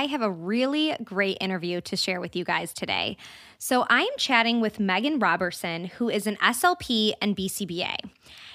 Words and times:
I 0.00 0.06
have 0.06 0.22
a 0.22 0.30
really 0.30 0.96
great 1.04 1.36
interview 1.42 1.82
to 1.82 1.94
share 1.94 2.22
with 2.22 2.34
you 2.34 2.42
guys 2.42 2.72
today. 2.72 3.18
So, 3.58 3.84
I 3.90 4.00
am 4.00 4.16
chatting 4.16 4.62
with 4.62 4.78
Meghan 4.78 5.20
Roberson, 5.20 5.84
who 5.84 6.08
is 6.08 6.26
an 6.26 6.36
SLP 6.36 7.12
and 7.20 7.36
BCBA. 7.36 7.96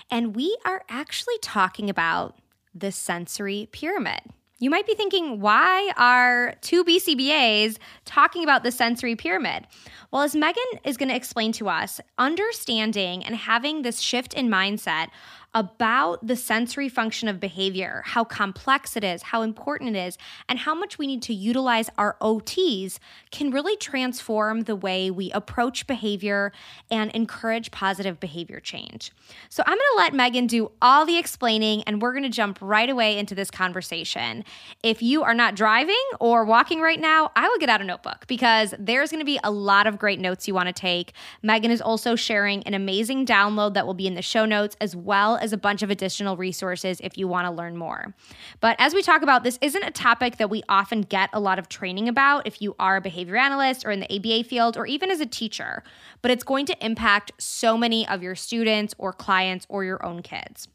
And 0.09 0.35
we 0.35 0.57
are 0.66 0.81
actually 0.89 1.38
talking 1.44 1.88
about 1.88 2.35
the 2.73 2.91
sensory 2.91 3.69
pyramid. 3.72 4.22
You 4.57 4.72
might 4.72 4.88
be 4.88 4.95
thinking, 4.95 5.39
why 5.39 5.91
are 5.97 6.55
two 6.61 6.84
BCBAs 6.84 7.78
talking 8.05 8.44
about 8.44 8.63
the 8.63 8.72
sensory 8.72 9.16
pyramid? 9.16 9.67
Well, 10.09 10.23
as 10.23 10.34
Meghan 10.34 10.79
is 10.84 10.97
going 10.97 11.09
to 11.09 11.16
explain 11.16 11.51
to 11.53 11.69
us, 11.69 12.01
understanding 12.17 13.23
and 13.23 13.35
having 13.35 13.84
this 13.84 14.00
shift 14.00 14.34
in 14.34 14.50
mindset 14.50 15.09
about 15.55 16.27
the 16.27 16.35
sensory 16.35 16.89
function 16.89 17.27
of 17.27 17.39
behavior, 17.39 18.03
how 18.05 18.23
complex 18.23 18.95
it 18.95 19.03
is, 19.03 19.23
how 19.23 19.41
important 19.41 19.95
it 19.95 19.99
is, 19.99 20.17
and 20.47 20.59
how 20.59 20.75
much 20.75 20.99
we 20.99 21.07
need 21.07 21.23
to 21.23 21.33
utilize 21.33 21.89
our 21.97 22.17
OTs 22.21 22.99
can 23.31 23.49
really 23.49 23.75
transform 23.77 24.61
the 24.61 24.75
way 24.75 25.09
we 25.09 25.31
approach 25.31 25.88
behavior 25.88 26.51
and 26.91 27.09
encourage 27.11 27.71
positive 27.71 28.19
behavior 28.19 28.59
change. 28.59 29.11
So 29.49 29.63
I'm 29.66 29.77
to 29.77 29.93
let 29.97 30.13
Meghan 30.13 30.47
do 30.47 30.71
all 30.81 31.05
the 31.05 31.17
explaining 31.17 31.81
and 31.83 32.01
we're 32.01 32.11
to 32.23 32.29
jump 32.29 32.59
right 32.61 32.89
away 32.89 33.17
into 33.17 33.33
this 33.33 33.49
conversation. 33.49 34.43
If 34.83 35.01
you 35.01 35.23
are 35.23 35.33
not 35.33 35.55
driving 35.55 35.95
or 36.19 36.45
walking 36.45 36.81
right 36.81 36.99
now, 36.99 37.31
I 37.35 37.47
would 37.47 37.59
get 37.59 37.69
out 37.69 37.79
a 37.81 37.85
notebook 37.85 38.27
because 38.27 38.73
there's 38.77 39.11
to 39.22 39.25
be 39.25 39.39
a 39.43 39.51
lot 39.51 39.87
of 39.87 39.97
great 39.97 40.19
notes 40.19 40.47
you 40.47 40.53
want 40.53 40.67
to 40.67 40.73
take. 40.73 41.13
Meghan 41.43 41.69
is 41.69 41.81
also 41.81 42.16
sharing 42.16 42.61
an 42.63 42.73
amazing 42.73 43.25
download 43.25 43.73
that 43.75 43.85
will 43.85 43.93
be 43.93 44.07
in 44.07 44.16
the 44.16 44.22
show 44.22 44.43
notes 44.43 44.75
as 44.81 44.95
well 44.95 45.37
as 45.45 45.53
a 45.53 45.57
bunch 45.57 45.81
of 45.81 45.89
additional 45.89 46.35
resources 46.35 47.00
if 47.01 47.17
you 47.17 47.28
want 47.28 47.47
to 47.47 47.51
learn 47.51 47.78
more. 47.78 48.13
But 48.59 48.75
as 48.79 48.94
we 48.94 49.01
talk 49.01 49.22
about, 49.22 49.44
this 49.44 49.57
isn't 49.61 49.83
a 49.83 49.91
topic 49.91 50.35
that 50.38 50.50
we 50.50 50.63
often 50.67 51.01
get 51.01 51.29
a 51.31 51.39
lot 51.39 51.59
of 51.59 51.69
training 51.69 52.09
about 52.09 52.45
if 52.45 52.61
you 52.61 52.75
are 52.79 52.97
a 52.97 53.01
behavior 53.01 53.38
analyst 53.38 53.85
or 53.85 53.91
in 53.91 54.01
the 54.01 54.13
ABA 54.13 54.44
field 54.50 54.75
or 54.75 54.85
even 54.85 55.09
as 55.09 55.22
a 55.22 55.25
teacher, 55.25 55.84
but 56.22 56.31
it's 56.31 56.44
going 56.44 56.66
to 56.66 56.85
impact 56.85 57.31
so 57.38 57.78
many 57.78 58.05
of 58.07 58.22
your 58.22 58.35
students 58.35 58.94
or 58.97 59.13
clients 59.13 59.66
or 59.69 59.85
your 59.85 60.03
own 60.05 60.22
kids. 60.22 60.67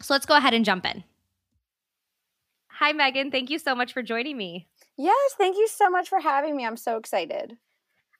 So 0.00 0.12
let's 0.12 0.26
go 0.26 0.36
ahead 0.36 0.54
and 0.54 0.64
jump 0.64 0.84
in. 0.84 1.04
Hi, 2.78 2.92
Meghan. 2.92 3.30
Thank 3.30 3.50
you 3.50 3.60
so 3.60 3.74
much 3.74 3.92
for 3.92 4.02
joining 4.02 4.36
me. 4.36 4.66
Yes, 4.96 5.34
thank 5.38 5.56
you 5.56 5.68
so 5.68 5.88
much 5.88 6.08
for 6.08 6.20
having 6.20 6.56
me. 6.56 6.66
I'm 6.66 6.76
so 6.76 6.96
excited. 6.96 7.56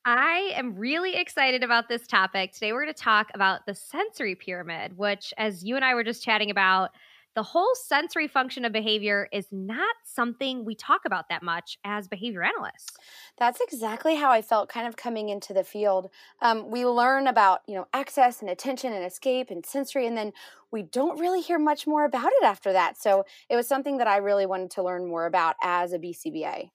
I 0.04 0.52
am 0.54 0.76
really 0.76 1.16
excited 1.16 1.62
about 1.62 1.88
this 1.88 2.06
topic. 2.06 2.52
Today, 2.52 2.72
we're 2.72 2.82
going 2.84 2.94
to 2.94 3.02
talk 3.02 3.30
about 3.32 3.64
the 3.64 3.74
sensory 3.74 4.34
pyramid, 4.34 4.98
which, 4.98 5.32
as 5.38 5.64
you 5.64 5.76
and 5.76 5.84
I 5.84 5.94
were 5.94 6.04
just 6.04 6.22
chatting 6.22 6.50
about, 6.50 6.90
the 7.34 7.42
whole 7.42 7.74
sensory 7.74 8.28
function 8.28 8.66
of 8.66 8.72
behavior 8.72 9.28
is 9.32 9.48
not 9.50 9.96
something 10.04 10.64
we 10.64 10.74
talk 10.74 11.06
about 11.06 11.30
that 11.30 11.42
much 11.42 11.78
as 11.84 12.06
behavior 12.06 12.44
analysts. 12.44 12.98
That's 13.38 13.60
exactly 13.60 14.14
how 14.14 14.30
I 14.30 14.42
felt 14.42 14.68
kind 14.68 14.86
of 14.86 14.96
coming 14.96 15.30
into 15.30 15.54
the 15.54 15.64
field. 15.64 16.10
Um, 16.42 16.70
we 16.70 16.84
learn 16.84 17.26
about, 17.26 17.62
you 17.66 17.74
know, 17.74 17.86
access 17.94 18.42
and 18.42 18.50
attention 18.50 18.92
and 18.92 19.04
escape 19.04 19.50
and 19.50 19.64
sensory, 19.64 20.06
and 20.06 20.16
then 20.16 20.32
we 20.70 20.82
don't 20.82 21.18
really 21.18 21.40
hear 21.40 21.58
much 21.58 21.86
more 21.86 22.04
about 22.04 22.30
it 22.30 22.44
after 22.44 22.74
that. 22.74 22.98
So 22.98 23.24
it 23.48 23.56
was 23.56 23.66
something 23.66 23.96
that 23.96 24.06
I 24.06 24.18
really 24.18 24.46
wanted 24.46 24.70
to 24.72 24.82
learn 24.82 25.08
more 25.08 25.24
about 25.24 25.56
as 25.62 25.94
a 25.94 25.98
BCBA. 25.98 26.68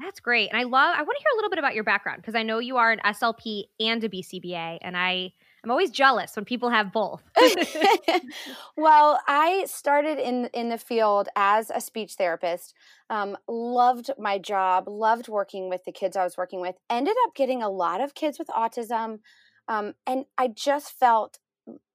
That's 0.00 0.20
great. 0.20 0.50
And 0.50 0.58
I 0.58 0.62
love 0.62 0.94
I 0.96 1.02
want 1.02 1.18
to 1.18 1.22
hear 1.22 1.32
a 1.34 1.36
little 1.36 1.50
bit 1.50 1.58
about 1.58 1.74
your 1.74 1.84
background 1.84 2.22
because 2.22 2.34
I 2.34 2.42
know 2.42 2.58
you 2.58 2.76
are 2.76 2.92
an 2.92 3.00
SLP 3.04 3.64
and 3.80 4.02
a 4.04 4.08
BCBA 4.08 4.78
and 4.80 4.96
I 4.96 5.32
I'm 5.64 5.72
always 5.72 5.90
jealous 5.90 6.36
when 6.36 6.44
people 6.44 6.70
have 6.70 6.92
both. 6.92 7.22
well, 8.76 9.20
I 9.26 9.64
started 9.66 10.18
in 10.18 10.46
in 10.52 10.68
the 10.68 10.78
field 10.78 11.28
as 11.34 11.70
a 11.74 11.80
speech 11.80 12.14
therapist. 12.14 12.74
Um, 13.10 13.36
loved 13.48 14.10
my 14.18 14.38
job, 14.38 14.84
loved 14.86 15.28
working 15.28 15.68
with 15.68 15.84
the 15.84 15.92
kids 15.92 16.16
I 16.16 16.24
was 16.24 16.36
working 16.36 16.60
with. 16.60 16.76
Ended 16.88 17.16
up 17.26 17.34
getting 17.34 17.62
a 17.62 17.70
lot 17.70 18.00
of 18.00 18.14
kids 18.14 18.38
with 18.38 18.48
autism, 18.48 19.18
um, 19.66 19.94
and 20.06 20.26
I 20.36 20.48
just 20.48 20.92
felt 20.92 21.38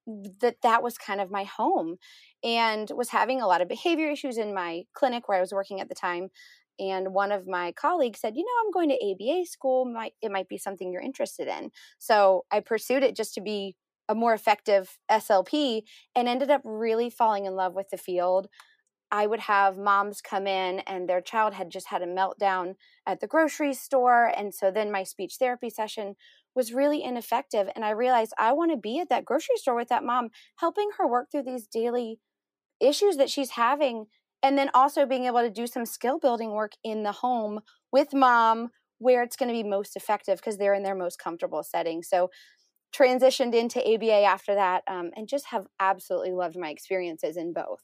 that 0.06 0.58
that 0.62 0.84
was 0.84 0.98
kind 0.98 1.22
of 1.22 1.32
my 1.32 1.46
home, 1.46 1.96
and 2.44 2.92
was 2.94 3.10
having 3.10 3.42
a 3.42 3.48
lot 3.48 3.62
of 3.62 3.70
behavior 3.70 4.10
issues 4.10 4.38
in 4.38 4.54
my 4.54 4.84
clinic 4.94 5.30
where 5.30 5.38
I 5.38 5.42
was 5.42 5.54
working 5.54 5.80
at 5.80 5.88
the 5.88 5.96
time 5.96 6.30
and 6.80 7.14
one 7.14 7.32
of 7.32 7.48
my 7.48 7.72
colleagues 7.74 8.20
said 8.20 8.36
you 8.36 8.44
know 8.44 8.52
i'm 8.66 8.72
going 8.72 8.90
to 8.90 9.06
aba 9.12 9.46
school 9.46 9.86
might 9.86 10.14
it 10.22 10.32
might 10.32 10.48
be 10.50 10.58
something 10.58 10.92
you're 10.92 11.02
interested 11.02 11.48
in 11.48 11.72
so 12.00 12.46
i 12.52 12.60
pursued 12.60 13.04
it 13.04 13.16
just 13.16 13.34
to 13.34 13.42
be 13.42 13.76
a 14.10 14.16
more 14.16 14.34
effective 14.34 14.98
slp 15.12 15.84
and 16.16 16.28
ended 16.28 16.50
up 16.50 16.62
really 16.64 17.10
falling 17.10 17.46
in 17.46 17.56
love 17.56 17.74
with 17.74 17.90
the 17.90 17.98
field 17.98 18.48
i 19.12 19.26
would 19.28 19.42
have 19.42 19.78
moms 19.78 20.22
come 20.22 20.48
in 20.48 20.80
and 20.82 21.08
their 21.08 21.22
child 21.22 21.54
had 21.54 21.70
just 21.70 21.88
had 21.88 22.02
a 22.02 22.08
meltdown 22.08 22.76
at 23.06 23.20
the 23.20 23.28
grocery 23.28 23.74
store 23.74 24.32
and 24.36 24.54
so 24.54 24.72
then 24.72 24.92
my 24.92 25.04
speech 25.04 25.36
therapy 25.40 25.70
session 25.70 26.16
was 26.56 26.74
really 26.74 27.04
ineffective. 27.04 27.68
And 27.76 27.84
I 27.84 27.92
realized 27.92 28.34
I 28.38 28.54
want 28.54 28.72
to 28.72 28.78
be 28.78 29.00
at 29.00 29.10
that 29.10 29.26
grocery 29.26 29.56
store 29.58 29.76
with 29.76 29.90
that 29.90 30.04
mom, 30.04 30.30
helping 30.58 30.90
her 30.98 31.08
work 31.08 31.32
through 31.32 31.44
these 31.44 31.68
daily 31.68 32.20
issues 32.80 33.18
that 33.18 33.30
she's 33.30 33.52
having. 33.52 34.08
And 34.44 34.58
then 34.58 34.70
also 34.74 35.06
being 35.06 35.26
able 35.26 35.42
to 35.42 35.50
do 35.50 35.66
some 35.66 35.86
skill 35.86 36.20
building 36.20 36.52
work 36.52 36.74
in 36.84 37.04
the 37.04 37.14
home 37.14 37.62
with 37.92 38.14
mom 38.14 38.70
where 39.00 39.24
it's 39.24 39.36
going 39.36 39.50
to 39.50 39.54
be 39.54 39.68
most 39.68 39.96
effective 39.96 40.38
because 40.38 40.58
they're 40.58 40.74
in 40.74 40.84
their 40.84 40.96
most 40.96 41.18
comfortable 41.18 41.64
setting. 41.64 42.04
So, 42.04 42.30
transitioned 42.94 43.56
into 43.56 43.80
ABA 43.80 44.22
after 44.24 44.54
that 44.54 44.84
um, 44.88 45.10
and 45.16 45.28
just 45.28 45.48
have 45.48 45.66
absolutely 45.80 46.32
loved 46.32 46.56
my 46.56 46.70
experiences 46.70 47.38
in 47.38 47.52
both. 47.52 47.82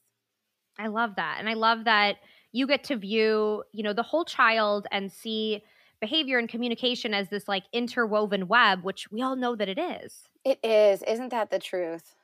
I 0.78 0.88
love 0.88 1.16
that. 1.16 1.38
And 1.40 1.50
I 1.50 1.54
love 1.54 1.86
that 1.86 2.18
you 2.52 2.68
get 2.68 2.84
to 2.86 2.96
view, 2.96 3.64
you 3.74 3.84
know, 3.84 3.94
the 3.94 4.04
whole 4.04 4.24
child 4.24 4.88
and 4.92 5.12
see 5.12 5.64
behavior 6.00 6.38
and 6.38 6.48
communication 6.48 7.14
as 7.14 7.30
this 7.30 7.48
like 7.48 7.64
interwoven 7.74 8.48
web, 8.48 8.84
which 8.84 9.12
we 9.12 9.22
all 9.22 9.36
know 9.36 9.56
that 9.56 9.68
it 9.68 9.78
is. 9.78 10.30
It 10.46 10.60
is. 10.64 11.04
Isn't 11.04 11.30
that 11.30 11.50
the 11.50 11.60
truth? 11.60 12.16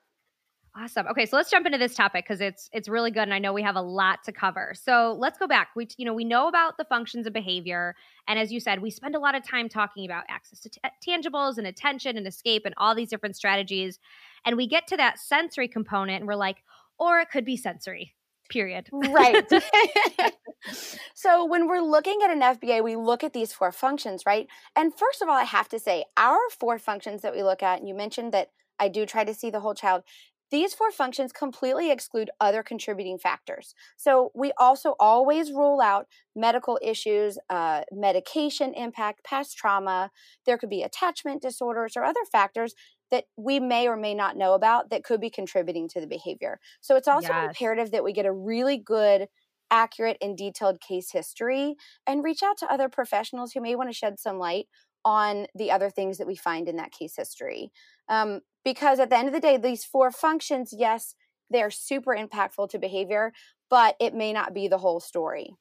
Awesome. 0.77 1.07
Okay, 1.07 1.25
so 1.25 1.37
let's 1.37 1.49
jump 1.49 1.65
into 1.65 1.77
this 1.77 1.95
topic 1.95 2.25
because 2.25 2.41
it's 2.41 2.69
it's 2.73 2.89
really 2.89 3.09
good, 3.09 3.23
and 3.23 3.33
I 3.33 3.39
know 3.39 3.53
we 3.53 3.63
have 3.63 3.77
a 3.77 3.81
lot 3.81 4.23
to 4.25 4.33
cover. 4.33 4.73
So 4.75 5.15
let's 5.17 5.37
go 5.37 5.47
back. 5.47 5.69
We 5.73 5.87
you 5.97 6.03
know 6.03 6.13
we 6.13 6.25
know 6.25 6.49
about 6.49 6.77
the 6.77 6.83
functions 6.83 7.25
of 7.25 7.31
behavior, 7.31 7.95
and 8.27 8.37
as 8.37 8.51
you 8.51 8.59
said, 8.59 8.81
we 8.81 8.91
spend 8.91 9.15
a 9.15 9.19
lot 9.19 9.35
of 9.35 9.47
time 9.47 9.69
talking 9.69 10.05
about 10.05 10.25
access 10.27 10.59
to 10.61 10.69
t- 10.69 10.81
uh, 10.83 10.89
tangibles 11.07 11.57
and 11.57 11.65
attention 11.65 12.17
and 12.17 12.27
escape 12.27 12.63
and 12.65 12.75
all 12.77 12.93
these 12.93 13.09
different 13.09 13.37
strategies, 13.37 13.99
and 14.45 14.57
we 14.57 14.67
get 14.67 14.85
to 14.87 14.97
that 14.97 15.17
sensory 15.17 15.69
component, 15.69 16.19
and 16.19 16.27
we're 16.27 16.35
like, 16.35 16.57
or 16.99 17.19
it 17.19 17.29
could 17.31 17.45
be 17.45 17.55
sensory 17.55 18.13
period. 18.49 18.89
Right. 18.91 19.49
so 21.15 21.45
when 21.45 21.67
we're 21.67 21.81
looking 21.81 22.19
at 22.23 22.29
an 22.29 22.41
FBA, 22.41 22.83
we 22.83 22.95
look 22.95 23.23
at 23.23 23.33
these 23.33 23.53
four 23.53 23.71
functions, 23.71 24.23
right? 24.25 24.47
And 24.75 24.93
first 24.93 25.21
of 25.21 25.29
all, 25.29 25.35
I 25.35 25.45
have 25.45 25.69
to 25.69 25.79
say, 25.79 26.05
our 26.17 26.37
four 26.59 26.77
functions 26.77 27.21
that 27.21 27.33
we 27.33 27.43
look 27.43 27.63
at, 27.63 27.79
and 27.79 27.87
you 27.87 27.95
mentioned 27.95 28.33
that 28.33 28.49
I 28.79 28.89
do 28.89 29.05
try 29.05 29.23
to 29.23 29.33
see 29.33 29.49
the 29.49 29.61
whole 29.61 29.73
child. 29.73 30.03
These 30.51 30.73
four 30.73 30.91
functions 30.91 31.31
completely 31.31 31.91
exclude 31.91 32.29
other 32.39 32.61
contributing 32.61 33.17
factors. 33.17 33.73
So 33.97 34.31
we 34.35 34.51
also 34.57 34.95
always 34.99 35.51
rule 35.51 35.81
out 35.81 36.07
medical 36.35 36.79
issues, 36.81 37.37
uh, 37.49 37.81
medication 37.91 38.73
impact, 38.73 39.23
past 39.23 39.57
trauma. 39.57 40.11
There 40.45 40.57
could 40.57 40.69
be 40.69 40.83
attachment 40.83 41.41
disorders 41.41 41.93
or 41.95 42.03
other 42.03 42.19
factors 42.31 42.75
that 43.11 43.25
we 43.37 43.59
may 43.59 43.87
or 43.87 43.95
may 43.95 44.13
not 44.13 44.37
know 44.37 44.53
about 44.53 44.89
that 44.89 45.03
could 45.03 45.21
be 45.21 45.29
contributing 45.29 45.87
to 45.89 45.99
the 45.99 46.07
behavior. 46.07 46.59
So 46.81 46.95
it's 46.95 47.07
also 47.07 47.29
yes. 47.29 47.47
imperative 47.49 47.91
that 47.91 48.03
we 48.03 48.13
get 48.13 48.25
a 48.25 48.33
really 48.33 48.77
good, 48.77 49.27
accurate, 49.71 50.17
and 50.21 50.37
detailed 50.37 50.81
case 50.81 51.11
history 51.11 51.75
and 52.05 52.23
reach 52.23 52.43
out 52.43 52.57
to 52.59 52.71
other 52.71 52.89
professionals 52.89 53.51
who 53.53 53.61
may 53.61 53.75
want 53.75 53.89
to 53.89 53.95
shed 53.95 54.19
some 54.19 54.37
light 54.37 54.67
on 55.03 55.45
the 55.53 55.71
other 55.71 55.91
things 55.91 56.17
that 56.17 56.27
we 56.27 56.35
find 56.35 56.67
in 56.67 56.77
that 56.77 56.91
case 56.91 57.13
history. 57.15 57.71
Um, 58.09 58.41
because 58.63 58.99
at 58.99 59.09
the 59.09 59.17
end 59.17 59.27
of 59.27 59.33
the 59.33 59.39
day, 59.39 59.57
these 59.57 59.83
four 59.83 60.11
functions, 60.11 60.73
yes, 60.75 61.15
they're 61.49 61.71
super 61.71 62.15
impactful 62.15 62.69
to 62.69 62.79
behavior, 62.79 63.31
but 63.69 63.95
it 63.99 64.13
may 64.13 64.33
not 64.33 64.53
be 64.53 64.67
the 64.67 64.79
whole 64.79 64.99
story. 64.99 65.55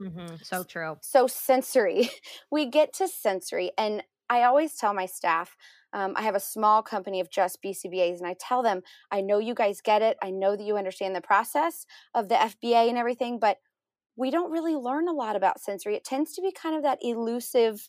Mm-hmm. 0.00 0.36
So 0.42 0.62
true. 0.62 0.96
So, 1.02 1.26
sensory. 1.26 2.10
We 2.50 2.66
get 2.66 2.92
to 2.94 3.08
sensory, 3.08 3.72
and 3.76 4.02
I 4.28 4.42
always 4.42 4.76
tell 4.76 4.94
my 4.94 5.06
staff, 5.06 5.56
um, 5.92 6.14
I 6.16 6.22
have 6.22 6.34
a 6.34 6.40
small 6.40 6.82
company 6.82 7.20
of 7.20 7.30
just 7.30 7.62
BCBAs, 7.62 8.18
and 8.18 8.26
I 8.26 8.36
tell 8.38 8.62
them, 8.62 8.82
I 9.10 9.20
know 9.20 9.38
you 9.38 9.54
guys 9.54 9.80
get 9.80 10.02
it. 10.02 10.16
I 10.22 10.30
know 10.30 10.56
that 10.56 10.64
you 10.64 10.76
understand 10.76 11.14
the 11.14 11.20
process 11.20 11.86
of 12.14 12.28
the 12.28 12.34
FBA 12.34 12.88
and 12.88 12.98
everything, 12.98 13.38
but 13.38 13.58
we 14.16 14.30
don't 14.30 14.50
really 14.50 14.74
learn 14.74 15.08
a 15.08 15.12
lot 15.12 15.36
about 15.36 15.60
sensory. 15.60 15.94
It 15.94 16.04
tends 16.04 16.34
to 16.34 16.42
be 16.42 16.52
kind 16.52 16.76
of 16.76 16.82
that 16.82 16.98
elusive, 17.02 17.88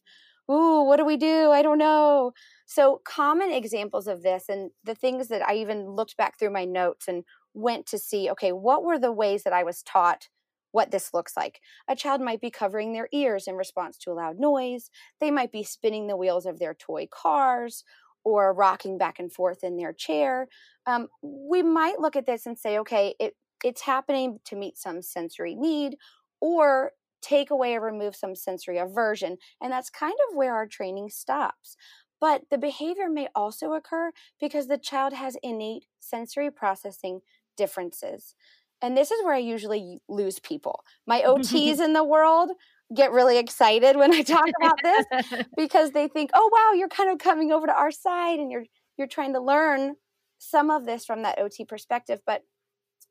ooh, 0.49 0.83
what 0.83 0.97
do 0.97 1.05
we 1.05 1.17
do? 1.17 1.51
I 1.51 1.61
don't 1.61 1.77
know. 1.77 2.31
So, 2.65 3.01
common 3.05 3.51
examples 3.51 4.07
of 4.07 4.23
this, 4.23 4.45
and 4.49 4.71
the 4.83 4.95
things 4.95 5.27
that 5.29 5.47
I 5.47 5.55
even 5.55 5.89
looked 5.91 6.17
back 6.17 6.37
through 6.37 6.51
my 6.51 6.65
notes 6.65 7.07
and 7.07 7.23
went 7.53 7.85
to 7.87 7.97
see, 7.97 8.29
okay, 8.31 8.51
what 8.51 8.83
were 8.83 8.99
the 8.99 9.11
ways 9.11 9.43
that 9.43 9.53
I 9.53 9.63
was 9.63 9.83
taught 9.83 10.29
what 10.71 10.91
this 10.91 11.13
looks 11.13 11.35
like. 11.35 11.61
A 11.87 11.95
child 11.95 12.21
might 12.21 12.41
be 12.41 12.51
covering 12.51 12.93
their 12.93 13.09
ears 13.11 13.47
in 13.47 13.55
response 13.55 13.97
to 13.97 14.11
a 14.11 14.13
loud 14.13 14.37
noise. 14.37 14.89
They 15.19 15.31
might 15.31 15.51
be 15.51 15.63
spinning 15.63 16.07
the 16.07 16.17
wheels 16.17 16.45
of 16.45 16.59
their 16.59 16.73
toy 16.73 17.07
cars 17.09 17.83
or 18.23 18.53
rocking 18.53 18.97
back 18.97 19.19
and 19.19 19.31
forth 19.31 19.63
in 19.63 19.77
their 19.77 19.93
chair. 19.93 20.47
Um, 20.85 21.07
we 21.21 21.63
might 21.63 21.99
look 21.99 22.15
at 22.15 22.25
this 22.25 22.45
and 22.45 22.59
say, 22.59 22.77
okay, 22.79 23.15
it, 23.19 23.35
it's 23.63 23.81
happening 23.81 24.39
to 24.45 24.55
meet 24.55 24.77
some 24.77 25.01
sensory 25.01 25.55
need 25.55 25.95
or 26.41 26.91
take 27.21 27.49
away 27.51 27.75
or 27.75 27.81
remove 27.81 28.15
some 28.15 28.35
sensory 28.35 28.77
aversion. 28.77 29.37
And 29.61 29.71
that's 29.71 29.89
kind 29.89 30.15
of 30.29 30.35
where 30.35 30.53
our 30.53 30.67
training 30.67 31.09
stops. 31.09 31.75
But 32.19 32.43
the 32.49 32.57
behavior 32.57 33.09
may 33.09 33.27
also 33.35 33.73
occur 33.73 34.11
because 34.39 34.67
the 34.67 34.77
child 34.77 35.13
has 35.13 35.37
innate 35.43 35.85
sensory 35.99 36.49
processing 36.49 37.21
differences. 37.55 38.35
And 38.81 38.95
this 38.95 39.11
is 39.11 39.23
where 39.23 39.33
I 39.33 39.39
usually 39.39 39.99
lose 40.07 40.39
people. 40.39 40.83
My 41.05 41.21
OTs 41.21 41.79
in 41.83 41.93
the 41.93 42.03
world 42.03 42.51
get 42.95 43.11
really 43.11 43.37
excited 43.37 43.97
when 43.97 44.13
I 44.13 44.21
talk 44.21 44.49
about 44.61 44.81
this 44.81 45.05
because 45.57 45.91
they 45.91 46.07
think, 46.07 46.31
"Oh 46.33 46.49
wow, 46.53 46.77
you're 46.77 46.87
kind 46.87 47.09
of 47.09 47.17
coming 47.17 47.51
over 47.51 47.67
to 47.67 47.73
our 47.73 47.91
side 47.91 48.39
and 48.39 48.51
you're 48.51 48.65
you're 48.97 49.07
trying 49.07 49.33
to 49.33 49.39
learn 49.41 49.95
some 50.37 50.69
of 50.69 50.85
this 50.85 51.05
from 51.05 51.23
that 51.23 51.39
OT 51.39 51.65
perspective." 51.65 52.21
But 52.25 52.43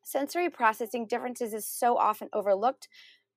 sensory 0.05 0.51
processing 0.51 1.07
differences 1.07 1.53
is 1.53 1.67
so 1.67 1.99
often 1.99 2.29
overlooked 2.33 2.89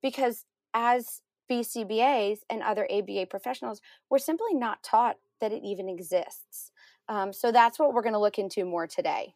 because 0.01 0.45
as 0.74 1.21
BCBAs 1.50 2.39
and 2.50 2.62
other 2.62 2.88
ABA 2.92 3.27
professionals, 3.30 3.81
we're 4.10 4.19
simply 4.19 4.54
not 4.54 4.83
taught 4.83 5.18
that 5.42 5.51
it 5.51 5.63
even 5.63 5.89
exists. 5.89 6.71
Um, 7.07 7.33
so 7.33 7.51
that's 7.51 7.80
what 7.80 7.94
we're 7.94 8.04
going 8.04 8.13
to 8.13 8.19
look 8.19 8.38
into 8.38 8.66
more 8.66 8.88
today. 8.88 9.33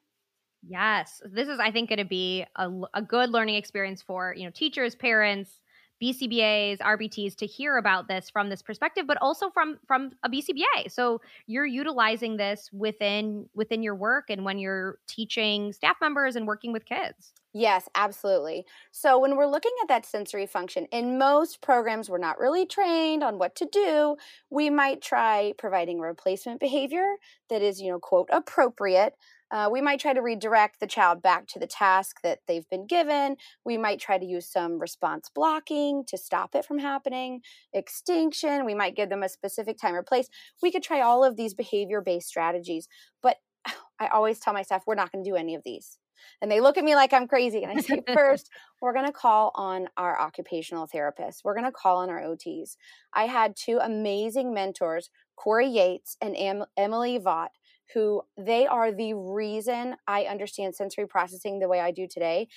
Yes, 0.65 1.21
this 1.25 1.49
is 1.49 1.59
I 1.59 1.71
think 1.71 1.89
going 1.89 1.99
to 1.99 2.05
be 2.05 2.45
a, 2.55 2.71
a 2.93 3.01
good 3.01 3.31
learning 3.31 3.55
experience 3.55 4.01
for 4.01 4.33
you 4.37 4.45
know 4.45 4.51
teachers, 4.51 4.95
parents, 4.95 5.59
BCBAs, 6.01 6.79
RBTs 6.79 7.35
to 7.37 7.45
hear 7.45 7.77
about 7.77 8.07
this 8.07 8.29
from 8.29 8.49
this 8.49 8.61
perspective, 8.61 9.05
but 9.07 9.17
also 9.21 9.49
from 9.49 9.79
from 9.87 10.11
a 10.23 10.29
BCBA. 10.29 10.89
So 10.89 11.21
you're 11.47 11.65
utilizing 11.65 12.37
this 12.37 12.69
within 12.71 13.49
within 13.53 13.83
your 13.83 13.95
work 13.95 14.29
and 14.29 14.45
when 14.45 14.59
you're 14.59 14.99
teaching 15.07 15.73
staff 15.73 15.97
members 16.01 16.35
and 16.35 16.47
working 16.47 16.73
with 16.73 16.85
kids. 16.85 17.33
Yes, 17.55 17.87
absolutely. 17.93 18.65
So 18.91 19.19
when 19.19 19.35
we're 19.37 19.45
looking 19.45 19.73
at 19.83 19.87
that 19.87 20.07
sensory 20.07 20.47
function, 20.47 20.85
in 20.91 21.19
most 21.19 21.61
programs 21.61 22.09
we're 22.09 22.17
not 22.17 22.39
really 22.39 22.65
trained 22.65 23.23
on 23.23 23.37
what 23.37 23.55
to 23.57 23.67
do. 23.71 24.17
We 24.49 24.71
might 24.71 25.01
try 25.03 25.53
providing 25.57 25.99
replacement 25.99 26.59
behavior 26.59 27.15
that 27.49 27.61
is, 27.61 27.79
you 27.79 27.91
know, 27.91 27.99
quote 27.99 28.29
appropriate 28.31 29.13
uh, 29.53 29.69
we 29.71 29.81
might 29.81 29.99
try 29.99 30.13
to 30.13 30.21
redirect 30.21 30.79
the 30.79 30.87
child 30.87 31.21
back 31.21 31.45
to 31.45 31.59
the 31.59 31.67
task 31.67 32.17
that 32.23 32.39
they've 32.47 32.67
been 32.71 32.87
given. 32.87 33.37
We 33.63 33.77
might 33.77 33.99
try 33.99 34.17
to 34.17 34.25
use 34.25 34.51
some 34.51 34.79
response 34.79 35.29
blocking 35.33 36.03
to 36.07 36.17
stop 36.17 36.55
it 36.55 36.65
from 36.65 36.79
happening, 36.79 37.41
extinction. 37.71 38.65
We 38.65 38.73
might 38.73 38.95
give 38.95 39.09
them 39.09 39.21
a 39.21 39.29
specific 39.29 39.77
time 39.77 39.93
or 39.93 40.01
place. 40.01 40.27
We 40.63 40.71
could 40.71 40.81
try 40.81 41.01
all 41.01 41.23
of 41.23 41.37
these 41.37 41.53
behavior 41.53 42.01
based 42.01 42.27
strategies, 42.27 42.87
but 43.21 43.37
I 43.99 44.07
always 44.07 44.39
tell 44.39 44.53
my 44.53 44.63
staff, 44.63 44.83
we're 44.87 44.95
not 44.95 45.11
going 45.11 45.23
to 45.23 45.29
do 45.29 45.35
any 45.35 45.53
of 45.53 45.61
these. 45.63 45.99
And 46.41 46.49
they 46.49 46.59
look 46.59 46.77
at 46.77 46.83
me 46.83 46.95
like 46.95 47.13
I'm 47.13 47.27
crazy. 47.27 47.63
And 47.63 47.77
I 47.77 47.81
say, 47.81 48.01
first, 48.13 48.49
we're 48.81 48.93
going 48.93 49.05
to 49.05 49.11
call 49.11 49.51
on 49.53 49.87
our 49.97 50.19
occupational 50.19 50.87
therapists. 50.87 51.41
We're 51.43 51.53
going 51.53 51.65
to 51.65 51.71
call 51.71 51.97
on 51.97 52.09
our 52.09 52.21
OTs. 52.21 52.75
I 53.13 53.25
had 53.25 53.55
two 53.55 53.79
amazing 53.81 54.51
mentors, 54.51 55.11
Corey 55.35 55.67
Yates 55.67 56.17
and 56.21 56.35
Am- 56.35 56.65
Emily 56.75 57.19
Vaught, 57.19 57.49
who 57.93 58.21
they 58.37 58.65
are 58.67 58.91
the 58.91 59.13
reason 59.13 59.95
I 60.07 60.23
understand 60.23 60.75
sensory 60.75 61.07
processing 61.07 61.59
the 61.59 61.67
way 61.67 61.79
I 61.79 61.91
do 61.91 62.07
today. 62.07 62.47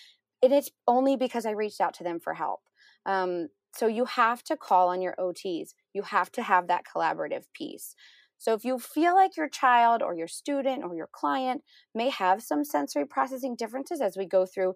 And 0.43 0.53
it's 0.53 0.71
only 0.87 1.17
because 1.17 1.47
I 1.47 1.51
reached 1.51 1.81
out 1.81 1.95
to 1.95 2.05
them 2.05 2.21
for 2.21 2.35
help. 2.35 2.61
Um, 3.05 3.49
so 3.75 3.87
you 3.87 4.07
have 4.07 4.43
to 4.45 4.57
call 4.57 4.89
on 4.89 5.03
your 5.03 5.15
OTs. 5.19 5.75
You 5.93 6.03
have 6.03 6.33
to 6.33 6.43
have 6.43 6.69
that 6.69 6.85
collaborative 6.85 7.45
piece. 7.55 7.95
So 8.39 8.53
if 8.55 8.65
you 8.65 8.79
feel 8.79 9.15
like 9.15 9.37
your 9.37 9.49
child 9.49 10.03
or 10.03 10.15
your 10.15 10.29
student 10.29 10.85
or 10.85 10.95
your 10.95 11.09
client 11.11 11.63
may 11.95 12.11
have 12.11 12.43
some 12.43 12.65
sensory 12.65 13.07
processing 13.07 13.57
differences 13.57 14.01
as 14.01 14.17
we 14.17 14.27
go 14.27 14.47
through 14.47 14.75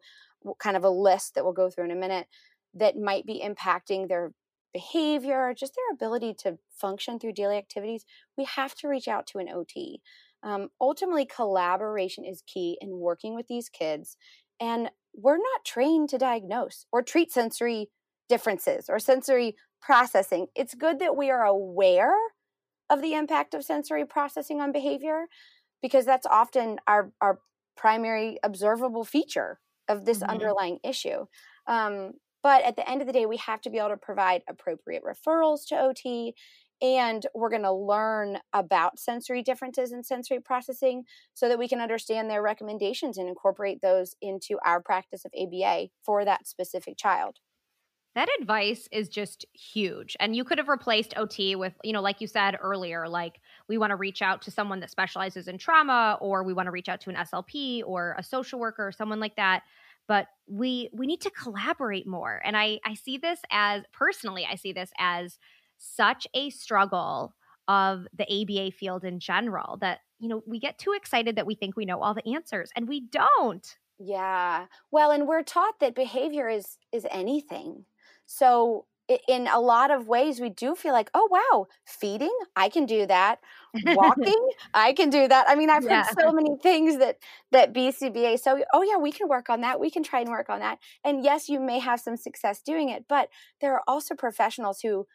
kind 0.58 0.76
of 0.76 0.84
a 0.84 0.90
list 0.90 1.34
that 1.34 1.44
we'll 1.44 1.52
go 1.52 1.68
through 1.68 1.84
in 1.84 1.90
a 1.90 1.96
minute 1.96 2.26
that 2.74 2.96
might 2.96 3.26
be 3.26 3.42
impacting 3.44 4.08
their 4.08 4.32
behavior, 4.72 5.52
just 5.56 5.74
their 5.74 5.94
ability 5.94 6.34
to 6.34 6.58
function 6.70 7.18
through 7.18 7.32
daily 7.32 7.56
activities, 7.56 8.04
we 8.38 8.44
have 8.44 8.74
to 8.76 8.88
reach 8.88 9.08
out 9.08 9.26
to 9.26 9.38
an 9.38 9.48
OT. 9.48 10.00
Um, 10.42 10.68
ultimately, 10.80 11.26
collaboration 11.26 12.24
is 12.24 12.42
key 12.46 12.78
in 12.80 12.98
working 12.98 13.34
with 13.34 13.46
these 13.48 13.68
kids. 13.68 14.16
And 14.60 14.90
we're 15.14 15.36
not 15.36 15.64
trained 15.64 16.08
to 16.10 16.18
diagnose 16.18 16.86
or 16.92 17.02
treat 17.02 17.32
sensory 17.32 17.90
differences 18.28 18.86
or 18.88 18.98
sensory 18.98 19.56
processing. 19.82 20.46
It's 20.54 20.74
good 20.74 20.98
that 21.00 21.16
we 21.16 21.30
are 21.30 21.44
aware 21.44 22.14
of 22.88 23.02
the 23.02 23.14
impact 23.14 23.54
of 23.54 23.64
sensory 23.64 24.04
processing 24.04 24.60
on 24.60 24.72
behavior 24.72 25.26
because 25.82 26.04
that's 26.04 26.26
often 26.26 26.78
our, 26.86 27.12
our 27.20 27.40
primary 27.76 28.38
observable 28.42 29.04
feature 29.04 29.58
of 29.88 30.04
this 30.04 30.18
mm-hmm. 30.18 30.30
underlying 30.30 30.78
issue. 30.84 31.26
Um, 31.66 32.12
but 32.42 32.62
at 32.64 32.76
the 32.76 32.88
end 32.88 33.00
of 33.00 33.06
the 33.06 33.12
day, 33.12 33.26
we 33.26 33.36
have 33.38 33.60
to 33.62 33.70
be 33.70 33.78
able 33.78 33.90
to 33.90 33.96
provide 33.96 34.42
appropriate 34.48 35.02
referrals 35.04 35.66
to 35.68 35.78
OT 35.78 36.34
and 36.82 37.26
we're 37.34 37.50
going 37.50 37.62
to 37.62 37.72
learn 37.72 38.38
about 38.52 38.98
sensory 38.98 39.42
differences 39.42 39.92
and 39.92 40.04
sensory 40.04 40.40
processing 40.40 41.04
so 41.34 41.48
that 41.48 41.58
we 41.58 41.68
can 41.68 41.80
understand 41.80 42.30
their 42.30 42.42
recommendations 42.42 43.18
and 43.18 43.28
incorporate 43.28 43.80
those 43.82 44.14
into 44.20 44.58
our 44.64 44.80
practice 44.80 45.24
of 45.24 45.32
ABA 45.38 45.88
for 46.02 46.24
that 46.24 46.46
specific 46.46 46.96
child. 46.96 47.38
That 48.16 48.28
advice 48.40 48.88
is 48.90 49.08
just 49.08 49.44
huge. 49.52 50.16
And 50.18 50.34
you 50.34 50.42
could 50.42 50.58
have 50.58 50.68
replaced 50.68 51.16
OT 51.16 51.54
with, 51.54 51.74
you 51.84 51.92
know, 51.92 52.00
like 52.00 52.20
you 52.20 52.26
said 52.26 52.58
earlier, 52.60 53.08
like 53.08 53.40
we 53.68 53.78
want 53.78 53.90
to 53.90 53.96
reach 53.96 54.20
out 54.20 54.42
to 54.42 54.50
someone 54.50 54.80
that 54.80 54.90
specializes 54.90 55.46
in 55.46 55.58
trauma 55.58 56.18
or 56.20 56.42
we 56.42 56.52
want 56.52 56.66
to 56.66 56.72
reach 56.72 56.88
out 56.88 57.00
to 57.02 57.10
an 57.10 57.16
SLP 57.16 57.84
or 57.86 58.16
a 58.18 58.22
social 58.24 58.58
worker 58.58 58.88
or 58.88 58.92
someone 58.92 59.20
like 59.20 59.36
that. 59.36 59.62
But 60.08 60.26
we 60.48 60.90
we 60.92 61.06
need 61.06 61.20
to 61.20 61.30
collaborate 61.30 62.04
more. 62.04 62.40
And 62.44 62.56
I 62.56 62.80
I 62.84 62.94
see 62.94 63.16
this 63.16 63.42
as 63.52 63.84
personally, 63.92 64.44
I 64.44 64.56
see 64.56 64.72
this 64.72 64.90
as 64.98 65.38
such 65.80 66.26
a 66.34 66.50
struggle 66.50 67.34
of 67.68 68.06
the 68.12 68.26
ABA 68.30 68.72
field 68.72 69.04
in 69.04 69.20
general 69.20 69.78
that, 69.78 70.00
you 70.18 70.28
know, 70.28 70.42
we 70.46 70.60
get 70.60 70.78
too 70.78 70.92
excited 70.92 71.36
that 71.36 71.46
we 71.46 71.54
think 71.54 71.76
we 71.76 71.86
know 71.86 72.00
all 72.02 72.14
the 72.14 72.34
answers 72.34 72.70
and 72.76 72.88
we 72.88 73.00
don't. 73.00 73.78
Yeah. 73.98 74.66
Well, 74.90 75.10
and 75.10 75.28
we're 75.28 75.42
taught 75.42 75.80
that 75.80 75.94
behavior 75.94 76.48
is 76.48 76.78
is 76.92 77.06
anything. 77.10 77.84
So 78.26 78.86
in 79.28 79.48
a 79.48 79.58
lot 79.60 79.90
of 79.90 80.06
ways 80.08 80.40
we 80.40 80.48
do 80.50 80.74
feel 80.74 80.92
like, 80.92 81.10
"Oh 81.14 81.28
wow, 81.30 81.66
feeding, 81.84 82.34
I 82.56 82.68
can 82.70 82.86
do 82.86 83.06
that. 83.06 83.40
Walking, 83.82 84.50
I 84.72 84.92
can 84.94 85.10
do 85.10 85.28
that." 85.28 85.46
I 85.48 85.54
mean, 85.54 85.68
I've 85.68 85.84
yeah. 85.84 86.04
heard 86.06 86.06
so 86.18 86.32
many 86.32 86.56
things 86.62 86.98
that 86.98 87.18
that 87.52 87.72
BCBA 87.74 88.36
so, 88.38 88.64
"Oh 88.72 88.82
yeah, 88.82 88.96
we 88.96 89.12
can 89.12 89.28
work 89.28 89.50
on 89.50 89.60
that. 89.62 89.80
We 89.80 89.90
can 89.90 90.02
try 90.02 90.20
and 90.20 90.30
work 90.30 90.48
on 90.48 90.60
that." 90.60 90.78
And 91.04 91.22
yes, 91.24 91.48
you 91.50 91.60
may 91.60 91.78
have 91.80 92.00
some 92.00 92.16
success 92.16 92.62
doing 92.62 92.88
it, 92.88 93.06
but 93.08 93.28
there 93.60 93.74
are 93.74 93.82
also 93.86 94.14
professionals 94.14 94.80
who 94.80 95.06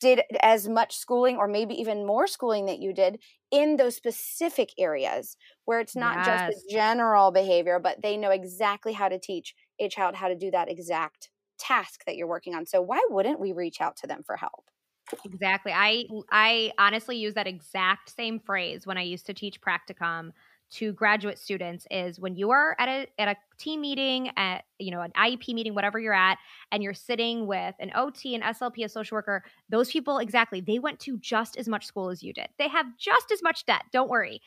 did 0.00 0.22
as 0.42 0.68
much 0.68 0.96
schooling 0.96 1.36
or 1.36 1.46
maybe 1.46 1.74
even 1.74 2.06
more 2.06 2.26
schooling 2.26 2.66
that 2.66 2.78
you 2.78 2.92
did 2.92 3.22
in 3.50 3.76
those 3.76 3.96
specific 3.96 4.70
areas 4.78 5.36
where 5.64 5.80
it's 5.80 5.96
not 5.96 6.22
yes. 6.24 6.24
just 6.24 6.44
the 6.46 6.62
general 6.70 7.30
behavior 7.30 7.78
but 7.78 8.00
they 8.02 8.16
know 8.16 8.30
exactly 8.30 8.92
how 8.92 9.08
to 9.08 9.18
teach 9.18 9.54
a 9.78 9.88
child 9.88 10.14
how 10.14 10.28
to 10.28 10.36
do 10.36 10.50
that 10.50 10.70
exact 10.70 11.30
task 11.58 12.04
that 12.06 12.16
you're 12.16 12.26
working 12.26 12.54
on. 12.54 12.66
So 12.66 12.80
why 12.80 13.00
wouldn't 13.10 13.38
we 13.38 13.52
reach 13.52 13.80
out 13.80 13.96
to 13.98 14.06
them 14.06 14.22
for 14.24 14.36
help? 14.36 14.70
Exactly. 15.24 15.72
I 15.74 16.06
i 16.30 16.72
honestly 16.78 17.16
use 17.16 17.34
that 17.34 17.46
exact 17.46 18.14
same 18.14 18.38
phrase 18.38 18.86
when 18.86 18.96
i 18.96 19.02
used 19.02 19.26
to 19.26 19.34
teach 19.34 19.60
practicum 19.60 20.30
to 20.70 20.92
graduate 20.92 21.38
students 21.38 21.86
is 21.90 22.20
when 22.20 22.36
you 22.36 22.50
are 22.50 22.76
at 22.78 22.88
a 22.88 23.06
at 23.18 23.28
a 23.28 23.36
team 23.58 23.80
meeting 23.80 24.30
at 24.36 24.64
you 24.78 24.90
know 24.90 25.00
an 25.00 25.10
IEP 25.12 25.52
meeting 25.52 25.74
whatever 25.74 25.98
you're 25.98 26.14
at 26.14 26.38
and 26.70 26.82
you're 26.82 26.94
sitting 26.94 27.46
with 27.46 27.74
an 27.80 27.90
OT 27.94 28.34
an 28.34 28.42
SLP 28.42 28.84
a 28.84 28.88
social 28.88 29.16
worker 29.16 29.42
those 29.68 29.90
people 29.90 30.18
exactly 30.18 30.60
they 30.60 30.78
went 30.78 31.00
to 31.00 31.18
just 31.18 31.56
as 31.56 31.68
much 31.68 31.86
school 31.86 32.08
as 32.10 32.22
you 32.22 32.32
did. 32.32 32.48
They 32.58 32.68
have 32.68 32.86
just 32.98 33.32
as 33.32 33.42
much 33.42 33.66
debt 33.66 33.82
don't 33.92 34.08
worry. 34.08 34.40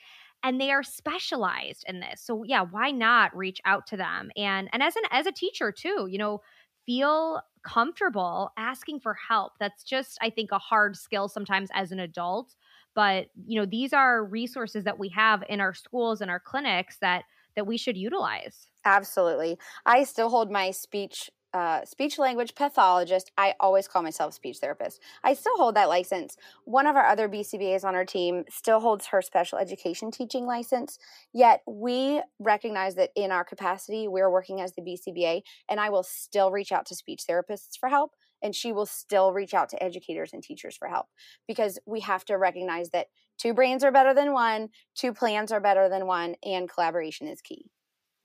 And 0.46 0.60
they 0.60 0.72
are 0.72 0.84
specialized 0.84 1.86
in 1.88 2.00
this. 2.00 2.22
So 2.22 2.44
yeah 2.44 2.62
why 2.62 2.92
not 2.92 3.36
reach 3.36 3.60
out 3.66 3.86
to 3.88 3.98
them? 3.98 4.32
And 4.38 4.70
and 4.72 4.82
as 4.82 4.96
an 4.96 5.04
as 5.12 5.26
a 5.26 5.32
teacher 5.32 5.72
too 5.72 6.08
you 6.10 6.18
know 6.18 6.42
feel 6.86 7.42
comfortable 7.64 8.52
asking 8.58 9.00
for 9.00 9.14
help. 9.14 9.54
That's 9.60 9.84
just 9.84 10.18
i 10.22 10.30
think 10.30 10.52
a 10.52 10.60
hard 10.60 10.96
skill 10.96 11.28
sometimes 11.28 11.70
as 11.74 11.92
an 11.92 12.00
adult 12.00 12.56
but 12.96 13.28
you 13.46 13.60
know 13.60 13.66
these 13.66 13.94
are 13.94 14.24
resources 14.24 14.84
that 14.84 15.00
we 15.00 15.10
have 15.10 15.44
in 15.50 15.60
our 15.60 15.74
schools 15.74 16.22
and 16.22 16.30
our 16.30 16.40
clinics 16.40 16.98
that 17.02 17.24
that 17.56 17.68
we 17.68 17.78
should 17.78 17.98
utilize 17.98 18.68
absolutely 18.86 19.58
i 19.86 20.04
still 20.04 20.30
hold 20.30 20.52
my 20.52 20.72
speech 20.72 21.30
uh, 21.54 21.86
speech 21.86 22.18
language 22.18 22.56
pathologist. 22.56 23.32
I 23.38 23.54
always 23.60 23.88
call 23.88 24.02
myself 24.02 24.34
speech 24.34 24.58
therapist. 24.58 25.00
I 25.24 25.36
still 25.36 25.56
hold 25.56 25.76
that 25.76 25.88
license. 25.88 26.36
One 26.66 26.88
of 26.88 26.96
our 26.96 27.06
other 27.06 27.30
BCBAs 27.30 27.84
on 27.84 27.94
our 27.94 28.06
team 28.06 28.44
still 28.50 28.80
holds 28.80 29.06
her 29.08 29.22
special 29.22 29.60
education 29.60 30.10
teaching 30.10 30.48
license. 30.48 30.98
Yet 31.32 31.62
we 31.68 32.22
recognize 32.40 32.96
that 32.96 33.12
in 33.16 33.32
our 33.32 33.44
capacity, 33.44 34.08
we're 34.08 34.32
working 34.32 34.62
as 34.62 34.74
the 34.74 34.82
BCBA, 34.82 35.44
and 35.70 35.80
I 35.80 35.90
will 35.90 36.04
still 36.04 36.52
reach 36.52 36.72
out 36.72 36.88
to 36.88 36.96
speech 36.96 37.26
therapists 37.30 37.78
for 37.80 37.90
help 37.90 38.14
and 38.44 38.54
she 38.56 38.72
will 38.72 38.86
still 38.86 39.32
reach 39.32 39.54
out 39.54 39.70
to 39.70 39.82
educators 39.82 40.32
and 40.34 40.44
teachers 40.44 40.76
for 40.76 40.88
help 40.88 41.08
because 41.48 41.80
we 41.86 42.02
have 42.02 42.26
to 42.26 42.38
recognize 42.38 42.90
that 42.92 43.08
two 43.40 43.54
brains 43.54 43.84
are 43.84 43.92
better 43.92 44.14
than 44.14 44.34
one, 44.34 44.70
two 44.96 45.14
plans 45.14 45.52
are 45.52 45.62
better 45.62 45.90
than 45.90 46.06
one, 46.06 46.36
and 46.44 46.70
collaboration 46.70 47.28
is 47.28 47.42
key. 47.42 47.66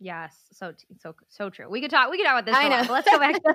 Yes, 0.01 0.37
so 0.53 0.73
so 1.01 1.13
so 1.29 1.51
true. 1.51 1.69
We 1.69 1.81
could 1.81 1.91
talk. 1.91 2.09
We 2.09 2.19
could 2.19 2.25
talk 2.25 2.41
about 2.41 2.47
this. 2.47 2.55
I 2.57 2.69
know. 2.69 2.93
Let's 2.93 3.11
go 3.11 3.19
back. 3.19 3.35
To, 3.35 3.55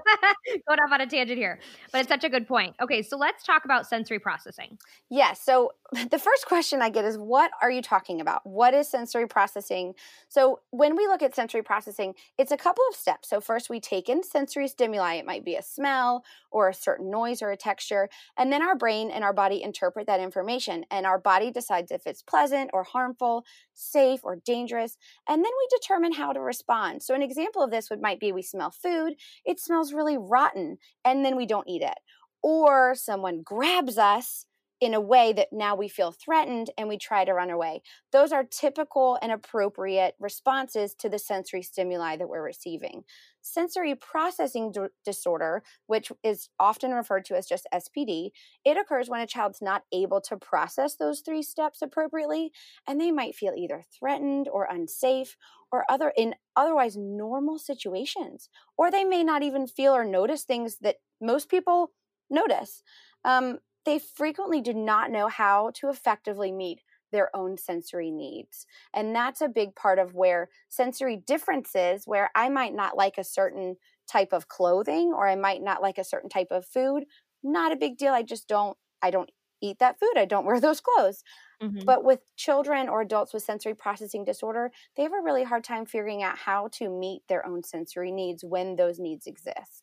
going 0.67 0.79
off 0.79 0.91
on 0.91 0.99
a 0.99 1.07
tangent 1.07 1.37
here, 1.37 1.57
but 1.91 2.01
it's 2.01 2.09
such 2.09 2.25
a 2.25 2.29
good 2.29 2.49
point. 2.49 2.75
Okay, 2.81 3.01
so 3.01 3.15
let's 3.15 3.45
talk 3.45 3.63
about 3.63 3.87
sensory 3.87 4.19
processing. 4.19 4.77
Yes. 5.09 5.23
Yeah, 5.29 5.33
so 5.33 5.71
the 6.11 6.19
first 6.19 6.45
question 6.45 6.81
I 6.81 6.89
get 6.89 7.05
is, 7.05 7.17
"What 7.17 7.51
are 7.61 7.71
you 7.71 7.81
talking 7.81 8.19
about? 8.19 8.45
What 8.45 8.73
is 8.73 8.89
sensory 8.89 9.25
processing?" 9.25 9.93
So 10.27 10.59
when 10.71 10.97
we 10.97 11.07
look 11.07 11.21
at 11.21 11.33
sensory 11.33 11.63
processing, 11.63 12.13
it's 12.37 12.51
a 12.51 12.57
couple 12.57 12.83
of 12.89 12.95
steps. 12.97 13.29
So 13.29 13.39
first, 13.39 13.69
we 13.69 13.79
take 13.79 14.09
in 14.09 14.21
sensory 14.21 14.67
stimuli. 14.67 15.13
It 15.13 15.25
might 15.25 15.45
be 15.45 15.55
a 15.55 15.63
smell 15.63 16.25
or 16.51 16.67
a 16.67 16.73
certain 16.73 17.09
noise 17.09 17.41
or 17.41 17.51
a 17.51 17.57
texture, 17.57 18.09
and 18.37 18.51
then 18.51 18.61
our 18.61 18.75
brain 18.75 19.09
and 19.11 19.23
our 19.23 19.33
body 19.33 19.63
interpret 19.63 20.07
that 20.07 20.19
information, 20.19 20.83
and 20.91 21.05
our 21.05 21.19
body 21.19 21.51
decides 21.51 21.89
if 21.89 22.05
it's 22.05 22.21
pleasant 22.21 22.69
or 22.73 22.83
harmful, 22.83 23.45
safe 23.73 24.19
or 24.23 24.35
dangerous, 24.35 24.97
and 25.29 25.37
then 25.37 25.51
we 25.51 25.77
determine 25.79 26.11
how 26.11 26.32
to 26.33 26.41
respond. 26.41 27.03
So, 27.03 27.13
an 27.15 27.21
example 27.21 27.61
of 27.63 27.71
this 27.71 27.89
would 27.89 28.01
might 28.01 28.19
be 28.19 28.31
we 28.31 28.41
smell 28.41 28.71
food, 28.71 29.15
it 29.45 29.59
smells 29.59 29.93
really 29.93 30.17
rotten, 30.17 30.77
and 31.05 31.23
then 31.25 31.35
we 31.35 31.45
don't 31.45 31.67
eat 31.67 31.81
it. 31.81 31.97
Or 32.41 32.95
someone 32.95 33.41
grabs 33.43 33.97
us 33.97 34.45
in 34.83 34.93
a 34.93 34.99
way 34.99 35.31
that 35.33 35.53
now 35.53 35.75
we 35.75 35.87
feel 35.87 36.11
threatened 36.11 36.69
and 36.77 36.89
we 36.89 36.97
try 36.97 37.23
to 37.23 37.33
run 37.33 37.49
away. 37.49 37.81
Those 38.11 38.31
are 38.31 38.43
typical 38.43 39.17
and 39.21 39.31
appropriate 39.31 40.15
responses 40.19 40.93
to 40.95 41.09
the 41.09 41.19
sensory 41.19 41.61
stimuli 41.61 42.17
that 42.17 42.27
we're 42.27 42.43
receiving. 42.43 43.03
Sensory 43.41 43.95
processing 43.95 44.71
d- 44.71 44.87
disorder, 45.05 45.63
which 45.87 46.11
is 46.23 46.49
often 46.59 46.91
referred 46.91 47.23
to 47.25 47.35
as 47.37 47.45
just 47.45 47.67
SPD, 47.73 48.31
it 48.65 48.77
occurs 48.77 49.09
when 49.09 49.21
a 49.21 49.27
child's 49.27 49.61
not 49.61 49.83
able 49.93 50.19
to 50.21 50.37
process 50.37 50.95
those 50.95 51.21
three 51.21 51.43
steps 51.43 51.81
appropriately 51.81 52.51
and 52.87 52.99
they 52.99 53.11
might 53.11 53.35
feel 53.35 53.53
either 53.55 53.83
threatened 53.97 54.49
or 54.51 54.67
unsafe 54.69 55.37
or 55.71 55.89
other 55.89 56.11
in 56.17 56.35
otherwise 56.55 56.97
normal 56.97 57.57
situations 57.57 58.49
or 58.77 58.91
they 58.91 59.03
may 59.03 59.23
not 59.23 59.43
even 59.43 59.65
feel 59.65 59.93
or 59.93 60.05
notice 60.05 60.43
things 60.43 60.77
that 60.79 60.97
most 61.21 61.49
people 61.49 61.91
notice. 62.29 62.83
Um, 63.25 63.59
they 63.85 63.99
frequently 63.99 64.61
do 64.61 64.73
not 64.73 65.11
know 65.11 65.27
how 65.27 65.71
to 65.75 65.89
effectively 65.89 66.51
meet 66.51 66.81
their 67.11 67.33
own 67.35 67.57
sensory 67.57 68.11
needs. 68.11 68.65
And 68.93 69.15
that's 69.15 69.41
a 69.41 69.47
big 69.47 69.75
part 69.75 69.99
of 69.99 70.15
where 70.15 70.49
sensory 70.67 71.15
differences, 71.15 72.03
where 72.05 72.31
I 72.35 72.49
might 72.49 72.73
not 72.73 72.97
like 72.97 73.17
a 73.17 73.23
certain 73.23 73.75
type 74.07 74.33
of 74.33 74.47
clothing 74.47 75.13
or 75.13 75.27
I 75.27 75.35
might 75.35 75.61
not 75.61 75.81
like 75.81 75.97
a 75.97 76.03
certain 76.03 76.29
type 76.29 76.47
of 76.51 76.65
food, 76.65 77.03
not 77.43 77.71
a 77.71 77.77
big 77.77 77.97
deal. 77.97 78.13
I 78.13 78.23
just 78.23 78.47
don't 78.47 78.77
I 79.01 79.11
don't 79.11 79.29
eat 79.61 79.79
that 79.79 79.99
food. 79.99 80.13
I 80.17 80.25
don't 80.25 80.45
wear 80.45 80.59
those 80.61 80.81
clothes. 80.81 81.23
Mm-hmm. 81.61 81.85
But 81.85 82.03
with 82.03 82.21
children 82.35 82.89
or 82.89 83.01
adults 83.01 83.33
with 83.33 83.43
sensory 83.43 83.75
processing 83.75 84.25
disorder, 84.25 84.71
they 84.95 85.03
have 85.03 85.13
a 85.13 85.21
really 85.21 85.43
hard 85.43 85.63
time 85.63 85.85
figuring 85.85 86.23
out 86.23 86.37
how 86.37 86.69
to 86.73 86.89
meet 86.89 87.21
their 87.27 87.45
own 87.45 87.63
sensory 87.63 88.11
needs 88.11 88.43
when 88.43 88.75
those 88.75 88.99
needs 88.99 89.27
exist. 89.27 89.82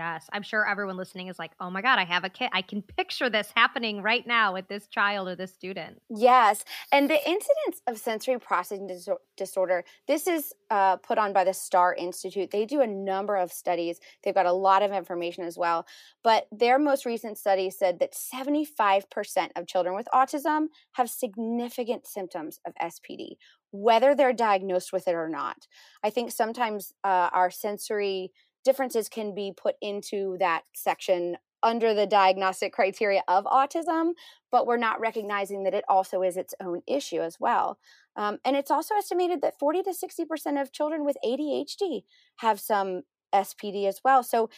Yes, 0.00 0.30
I'm 0.32 0.42
sure 0.42 0.66
everyone 0.66 0.96
listening 0.96 1.28
is 1.28 1.38
like, 1.38 1.52
"Oh 1.60 1.68
my 1.68 1.82
god, 1.82 1.98
I 1.98 2.06
have 2.06 2.24
a 2.24 2.30
kid. 2.30 2.48
I 2.54 2.62
can 2.62 2.80
picture 2.80 3.28
this 3.28 3.52
happening 3.54 4.00
right 4.00 4.26
now 4.26 4.54
with 4.54 4.66
this 4.66 4.88
child 4.88 5.28
or 5.28 5.36
this 5.36 5.52
student." 5.52 6.00
Yes, 6.08 6.64
and 6.90 7.10
the 7.10 7.18
incidence 7.28 7.82
of 7.86 7.98
sensory 7.98 8.38
processing 8.38 8.86
dis- 8.86 9.10
disorder. 9.36 9.84
This 10.06 10.26
is 10.26 10.54
uh, 10.70 10.96
put 10.96 11.18
on 11.18 11.34
by 11.34 11.44
the 11.44 11.52
Star 11.52 11.94
Institute. 11.94 12.50
They 12.50 12.64
do 12.64 12.80
a 12.80 12.86
number 12.86 13.36
of 13.36 13.52
studies. 13.52 14.00
They've 14.22 14.34
got 14.34 14.46
a 14.46 14.52
lot 14.52 14.82
of 14.82 14.90
information 14.90 15.44
as 15.44 15.58
well. 15.58 15.86
But 16.24 16.46
their 16.50 16.78
most 16.78 17.04
recent 17.04 17.36
study 17.36 17.68
said 17.68 17.98
that 17.98 18.14
75% 18.14 19.50
of 19.54 19.66
children 19.66 19.94
with 19.94 20.08
autism 20.14 20.68
have 20.92 21.10
significant 21.10 22.06
symptoms 22.06 22.58
of 22.66 22.72
SPD, 22.80 23.36
whether 23.70 24.14
they're 24.14 24.32
diagnosed 24.32 24.94
with 24.94 25.06
it 25.08 25.14
or 25.14 25.28
not. 25.28 25.66
I 26.02 26.08
think 26.08 26.32
sometimes 26.32 26.94
uh, 27.04 27.28
our 27.34 27.50
sensory 27.50 28.32
differences 28.64 29.08
can 29.08 29.34
be 29.34 29.52
put 29.56 29.76
into 29.80 30.36
that 30.38 30.62
section 30.74 31.36
under 31.62 31.92
the 31.92 32.06
diagnostic 32.06 32.72
criteria 32.72 33.22
of 33.28 33.44
autism, 33.44 34.12
but 34.50 34.66
we're 34.66 34.76
not 34.76 35.00
recognizing 35.00 35.64
that 35.64 35.74
it 35.74 35.84
also 35.88 36.22
is 36.22 36.36
its 36.36 36.54
own 36.60 36.80
issue 36.86 37.20
as 37.20 37.36
well. 37.38 37.78
Um, 38.16 38.38
and 38.44 38.56
it's 38.56 38.70
also 38.70 38.94
estimated 38.96 39.42
that 39.42 39.58
40 39.58 39.82
to 39.82 39.90
60% 39.90 40.60
of 40.60 40.72
children 40.72 41.04
with 41.04 41.16
ADHD 41.24 42.02
have 42.36 42.58
some 42.60 43.02
SPD 43.34 43.86
as 43.86 44.00
well. 44.04 44.22
So 44.22 44.50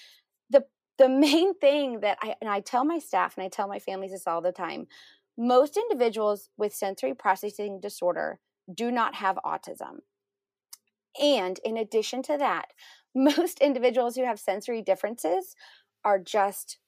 the 0.49 0.65
the 0.99 1.09
main 1.09 1.55
thing 1.59 2.01
that 2.01 2.19
I 2.23 2.35
and 2.41 2.51
I 2.51 2.61
tell 2.61 2.85
my 2.85 2.99
staff 2.99 3.37
and 3.37 3.45
I 3.45 3.49
tell 3.49 3.69
my 3.69 3.79
families 3.79 4.13
this 4.13 4.27
all 4.27 4.41
the 4.41 4.53
time, 4.53 4.87
most 5.37 5.77
individuals 5.77 6.51
with 6.57 6.75
sensory 6.75 7.15
processing 7.15 7.81
disorder 7.81 8.39
do 8.73 8.91
not 8.91 9.17
have 9.17 9.39
autism. 9.45 10.01
And 11.21 11.59
in 11.65 11.77
addition 11.77 12.23
to 12.23 12.39
that, 12.39 12.69
most 13.15 13.61
individuals 13.61 14.17
who 14.17 14.25
have 14.25 14.39
sensory 14.39 14.83
differences 14.83 15.55
are 16.05 16.19
just 16.19 16.79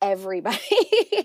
everybody. 0.00 0.58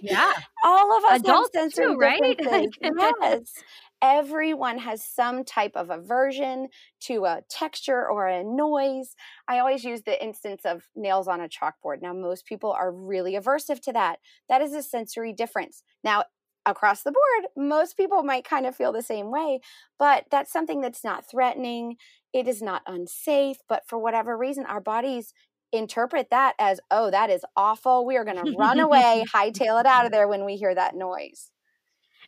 Yeah. 0.02 0.34
All 0.66 0.98
of 0.98 1.04
us 1.06 1.20
Adults 1.22 1.52
have 1.56 1.72
sensory 1.72 1.94
too, 1.94 1.96
right? 1.96 2.38
differences. 2.38 2.74
yes. 3.22 3.64
Everyone 4.02 4.80
has 4.80 5.06
some 5.06 5.46
type 5.46 5.72
of 5.76 5.90
aversion 5.90 6.68
to 7.04 7.24
a 7.24 7.42
texture 7.50 8.06
or 8.06 8.28
a 8.28 8.44
noise. 8.44 9.16
I 9.48 9.60
always 9.60 9.86
use 9.86 10.02
the 10.02 10.22
instance 10.22 10.64
of 10.66 10.84
nails 10.94 11.30
on 11.30 11.40
a 11.40 11.48
chalkboard. 11.48 12.02
Now, 12.02 12.12
most 12.12 12.46
people 12.46 12.72
are 12.72 12.92
really 12.92 13.36
aversive 13.36 13.80
to 13.84 13.94
that. 13.94 14.20
That 14.50 14.62
is 14.62 14.74
a 14.74 14.84
sensory 14.84 15.32
difference. 15.32 15.84
Now, 16.04 16.26
across 16.66 17.04
the 17.04 17.12
board, 17.12 17.52
most 17.56 17.98
people 17.98 18.24
might 18.24 18.46
kind 18.46 18.66
of 18.66 18.76
feel 18.76 18.92
the 18.92 19.02
same 19.02 19.32
way, 19.32 19.60
but 20.00 20.26
that's 20.32 20.52
something 20.52 20.82
that's 20.82 21.04
not 21.04 21.30
threatening. 21.30 21.98
It 22.34 22.48
is 22.48 22.62
not 22.62 22.82
unsafe, 22.88 23.58
but 23.68 23.84
for 23.88 23.98
whatever 23.98 24.38
reason, 24.38 24.66
our 24.66 24.82
bodies 24.82 25.34
interpret 25.72 26.30
that 26.30 26.54
as, 26.60 26.80
oh, 26.92 27.12
that 27.12 27.30
is 27.30 27.44
awful. 27.56 28.06
We 28.06 28.18
are 28.18 28.24
going 28.24 28.44
to 28.44 28.56
run 28.58 28.80
away, 28.80 29.26
hightail 29.34 29.80
it 29.80 29.86
out 29.86 30.06
of 30.06 30.12
there 30.12 30.28
when 30.28 30.46
we 30.46 30.56
hear 30.56 30.74
that 30.74 30.96
noise. 30.96 31.52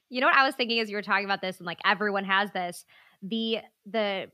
You 0.10 0.22
know 0.22 0.27
what 0.27 0.38
I 0.38 0.46
was 0.46 0.56
thinking 0.56 0.80
as 0.80 0.89
you 0.89 0.96
were 0.96 1.01
talking 1.01 1.25
about 1.25 1.42
this, 1.42 1.58
and 1.58 1.65
like 1.65 1.80
everyone 1.86 2.25
has 2.25 2.51
this. 2.51 2.86
The 3.24 3.60
the 3.86 4.27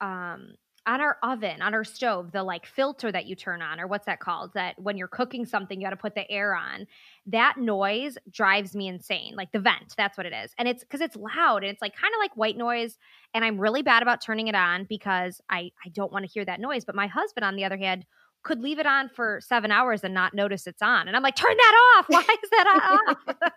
um 0.00 0.54
on 0.86 1.00
our 1.00 1.18
oven, 1.22 1.60
on 1.62 1.74
our 1.74 1.84
stove, 1.84 2.32
the 2.32 2.42
like 2.42 2.64
filter 2.64 3.10
that 3.10 3.26
you 3.26 3.34
turn 3.34 3.60
on, 3.60 3.80
or 3.80 3.86
what's 3.86 4.06
that 4.06 4.20
called? 4.20 4.52
That 4.54 4.78
when 4.78 4.96
you're 4.96 5.08
cooking 5.08 5.44
something, 5.44 5.80
you 5.80 5.86
got 5.86 5.90
to 5.90 5.96
put 5.96 6.14
the 6.14 6.30
air 6.30 6.54
on. 6.54 6.86
That 7.26 7.56
noise 7.58 8.16
drives 8.30 8.74
me 8.76 8.88
insane. 8.88 9.34
Like 9.36 9.52
the 9.52 9.58
vent, 9.58 9.94
that's 9.96 10.16
what 10.16 10.26
it 10.26 10.32
is. 10.32 10.52
And 10.58 10.68
it's 10.68 10.84
because 10.84 11.00
it's 11.00 11.16
loud 11.16 11.64
and 11.64 11.72
it's 11.72 11.82
like 11.82 11.96
kind 11.96 12.14
of 12.14 12.18
like 12.18 12.36
white 12.36 12.56
noise. 12.56 12.98
And 13.34 13.44
I'm 13.44 13.58
really 13.58 13.82
bad 13.82 14.02
about 14.02 14.22
turning 14.22 14.48
it 14.48 14.54
on 14.54 14.84
because 14.84 15.40
I, 15.50 15.72
I 15.84 15.88
don't 15.92 16.12
want 16.12 16.24
to 16.24 16.30
hear 16.30 16.44
that 16.44 16.60
noise. 16.60 16.84
But 16.84 16.94
my 16.94 17.08
husband, 17.08 17.44
on 17.44 17.56
the 17.56 17.64
other 17.64 17.76
hand, 17.76 18.06
could 18.44 18.62
leave 18.62 18.78
it 18.78 18.86
on 18.86 19.08
for 19.08 19.40
seven 19.42 19.72
hours 19.72 20.04
and 20.04 20.14
not 20.14 20.32
notice 20.32 20.68
it's 20.68 20.80
on. 20.80 21.08
And 21.08 21.16
I'm 21.16 21.22
like, 21.22 21.34
turn 21.34 21.56
that 21.56 21.96
off. 21.96 22.04
Why 22.08 22.20
is 22.20 22.50
that 22.50 23.16
off? 23.38 23.40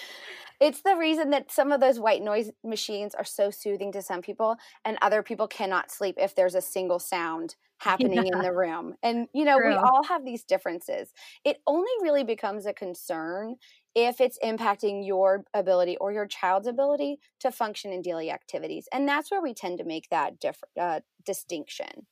It's 0.60 0.82
the 0.82 0.96
reason 0.96 1.30
that 1.30 1.50
some 1.50 1.72
of 1.72 1.80
those 1.80 1.98
white 1.98 2.22
noise 2.22 2.50
machines 2.62 3.14
are 3.14 3.24
so 3.24 3.50
soothing 3.50 3.92
to 3.92 4.02
some 4.02 4.20
people, 4.20 4.56
and 4.84 4.98
other 5.00 5.22
people 5.22 5.48
cannot 5.48 5.90
sleep 5.90 6.16
if 6.18 6.34
there's 6.34 6.54
a 6.54 6.60
single 6.60 6.98
sound 6.98 7.56
happening 7.78 8.26
yeah. 8.26 8.32
in 8.34 8.42
the 8.42 8.52
room. 8.52 8.94
And, 9.02 9.26
you 9.32 9.44
know, 9.44 9.58
True. 9.58 9.70
we 9.70 9.74
all 9.74 10.04
have 10.04 10.24
these 10.24 10.44
differences. 10.44 11.12
It 11.44 11.58
only 11.66 11.90
really 12.02 12.24
becomes 12.24 12.66
a 12.66 12.74
concern 12.74 13.56
if 13.94 14.20
it's 14.20 14.38
impacting 14.44 15.04
your 15.04 15.44
ability 15.54 15.96
or 15.96 16.12
your 16.12 16.26
child's 16.26 16.68
ability 16.68 17.18
to 17.40 17.50
function 17.50 17.92
in 17.92 18.02
daily 18.02 18.30
activities. 18.30 18.86
And 18.92 19.08
that's 19.08 19.30
where 19.30 19.42
we 19.42 19.54
tend 19.54 19.78
to 19.78 19.84
make 19.84 20.08
that 20.10 20.38
diff- 20.38 20.62
uh, 20.78 21.00
distinction. 21.24 22.06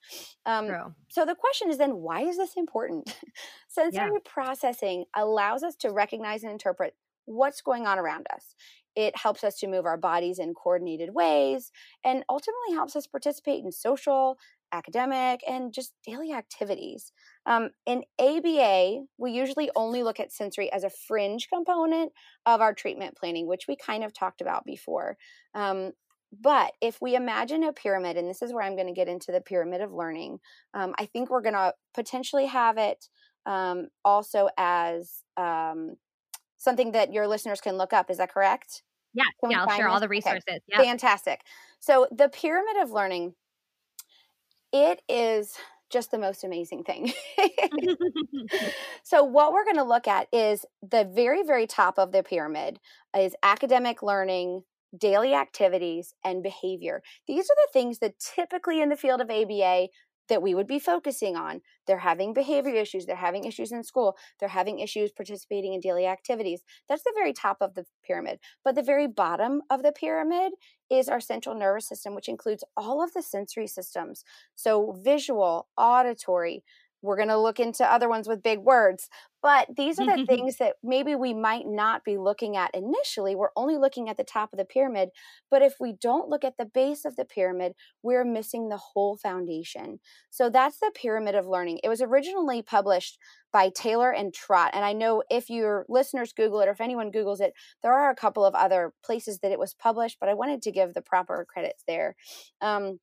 Um, 0.44 0.94
so 1.08 1.24
the 1.24 1.36
question 1.36 1.70
is 1.70 1.78
then, 1.78 1.96
why 1.98 2.22
is 2.22 2.36
this 2.38 2.54
important? 2.56 3.14
Sensory 3.68 4.10
yeah. 4.12 4.18
processing 4.24 5.04
allows 5.14 5.62
us 5.62 5.76
to 5.76 5.90
recognize 5.90 6.42
and 6.42 6.52
interpret 6.52 6.94
what's 7.28 7.60
going 7.60 7.86
on 7.86 7.98
around 7.98 8.26
us. 8.34 8.54
It 8.96 9.16
helps 9.16 9.44
us 9.44 9.58
to 9.60 9.68
move 9.68 9.86
our 9.86 9.96
bodies 9.96 10.38
in 10.38 10.54
coordinated 10.54 11.14
ways 11.14 11.70
and 12.04 12.24
ultimately 12.28 12.74
helps 12.74 12.96
us 12.96 13.06
participate 13.06 13.62
in 13.64 13.70
social, 13.70 14.38
academic, 14.72 15.40
and 15.48 15.72
just 15.72 15.92
daily 16.04 16.32
activities. 16.32 17.12
Um, 17.46 17.70
in 17.86 18.02
ABA, 18.18 19.04
we 19.16 19.30
usually 19.30 19.70
only 19.76 20.02
look 20.02 20.18
at 20.18 20.32
sensory 20.32 20.72
as 20.72 20.84
a 20.84 20.90
fringe 20.90 21.48
component 21.52 22.12
of 22.44 22.60
our 22.60 22.74
treatment 22.74 23.16
planning, 23.16 23.46
which 23.46 23.66
we 23.68 23.76
kind 23.76 24.02
of 24.02 24.12
talked 24.12 24.40
about 24.40 24.64
before. 24.64 25.16
Um, 25.54 25.92
but 26.42 26.72
if 26.82 27.00
we 27.00 27.14
imagine 27.14 27.62
a 27.62 27.72
pyramid, 27.72 28.16
and 28.16 28.28
this 28.28 28.42
is 28.42 28.52
where 28.52 28.62
I'm 28.62 28.74
going 28.74 28.88
to 28.88 28.92
get 28.92 29.08
into 29.08 29.32
the 29.32 29.40
pyramid 29.40 29.80
of 29.80 29.92
learning, 29.92 30.40
um, 30.74 30.94
I 30.98 31.06
think 31.06 31.30
we're 31.30 31.42
going 31.42 31.54
to 31.54 31.72
potentially 31.94 32.46
have 32.46 32.76
it 32.76 33.06
um, 33.46 33.88
also 34.04 34.48
as 34.58 35.22
um, 35.36 35.96
something 36.58 36.92
that 36.92 37.12
your 37.12 37.26
listeners 37.26 37.60
can 37.60 37.76
look 37.76 37.92
up. 37.92 38.10
Is 38.10 38.18
that 38.18 38.32
correct? 38.32 38.82
Yeah, 39.14 39.24
yeah, 39.48 39.62
I'll 39.62 39.76
share 39.76 39.86
this? 39.86 39.94
all 39.94 40.00
the 40.00 40.08
resources. 40.08 40.42
Okay. 40.48 40.60
Yeah. 40.68 40.82
Fantastic. 40.82 41.40
So 41.80 42.06
the 42.10 42.28
pyramid 42.28 42.76
of 42.82 42.90
learning, 42.90 43.34
it 44.72 45.00
is 45.08 45.56
just 45.90 46.10
the 46.10 46.18
most 46.18 46.44
amazing 46.44 46.84
thing. 46.84 47.12
so 49.02 49.24
what 49.24 49.52
we're 49.52 49.64
going 49.64 49.76
to 49.76 49.84
look 49.84 50.06
at 50.06 50.28
is 50.32 50.66
the 50.82 51.04
very 51.04 51.42
very 51.42 51.66
top 51.66 51.98
of 51.98 52.12
the 52.12 52.22
pyramid 52.22 52.78
is 53.16 53.34
academic 53.42 54.02
learning, 54.02 54.64
daily 54.96 55.34
activities 55.34 56.14
and 56.24 56.42
behavior. 56.42 57.02
These 57.26 57.44
are 57.44 57.56
the 57.66 57.72
things 57.72 57.98
that 58.00 58.18
typically 58.18 58.80
in 58.80 58.88
the 58.88 58.96
field 58.96 59.20
of 59.20 59.30
ABA 59.30 59.88
that 60.28 60.42
we 60.42 60.54
would 60.54 60.66
be 60.66 60.78
focusing 60.78 61.36
on. 61.36 61.60
They're 61.86 61.98
having 61.98 62.34
behavior 62.34 62.74
issues, 62.74 63.06
they're 63.06 63.16
having 63.16 63.44
issues 63.44 63.72
in 63.72 63.82
school, 63.82 64.16
they're 64.38 64.48
having 64.48 64.78
issues 64.78 65.10
participating 65.10 65.72
in 65.74 65.80
daily 65.80 66.06
activities. 66.06 66.62
That's 66.88 67.02
the 67.02 67.12
very 67.14 67.32
top 67.32 67.58
of 67.60 67.74
the 67.74 67.84
pyramid. 68.04 68.38
But 68.64 68.74
the 68.74 68.82
very 68.82 69.06
bottom 69.06 69.62
of 69.70 69.82
the 69.82 69.92
pyramid 69.92 70.52
is 70.90 71.08
our 71.08 71.20
central 71.20 71.54
nervous 71.54 71.88
system, 71.88 72.14
which 72.14 72.28
includes 72.28 72.64
all 72.76 73.02
of 73.02 73.12
the 73.12 73.22
sensory 73.22 73.66
systems. 73.66 74.24
So, 74.54 74.92
visual, 75.02 75.68
auditory, 75.76 76.64
we're 77.02 77.16
going 77.16 77.28
to 77.28 77.38
look 77.38 77.60
into 77.60 77.90
other 77.90 78.08
ones 78.08 78.28
with 78.28 78.42
big 78.42 78.58
words 78.58 79.08
but 79.42 79.68
these 79.76 79.98
are 79.98 80.16
the 80.16 80.24
things 80.26 80.56
that 80.56 80.74
maybe 80.82 81.14
we 81.14 81.32
might 81.32 81.66
not 81.66 82.04
be 82.04 82.16
looking 82.16 82.56
at 82.56 82.74
initially 82.74 83.34
we're 83.34 83.48
only 83.56 83.76
looking 83.76 84.08
at 84.08 84.16
the 84.16 84.24
top 84.24 84.52
of 84.52 84.58
the 84.58 84.64
pyramid 84.64 85.10
but 85.50 85.62
if 85.62 85.74
we 85.80 85.92
don't 85.92 86.28
look 86.28 86.44
at 86.44 86.56
the 86.58 86.64
base 86.64 87.04
of 87.04 87.16
the 87.16 87.24
pyramid 87.24 87.72
we're 88.02 88.24
missing 88.24 88.68
the 88.68 88.76
whole 88.76 89.16
foundation 89.16 89.98
so 90.30 90.50
that's 90.50 90.80
the 90.80 90.92
pyramid 90.94 91.34
of 91.34 91.46
learning 91.46 91.78
it 91.82 91.88
was 91.88 92.02
originally 92.02 92.62
published 92.62 93.18
by 93.52 93.70
taylor 93.74 94.10
and 94.10 94.34
Trott. 94.34 94.70
and 94.74 94.84
i 94.84 94.92
know 94.92 95.22
if 95.30 95.48
your 95.48 95.86
listeners 95.88 96.32
google 96.32 96.60
it 96.60 96.68
or 96.68 96.72
if 96.72 96.80
anyone 96.80 97.12
googles 97.12 97.40
it 97.40 97.52
there 97.82 97.92
are 97.92 98.10
a 98.10 98.16
couple 98.16 98.44
of 98.44 98.54
other 98.54 98.92
places 99.04 99.38
that 99.40 99.52
it 99.52 99.58
was 99.58 99.74
published 99.74 100.18
but 100.20 100.28
i 100.28 100.34
wanted 100.34 100.62
to 100.62 100.72
give 100.72 100.94
the 100.94 101.02
proper 101.02 101.46
credits 101.48 101.82
there 101.86 102.16
um, 102.60 102.98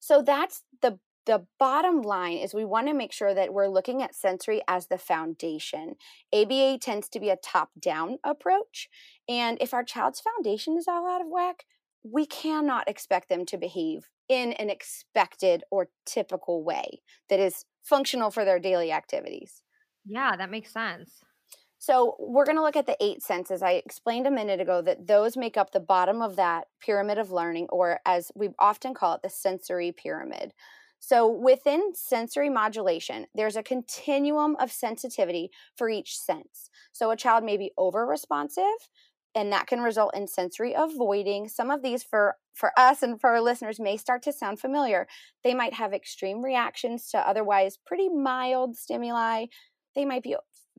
so 0.00 0.22
that's 0.22 0.62
the 0.80 0.98
the 1.28 1.46
bottom 1.58 2.00
line 2.00 2.38
is 2.38 2.54
we 2.54 2.64
want 2.64 2.86
to 2.88 2.94
make 2.94 3.12
sure 3.12 3.34
that 3.34 3.52
we're 3.52 3.68
looking 3.68 4.02
at 4.02 4.14
sensory 4.14 4.62
as 4.66 4.86
the 4.86 4.96
foundation. 4.96 5.94
ABA 6.32 6.78
tends 6.78 7.06
to 7.10 7.20
be 7.20 7.28
a 7.28 7.36
top 7.36 7.68
down 7.78 8.16
approach. 8.24 8.88
And 9.28 9.58
if 9.60 9.74
our 9.74 9.84
child's 9.84 10.22
foundation 10.22 10.78
is 10.78 10.88
all 10.88 11.06
out 11.06 11.20
of 11.20 11.26
whack, 11.28 11.66
we 12.02 12.24
cannot 12.24 12.88
expect 12.88 13.28
them 13.28 13.44
to 13.44 13.58
behave 13.58 14.08
in 14.30 14.54
an 14.54 14.70
expected 14.70 15.64
or 15.70 15.88
typical 16.06 16.64
way 16.64 17.02
that 17.28 17.38
is 17.38 17.66
functional 17.82 18.30
for 18.30 18.46
their 18.46 18.58
daily 18.58 18.90
activities. 18.90 19.62
Yeah, 20.06 20.34
that 20.34 20.50
makes 20.50 20.72
sense. 20.72 21.20
So, 21.80 22.16
we're 22.18 22.46
going 22.46 22.56
to 22.56 22.62
look 22.62 22.74
at 22.74 22.86
the 22.86 22.96
eight 23.00 23.22
senses. 23.22 23.62
I 23.62 23.72
explained 23.72 24.26
a 24.26 24.32
minute 24.32 24.60
ago 24.60 24.82
that 24.82 25.06
those 25.06 25.36
make 25.36 25.56
up 25.56 25.72
the 25.72 25.78
bottom 25.78 26.22
of 26.22 26.36
that 26.36 26.66
pyramid 26.80 27.18
of 27.18 27.30
learning, 27.30 27.68
or 27.70 28.00
as 28.04 28.32
we 28.34 28.48
often 28.58 28.94
call 28.94 29.14
it, 29.14 29.22
the 29.22 29.30
sensory 29.30 29.92
pyramid. 29.92 30.52
So, 31.00 31.28
within 31.28 31.94
sensory 31.94 32.50
modulation, 32.50 33.26
there's 33.34 33.56
a 33.56 33.62
continuum 33.62 34.56
of 34.58 34.72
sensitivity 34.72 35.50
for 35.76 35.88
each 35.88 36.18
sense. 36.18 36.70
So, 36.92 37.10
a 37.10 37.16
child 37.16 37.44
may 37.44 37.56
be 37.56 37.72
over 37.78 38.04
responsive, 38.06 38.64
and 39.34 39.52
that 39.52 39.66
can 39.66 39.80
result 39.80 40.16
in 40.16 40.26
sensory 40.26 40.74
avoiding. 40.76 41.48
Some 41.48 41.70
of 41.70 41.82
these 41.82 42.02
for 42.02 42.36
for 42.54 42.72
us 42.76 43.02
and 43.02 43.20
for 43.20 43.30
our 43.30 43.40
listeners 43.40 43.78
may 43.78 43.96
start 43.96 44.22
to 44.22 44.32
sound 44.32 44.58
familiar. 44.60 45.06
They 45.44 45.54
might 45.54 45.74
have 45.74 45.92
extreme 45.94 46.42
reactions 46.42 47.08
to 47.10 47.18
otherwise 47.18 47.78
pretty 47.86 48.08
mild 48.08 48.76
stimuli. 48.76 49.46
They 49.94 50.04
might 50.04 50.24
be 50.24 50.34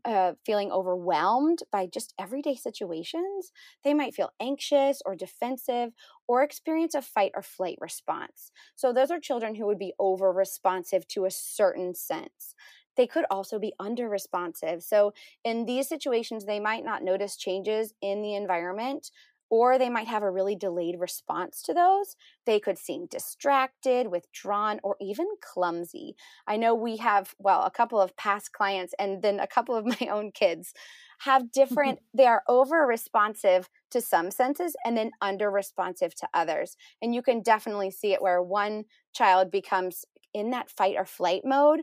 uh, 0.05 0.33
feeling 0.45 0.71
overwhelmed 0.71 1.59
by 1.71 1.87
just 1.87 2.13
everyday 2.19 2.55
situations. 2.55 3.51
They 3.83 3.93
might 3.93 4.15
feel 4.15 4.31
anxious 4.39 5.01
or 5.05 5.15
defensive 5.15 5.93
or 6.27 6.43
experience 6.43 6.95
a 6.95 7.01
fight 7.01 7.31
or 7.35 7.41
flight 7.41 7.77
response. 7.81 8.51
So, 8.75 8.93
those 8.93 9.11
are 9.11 9.19
children 9.19 9.55
who 9.55 9.65
would 9.67 9.79
be 9.79 9.93
over 9.99 10.31
responsive 10.31 11.07
to 11.09 11.25
a 11.25 11.31
certain 11.31 11.95
sense. 11.95 12.55
They 12.95 13.07
could 13.07 13.25
also 13.31 13.59
be 13.59 13.73
under 13.79 14.09
responsive. 14.09 14.83
So, 14.83 15.13
in 15.43 15.65
these 15.65 15.87
situations, 15.87 16.45
they 16.45 16.59
might 16.59 16.83
not 16.83 17.03
notice 17.03 17.37
changes 17.37 17.93
in 18.01 18.21
the 18.21 18.35
environment 18.35 19.11
or 19.49 19.77
they 19.77 19.89
might 19.89 20.07
have 20.07 20.23
a 20.23 20.31
really 20.31 20.55
delayed 20.55 20.99
response 20.99 21.61
to 21.63 21.73
those. 21.73 22.15
They 22.45 22.59
could 22.59 22.77
seem 22.77 23.07
distracted, 23.07 24.07
withdrawn, 24.07 24.79
or 24.83 24.95
even 25.01 25.27
clumsy. 25.41 26.15
I 26.47 26.57
know 26.57 26.75
we 26.75 26.97
have, 26.97 27.33
well, 27.39 27.63
a 27.63 27.71
couple 27.71 27.99
of 27.99 28.15
past 28.15 28.53
clients 28.53 28.93
and 28.99 29.21
then 29.21 29.39
a 29.39 29.47
couple 29.47 29.75
of 29.75 29.85
my 30.01 30.07
own 30.11 30.31
kids 30.31 30.73
have 31.19 31.51
different, 31.51 31.99
they 32.13 32.27
are 32.27 32.43
over 32.47 32.85
responsive 32.85 33.69
to 33.91 34.01
some 34.01 34.31
senses 34.31 34.75
and 34.85 34.97
then 34.97 35.11
under 35.21 35.49
responsive 35.49 36.15
to 36.15 36.29
others. 36.33 36.77
And 37.01 37.13
you 37.13 37.21
can 37.21 37.41
definitely 37.41 37.91
see 37.91 38.13
it 38.13 38.21
where 38.21 38.41
one 38.41 38.85
child 39.13 39.51
becomes 39.51 40.05
in 40.33 40.51
that 40.51 40.69
fight 40.69 40.95
or 40.95 41.05
flight 41.05 41.41
mode 41.43 41.81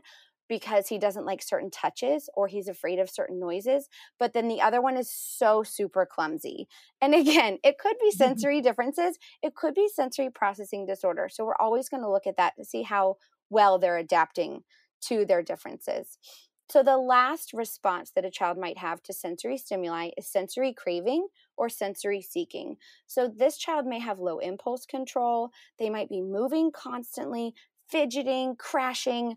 because 0.49 0.87
he 0.87 0.97
doesn't 0.97 1.25
like 1.25 1.41
certain 1.41 1.69
touches 1.69 2.29
or 2.35 2.47
he's 2.47 2.67
afraid 2.67 2.99
of 2.99 3.09
certain 3.09 3.39
noises. 3.39 3.89
But 4.19 4.33
then 4.33 4.47
the 4.47 4.61
other 4.61 4.81
one 4.81 4.97
is 4.97 5.11
so 5.11 5.63
super 5.63 6.05
clumsy. 6.05 6.67
And 7.01 7.13
again, 7.15 7.57
it 7.63 7.77
could 7.77 7.97
be 7.99 8.11
sensory 8.15 8.61
differences, 8.61 9.17
it 9.41 9.55
could 9.55 9.73
be 9.73 9.89
sensory 9.93 10.29
processing 10.29 10.85
disorder. 10.85 11.29
So 11.31 11.45
we're 11.45 11.55
always 11.55 11.89
going 11.89 12.03
to 12.03 12.11
look 12.11 12.27
at 12.27 12.37
that 12.37 12.55
to 12.57 12.65
see 12.65 12.83
how 12.83 13.17
well 13.49 13.79
they're 13.79 13.97
adapting 13.97 14.63
to 14.99 15.25
their 15.25 15.43
differences. 15.43 16.17
So, 16.69 16.83
the 16.83 16.97
last 16.97 17.53
response 17.53 18.11
that 18.11 18.25
a 18.25 18.31
child 18.31 18.57
might 18.57 18.77
have 18.77 19.01
to 19.03 19.13
sensory 19.13 19.57
stimuli 19.57 20.09
is 20.17 20.27
sensory 20.27 20.73
craving 20.73 21.27
or 21.55 21.69
sensory 21.69 22.21
seeking. 22.21 22.75
So, 23.05 23.29
this 23.29 23.57
child 23.57 23.85
may 23.85 23.99
have 23.99 24.19
low 24.19 24.39
impulse 24.39 24.85
control. 24.85 25.51
They 25.79 25.89
might 25.89 26.09
be 26.09 26.21
moving 26.21 26.71
constantly, 26.71 27.53
fidgeting, 27.89 28.55
crashing, 28.57 29.35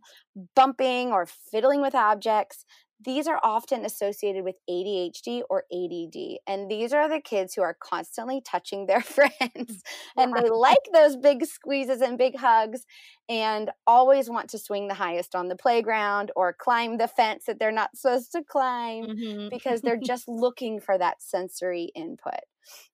bumping, 0.55 1.13
or 1.13 1.27
fiddling 1.27 1.81
with 1.81 1.95
objects. 1.95 2.65
These 3.03 3.27
are 3.27 3.41
often 3.43 3.87
associated 3.87 4.45
with 4.45 4.57
ADHD 4.69 5.41
or 5.49 5.65
ADD. 5.73 6.39
And 6.47 6.71
these 6.71 6.93
are 6.93 7.09
the 7.09 7.21
kids 7.21 7.55
who 7.55 7.63
are 7.63 7.77
constantly 7.81 8.43
touching 8.45 8.87
their 8.87 9.01
friends. 9.01 9.83
and 10.19 10.35
they 10.35 10.51
like 10.51 10.77
those 10.93 11.17
big 11.17 11.47
squeezes 11.47 12.03
and 12.03 12.19
big 12.19 12.37
hugs 12.37 12.85
and 13.29 13.71
always 13.87 14.29
want 14.29 14.51
to 14.51 14.59
swing 14.59 14.89
the 14.89 14.95
highest 14.95 15.35
on 15.35 15.49
the 15.49 15.57
playground 15.57 16.31
or 16.37 16.53
climb 16.53 16.99
the 16.99 17.09
fence 17.09 17.45
that 17.47 17.59
they're 17.59 17.73
not 17.73 17.97
supposed 17.97 18.33
to 18.33 18.43
climb 18.45 19.05
mm-hmm. 19.05 19.49
because 19.49 19.81
they're 19.81 19.97
just 19.97 20.29
looking 20.29 20.79
for 20.79 20.99
that 20.99 21.23
sensory 21.23 21.91
input. 21.95 22.41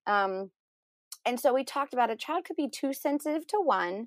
Um, 0.07 0.53
and 1.25 1.41
so 1.41 1.53
we 1.53 1.65
talked 1.65 1.93
about 1.93 2.11
a 2.11 2.17
child 2.17 2.45
could 2.45 2.57
be 2.57 2.69
too 2.69 2.93
sensitive 2.93 3.47
to 3.49 3.61
one, 3.61 4.07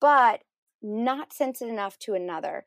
but 0.00 0.42
not 0.82 1.32
sensitive 1.32 1.72
enough 1.72 1.98
to 2.00 2.14
another 2.14 2.64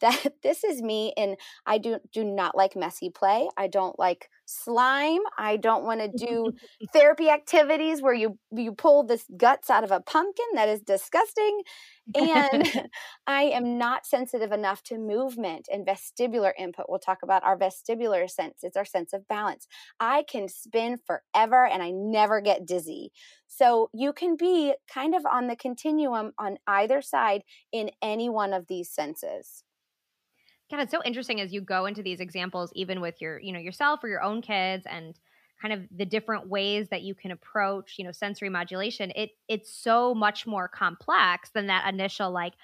that 0.00 0.34
this 0.42 0.64
is 0.64 0.82
me 0.82 1.12
and 1.16 1.36
i 1.66 1.78
do 1.78 1.98
do 2.12 2.24
not 2.24 2.56
like 2.56 2.76
messy 2.76 3.10
play. 3.10 3.48
I 3.56 3.66
don't 3.66 3.98
like 3.98 4.28
slime. 4.46 5.20
I 5.38 5.56
don't 5.56 5.84
want 5.84 6.00
to 6.00 6.26
do 6.26 6.52
therapy 6.92 7.28
activities 7.28 8.02
where 8.02 8.14
you 8.14 8.38
you 8.50 8.72
pull 8.72 9.04
the 9.04 9.22
guts 9.36 9.70
out 9.70 9.84
of 9.84 9.90
a 9.90 10.00
pumpkin 10.00 10.46
that 10.54 10.68
is 10.68 10.80
disgusting 10.80 11.62
and 12.14 12.88
i 13.26 13.42
am 13.42 13.78
not 13.78 14.04
sensitive 14.04 14.50
enough 14.50 14.82
to 14.82 14.98
movement 14.98 15.68
and 15.72 15.86
vestibular 15.86 16.52
input. 16.58 16.86
We'll 16.88 16.98
talk 16.98 17.18
about 17.22 17.44
our 17.44 17.56
vestibular 17.56 18.28
sense 18.28 18.58
it's 18.62 18.76
our 18.76 18.84
sense 18.84 19.12
of 19.12 19.28
balance. 19.28 19.68
I 20.00 20.24
can 20.28 20.48
spin 20.48 20.98
forever 21.06 21.66
and 21.66 21.82
i 21.82 21.90
never 21.90 22.40
get 22.40 22.66
dizzy. 22.66 23.12
So 23.46 23.90
you 23.92 24.12
can 24.12 24.36
be 24.36 24.74
kind 24.92 25.14
of 25.14 25.24
on 25.26 25.46
the 25.48 25.56
continuum 25.56 26.32
on 26.38 26.56
either 26.66 27.02
side 27.02 27.42
in 27.72 27.90
any 28.02 28.28
one 28.28 28.52
of 28.52 28.66
these 28.68 28.90
senses. 28.90 29.64
God, 30.70 30.80
it's 30.80 30.92
so 30.92 31.02
interesting 31.04 31.40
as 31.40 31.52
you 31.52 31.60
go 31.60 31.86
into 31.86 32.02
these 32.02 32.20
examples, 32.20 32.70
even 32.74 33.00
with 33.00 33.20
your, 33.20 33.40
you 33.40 33.52
know, 33.52 33.58
yourself 33.58 34.04
or 34.04 34.08
your 34.08 34.22
own 34.22 34.40
kids 34.42 34.86
and 34.88 35.18
kind 35.60 35.74
of 35.74 35.82
the 35.94 36.06
different 36.06 36.48
ways 36.48 36.88
that 36.90 37.02
you 37.02 37.14
can 37.14 37.30
approach, 37.30 37.96
you 37.98 38.04
know, 38.04 38.12
sensory 38.12 38.48
modulation. 38.48 39.12
It 39.14 39.30
it's 39.48 39.72
so 39.72 40.14
much 40.14 40.46
more 40.46 40.68
complex 40.68 41.50
than 41.50 41.66
that 41.66 41.92
initial 41.92 42.30
like, 42.30 42.54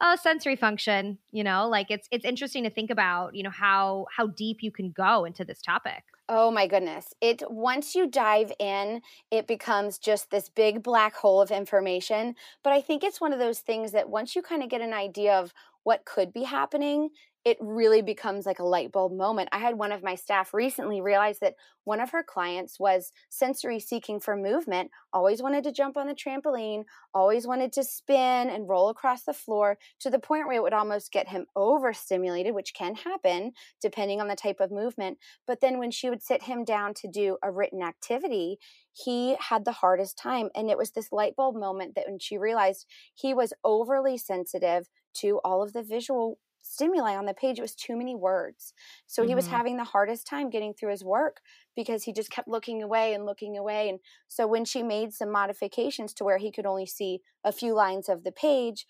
oh, 0.00 0.16
sensory 0.16 0.56
function, 0.56 1.18
you 1.30 1.44
know, 1.44 1.68
like 1.68 1.90
it's 1.90 2.08
it's 2.10 2.24
interesting 2.24 2.64
to 2.64 2.70
think 2.70 2.90
about, 2.90 3.34
you 3.34 3.42
know, 3.42 3.50
how 3.50 4.06
how 4.14 4.26
deep 4.26 4.58
you 4.62 4.70
can 4.72 4.90
go 4.90 5.24
into 5.24 5.44
this 5.44 5.62
topic. 5.62 6.02
Oh 6.28 6.50
my 6.50 6.66
goodness. 6.66 7.12
It 7.20 7.42
once 7.50 7.94
you 7.94 8.08
dive 8.08 8.52
in, 8.58 9.02
it 9.30 9.46
becomes 9.46 9.98
just 9.98 10.30
this 10.30 10.48
big 10.48 10.82
black 10.82 11.14
hole 11.14 11.40
of 11.40 11.50
information, 11.50 12.36
but 12.62 12.72
I 12.72 12.80
think 12.80 13.02
it's 13.04 13.20
one 13.20 13.32
of 13.32 13.38
those 13.38 13.60
things 13.60 13.92
that 13.92 14.08
once 14.08 14.34
you 14.34 14.42
kind 14.42 14.62
of 14.62 14.68
get 14.70 14.80
an 14.80 14.92
idea 14.92 15.34
of 15.38 15.52
what 15.82 16.04
could 16.04 16.32
be 16.32 16.44
happening, 16.44 17.10
it 17.44 17.56
really 17.60 18.02
becomes 18.02 18.46
like 18.46 18.60
a 18.60 18.64
light 18.64 18.92
bulb 18.92 19.12
moment. 19.12 19.48
I 19.52 19.58
had 19.58 19.76
one 19.76 19.90
of 19.90 20.02
my 20.02 20.14
staff 20.14 20.54
recently 20.54 21.00
realize 21.00 21.40
that 21.40 21.54
one 21.84 22.00
of 22.00 22.10
her 22.10 22.22
clients 22.22 22.78
was 22.78 23.12
sensory 23.30 23.80
seeking 23.80 24.20
for 24.20 24.36
movement, 24.36 24.92
always 25.12 25.42
wanted 25.42 25.64
to 25.64 25.72
jump 25.72 25.96
on 25.96 26.06
the 26.06 26.14
trampoline, 26.14 26.84
always 27.12 27.44
wanted 27.44 27.72
to 27.72 27.82
spin 27.82 28.48
and 28.48 28.68
roll 28.68 28.88
across 28.88 29.24
the 29.24 29.32
floor 29.32 29.76
to 29.98 30.08
the 30.08 30.20
point 30.20 30.46
where 30.46 30.56
it 30.56 30.62
would 30.62 30.72
almost 30.72 31.10
get 31.10 31.28
him 31.28 31.46
overstimulated, 31.56 32.54
which 32.54 32.74
can 32.74 32.94
happen 32.94 33.52
depending 33.80 34.20
on 34.20 34.28
the 34.28 34.36
type 34.36 34.60
of 34.60 34.70
movement. 34.70 35.18
But 35.44 35.60
then 35.60 35.78
when 35.78 35.90
she 35.90 36.08
would 36.08 36.22
sit 36.22 36.44
him 36.44 36.64
down 36.64 36.94
to 36.94 37.08
do 37.08 37.38
a 37.42 37.50
written 37.50 37.82
activity, 37.82 38.58
he 38.92 39.36
had 39.40 39.64
the 39.64 39.72
hardest 39.72 40.16
time. 40.16 40.50
And 40.54 40.70
it 40.70 40.78
was 40.78 40.92
this 40.92 41.10
light 41.10 41.34
bulb 41.34 41.56
moment 41.56 41.96
that 41.96 42.06
when 42.06 42.20
she 42.20 42.38
realized 42.38 42.86
he 43.14 43.34
was 43.34 43.52
overly 43.64 44.16
sensitive 44.16 44.88
to 45.14 45.40
all 45.44 45.62
of 45.62 45.72
the 45.72 45.82
visual 45.82 46.38
stimuli 46.62 47.14
on 47.14 47.26
the 47.26 47.34
page. 47.34 47.58
It 47.58 47.62
was 47.62 47.74
too 47.74 47.96
many 47.96 48.14
words. 48.14 48.72
So 49.06 49.22
mm-hmm. 49.22 49.28
he 49.28 49.34
was 49.34 49.46
mm-hmm. 49.46 49.56
having 49.56 49.76
the 49.76 49.84
hardest 49.84 50.26
time 50.26 50.50
getting 50.50 50.72
through 50.72 50.90
his 50.90 51.04
work 51.04 51.40
because 51.76 52.04
he 52.04 52.12
just 52.12 52.30
kept 52.30 52.48
looking 52.48 52.82
away 52.82 53.14
and 53.14 53.26
looking 53.26 53.56
away. 53.56 53.88
And 53.88 53.98
so 54.28 54.46
when 54.46 54.64
she 54.64 54.82
made 54.82 55.12
some 55.12 55.30
modifications 55.30 56.14
to 56.14 56.24
where 56.24 56.38
he 56.38 56.50
could 56.50 56.66
only 56.66 56.86
see 56.86 57.20
a 57.44 57.52
few 57.52 57.74
lines 57.74 58.08
of 58.08 58.24
the 58.24 58.32
page, 58.32 58.86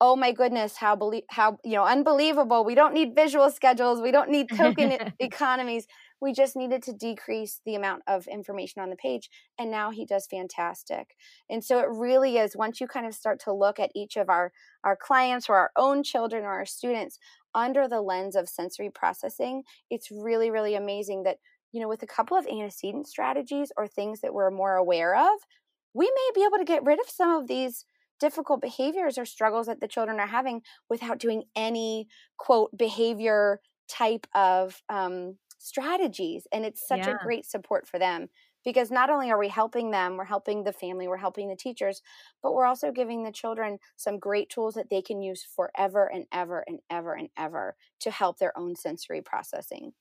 oh 0.00 0.14
my 0.14 0.30
goodness 0.32 0.76
how 0.76 0.94
belie- 0.94 1.22
how 1.30 1.58
you 1.64 1.72
know 1.72 1.84
unbelievable 1.84 2.64
we 2.64 2.74
don't 2.74 2.92
need 2.92 3.14
visual 3.14 3.50
schedules 3.50 4.00
we 4.00 4.10
don't 4.10 4.30
need 4.30 4.46
token 4.54 4.94
economies 5.18 5.86
we 6.20 6.32
just 6.32 6.56
needed 6.56 6.82
to 6.82 6.92
decrease 6.92 7.60
the 7.66 7.74
amount 7.74 8.02
of 8.06 8.26
information 8.26 8.82
on 8.82 8.90
the 8.90 8.96
page. 8.96 9.28
And 9.58 9.70
now 9.70 9.90
he 9.90 10.04
does 10.04 10.26
fantastic. 10.26 11.14
And 11.50 11.62
so 11.62 11.78
it 11.78 11.88
really 11.90 12.38
is 12.38 12.56
once 12.56 12.80
you 12.80 12.86
kind 12.86 13.06
of 13.06 13.14
start 13.14 13.40
to 13.40 13.52
look 13.52 13.78
at 13.78 13.90
each 13.94 14.16
of 14.16 14.28
our, 14.28 14.52
our 14.84 14.96
clients 14.96 15.48
or 15.48 15.56
our 15.56 15.70
own 15.76 16.02
children 16.02 16.44
or 16.44 16.52
our 16.52 16.66
students 16.66 17.18
under 17.54 17.88
the 17.88 18.00
lens 18.00 18.36
of 18.36 18.48
sensory 18.48 18.90
processing, 18.90 19.62
it's 19.90 20.10
really, 20.10 20.50
really 20.50 20.74
amazing 20.74 21.24
that, 21.24 21.38
you 21.72 21.80
know, 21.80 21.88
with 21.88 22.02
a 22.02 22.06
couple 22.06 22.36
of 22.36 22.46
antecedent 22.46 23.06
strategies 23.06 23.70
or 23.76 23.86
things 23.86 24.20
that 24.20 24.32
we're 24.32 24.50
more 24.50 24.76
aware 24.76 25.14
of, 25.16 25.38
we 25.94 26.06
may 26.06 26.30
be 26.34 26.44
able 26.44 26.58
to 26.58 26.64
get 26.64 26.84
rid 26.84 27.00
of 27.00 27.08
some 27.08 27.30
of 27.36 27.48
these 27.48 27.84
difficult 28.18 28.60
behaviors 28.60 29.18
or 29.18 29.24
struggles 29.24 29.66
that 29.66 29.80
the 29.80 29.88
children 29.88 30.18
are 30.20 30.26
having 30.26 30.62
without 30.88 31.18
doing 31.18 31.44
any 31.54 32.08
quote 32.38 32.70
behavior 32.76 33.60
type 33.88 34.26
of 34.34 34.82
um, 34.88 35.36
strategies 35.58 36.46
and 36.52 36.64
it's 36.64 36.86
such 36.86 37.06
yeah. 37.06 37.14
a 37.14 37.24
great 37.24 37.44
support 37.44 37.86
for 37.86 37.98
them 37.98 38.28
because 38.64 38.90
not 38.90 39.10
only 39.10 39.30
are 39.30 39.38
we 39.38 39.48
helping 39.48 39.92
them, 39.92 40.16
we're 40.16 40.24
helping 40.24 40.64
the 40.64 40.72
family, 40.72 41.06
we're 41.06 41.16
helping 41.16 41.48
the 41.48 41.56
teachers, 41.56 42.02
but 42.42 42.52
we're 42.52 42.66
also 42.66 42.90
giving 42.90 43.22
the 43.22 43.30
children 43.32 43.78
some 43.96 44.18
great 44.18 44.50
tools 44.50 44.74
that 44.74 44.90
they 44.90 45.00
can 45.00 45.22
use 45.22 45.44
forever 45.44 46.06
and 46.12 46.26
ever 46.32 46.64
and 46.66 46.80
ever 46.90 47.14
and 47.14 47.28
ever 47.36 47.76
to 48.00 48.10
help 48.10 48.38
their 48.38 48.56
own 48.58 48.74
sensory 48.74 49.22
processing. 49.22 49.92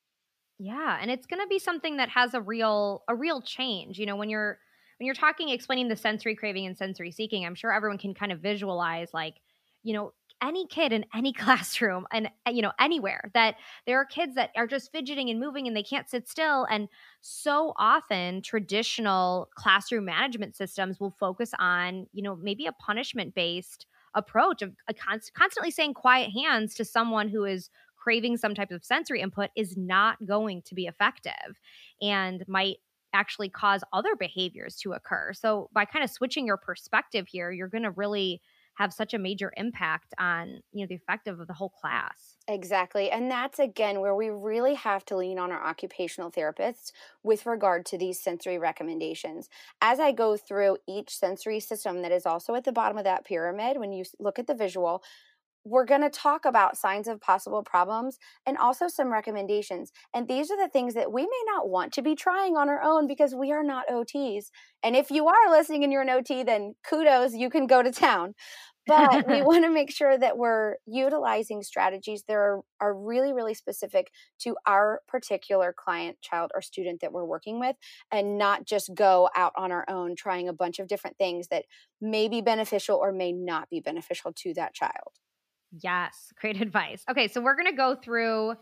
Yeah, 0.58 0.98
and 1.02 1.12
it's 1.12 1.28
going 1.28 1.42
to 1.42 1.48
be 1.48 1.60
something 1.60 1.98
that 1.98 2.10
has 2.10 2.34
a 2.34 2.42
real 2.42 3.04
a 3.08 3.16
real 3.16 3.42
change. 3.42 4.00
You 4.00 4.06
know, 4.06 4.16
when 4.16 4.30
you're 4.30 4.60
when 4.98 5.06
you're 5.06 5.16
talking 5.16 5.50
explaining 5.50 5.90
the 5.90 5.96
sensory 5.96 6.36
craving 6.36 6.66
and 6.66 6.78
sensory 6.78 7.12
seeking, 7.12 7.46
I'm 7.46 7.56
sure 7.56 7.74
everyone 7.74 7.98
can 7.98 8.14
kind 8.14 8.32
of 8.32 8.40
visualize 8.40 9.14
like, 9.14 9.36
you 9.84 9.94
know, 9.94 10.14
any 10.42 10.68
kid 10.68 10.92
in 10.94 11.06
any 11.14 11.34
classroom 11.34 12.06
and 12.12 12.28
uh, 12.48 12.52
you 12.52 12.62
know 12.62 12.72
anywhere 12.80 13.32
that 13.34 13.56
there 13.86 13.98
are 14.00 14.06
kids 14.06 14.36
that 14.36 14.52
are 14.56 14.68
just 14.68 14.92
fidgeting 14.92 15.30
and 15.30 15.40
moving 15.40 15.68
and 15.68 15.76
they 15.76 15.84
can't 15.84 16.10
sit 16.10 16.28
still 16.28 16.66
and 16.70 16.88
so 17.22 17.74
often 17.78 18.42
traditional 18.42 19.50
classroom 19.56 20.06
management 20.06 20.56
systems 20.56 21.00
will 21.00 21.12
focus 21.12 21.52
on 21.60 22.08
you 22.14 22.22
know 22.22 22.36
maybe 22.36 22.66
a 22.66 22.72
punishment 22.74 23.34
based 23.36 23.86
approach 24.14 24.62
of 24.62 24.74
a 24.88 24.94
const- 24.94 25.34
constantly 25.34 25.72
saying 25.72 25.94
quiet 25.94 26.32
hands 26.32 26.74
to 26.74 26.86
someone 26.86 27.28
who 27.28 27.44
is 27.44 27.70
craving 27.98 28.38
some 28.38 28.54
type 28.54 28.72
of 28.72 28.84
sensory 28.86 29.20
input 29.22 29.50
is 29.56 29.76
not 29.76 30.24
going 30.26 30.62
to 30.62 30.76
be 30.76 30.86
effective 30.86 31.60
and 32.02 32.44
might 32.48 32.78
actually 33.14 33.50
cause 33.50 33.84
other 33.94 34.16
behaviors 34.16 34.76
to 34.76 34.94
occur. 34.94 35.32
So 35.34 35.70
by 35.74 35.86
kind 35.86 36.04
of 36.04 36.10
switching 36.12 36.46
your 36.46 36.58
perspective 36.58 37.28
here, 37.28 37.50
you're 37.52 37.70
going 37.70 37.84
to 37.84 37.92
really 37.92 38.42
have 38.76 38.94
such 38.94 39.14
a 39.14 39.20
major 39.20 39.52
impact 39.58 40.14
on, 40.18 40.62
you 40.72 40.82
know, 40.84 40.88
the 40.88 40.96
effective 40.96 41.40
of 41.40 41.48
the 41.48 41.54
whole 41.54 41.70
class. 41.70 42.38
Exactly. 42.48 43.10
And 43.10 43.32
that's 43.32 43.58
again 43.58 44.02
where 44.02 44.14
we 44.14 44.30
really 44.30 44.76
have 44.76 45.04
to 45.06 45.18
lean 45.18 45.40
on 45.40 45.52
our 45.52 45.66
occupational 45.66 46.32
therapists 46.32 46.92
with 47.24 47.48
regard 47.48 47.88
to 47.88 47.98
these 47.98 48.22
sensory 48.22 48.60
recommendations. 48.60 49.50
As 49.82 50.00
I 50.00 50.12
go 50.12 50.38
through 50.38 50.78
each 50.88 51.18
sensory 51.18 51.60
system 51.60 52.04
that 52.04 52.12
is 52.12 52.28
also 52.28 52.54
at 52.54 52.64
the 52.64 52.72
bottom 52.72 53.00
of 53.00 53.04
that 53.04 53.26
pyramid, 53.26 53.80
when 53.80 53.92
you 53.92 54.04
look 54.20 54.38
at 54.38 54.46
the 54.46 54.54
visual, 54.54 55.02
we're 55.66 55.86
going 55.86 56.02
to 56.02 56.10
talk 56.10 56.46
about 56.46 56.78
signs 56.78 57.08
of 57.08 57.20
possible 57.20 57.64
problems 57.64 58.20
and 58.46 58.58
also 58.58 58.88
some 58.88 59.12
recommendations. 59.12 59.92
And 60.14 60.28
these 60.28 60.52
are 60.52 60.58
the 60.58 60.70
things 60.70 60.94
that 60.94 61.12
we 61.12 61.24
may 61.24 61.44
not 61.48 61.68
want 61.68 61.92
to 61.94 62.04
be 62.04 62.16
trying 62.16 62.56
on 62.56 62.70
our 62.70 62.82
own 62.82 63.08
because 63.08 63.34
we 63.34 63.52
are 63.52 63.64
not 63.64 63.88
OTs. 63.90 64.46
And 64.84 64.96
if 64.96 65.10
you 65.10 65.28
are 65.28 65.50
listening 65.50 65.84
and 65.84 65.92
you're 65.92 66.04
an 66.04 66.10
OT, 66.10 66.44
then 66.44 66.76
kudos, 66.88 67.34
you 67.34 67.50
can 67.50 67.66
go 67.66 67.82
to 67.82 67.92
town. 67.92 68.36
But 68.86 69.28
we 69.28 69.42
want 69.42 69.64
to 69.64 69.72
make 69.72 69.90
sure 69.90 70.16
that 70.16 70.38
we're 70.38 70.76
utilizing 70.86 71.64
strategies 71.64 72.24
that 72.28 72.36
are, 72.36 72.62
are 72.80 72.94
really, 72.94 73.34
really 73.34 73.56
specific 73.56 74.12
to 74.42 74.56
our 74.68 75.02
particular 75.08 75.74
client, 75.76 76.22
child, 76.22 76.52
or 76.54 76.62
student 76.62 77.02
that 77.02 77.12
we're 77.12 77.26
working 77.26 77.60
with, 77.60 77.76
and 78.12 78.38
not 78.38 78.66
just 78.66 78.94
go 78.94 79.30
out 79.36 79.54
on 79.58 79.72
our 79.72 79.86
own 79.90 80.16
trying 80.16 80.48
a 80.48 80.54
bunch 80.54 80.78
of 80.78 80.88
different 80.88 81.18
things 81.18 81.48
that 81.48 81.66
may 82.00 82.28
be 82.28 82.42
beneficial 82.42 82.98
or 82.98 83.12
may 83.12 83.32
not 83.32 83.68
be 83.72 83.80
beneficial 83.80 84.32
to 84.34 84.54
that 84.54 84.76
child. 84.76 85.14
Yes, 85.82 86.32
great 86.40 86.62
advice. 86.62 87.04
Okay, 87.10 87.28
so 87.28 87.42
we're 87.42 87.56
going 87.56 87.72
to 87.72 87.78
go 87.78 87.96
through 87.96 88.56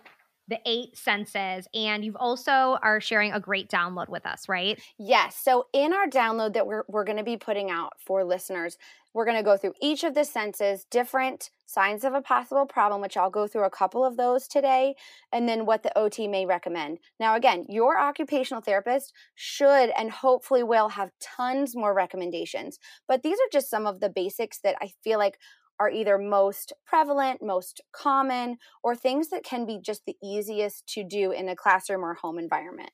the 0.49 0.59
eight 0.65 0.97
senses 0.97 1.67
and 1.73 2.03
you've 2.03 2.17
also 2.17 2.77
are 2.81 2.99
sharing 2.99 3.31
a 3.31 3.39
great 3.39 3.69
download 3.69 4.09
with 4.09 4.25
us, 4.25 4.49
right? 4.49 4.81
Yes. 4.99 5.37
So 5.41 5.67
in 5.71 5.93
our 5.93 6.07
download 6.07 6.53
that 6.53 6.67
we're 6.67 6.83
we're 6.89 7.05
going 7.05 7.17
to 7.17 7.23
be 7.23 7.37
putting 7.37 7.71
out 7.71 7.93
for 7.97 8.25
listeners, 8.25 8.77
we're 9.13 9.25
going 9.25 9.37
to 9.37 9.43
go 9.43 9.57
through 9.57 9.73
each 9.81 10.03
of 10.03 10.15
the 10.15 10.25
senses, 10.25 10.85
different 10.89 11.49
signs 11.65 12.03
of 12.03 12.13
a 12.13 12.21
possible 12.21 12.65
problem, 12.65 12.99
which 12.99 13.15
I'll 13.15 13.29
go 13.29 13.47
through 13.47 13.65
a 13.65 13.69
couple 13.69 14.03
of 14.03 14.17
those 14.17 14.47
today, 14.47 14.95
and 15.31 15.47
then 15.47 15.65
what 15.65 15.83
the 15.83 15.97
OT 15.97 16.27
may 16.27 16.45
recommend. 16.45 16.99
Now, 17.19 17.35
again, 17.35 17.65
your 17.69 17.97
occupational 17.97 18.61
therapist 18.61 19.13
should 19.35 19.91
and 19.97 20.11
hopefully 20.11 20.63
will 20.63 20.89
have 20.89 21.11
tons 21.21 21.75
more 21.75 21.93
recommendations, 21.93 22.79
but 23.07 23.23
these 23.23 23.37
are 23.37 23.51
just 23.51 23.69
some 23.69 23.85
of 23.85 23.99
the 23.99 24.09
basics 24.09 24.59
that 24.63 24.75
I 24.81 24.91
feel 25.03 25.19
like 25.19 25.37
are 25.79 25.89
either 25.89 26.17
most 26.17 26.73
prevalent, 26.85 27.41
most 27.41 27.81
common, 27.91 28.57
or 28.83 28.95
things 28.95 29.29
that 29.29 29.43
can 29.43 29.65
be 29.65 29.79
just 29.79 30.05
the 30.05 30.17
easiest 30.23 30.87
to 30.87 31.03
do 31.03 31.31
in 31.31 31.49
a 31.49 31.55
classroom 31.55 32.03
or 32.03 32.13
home 32.15 32.39
environment. 32.39 32.91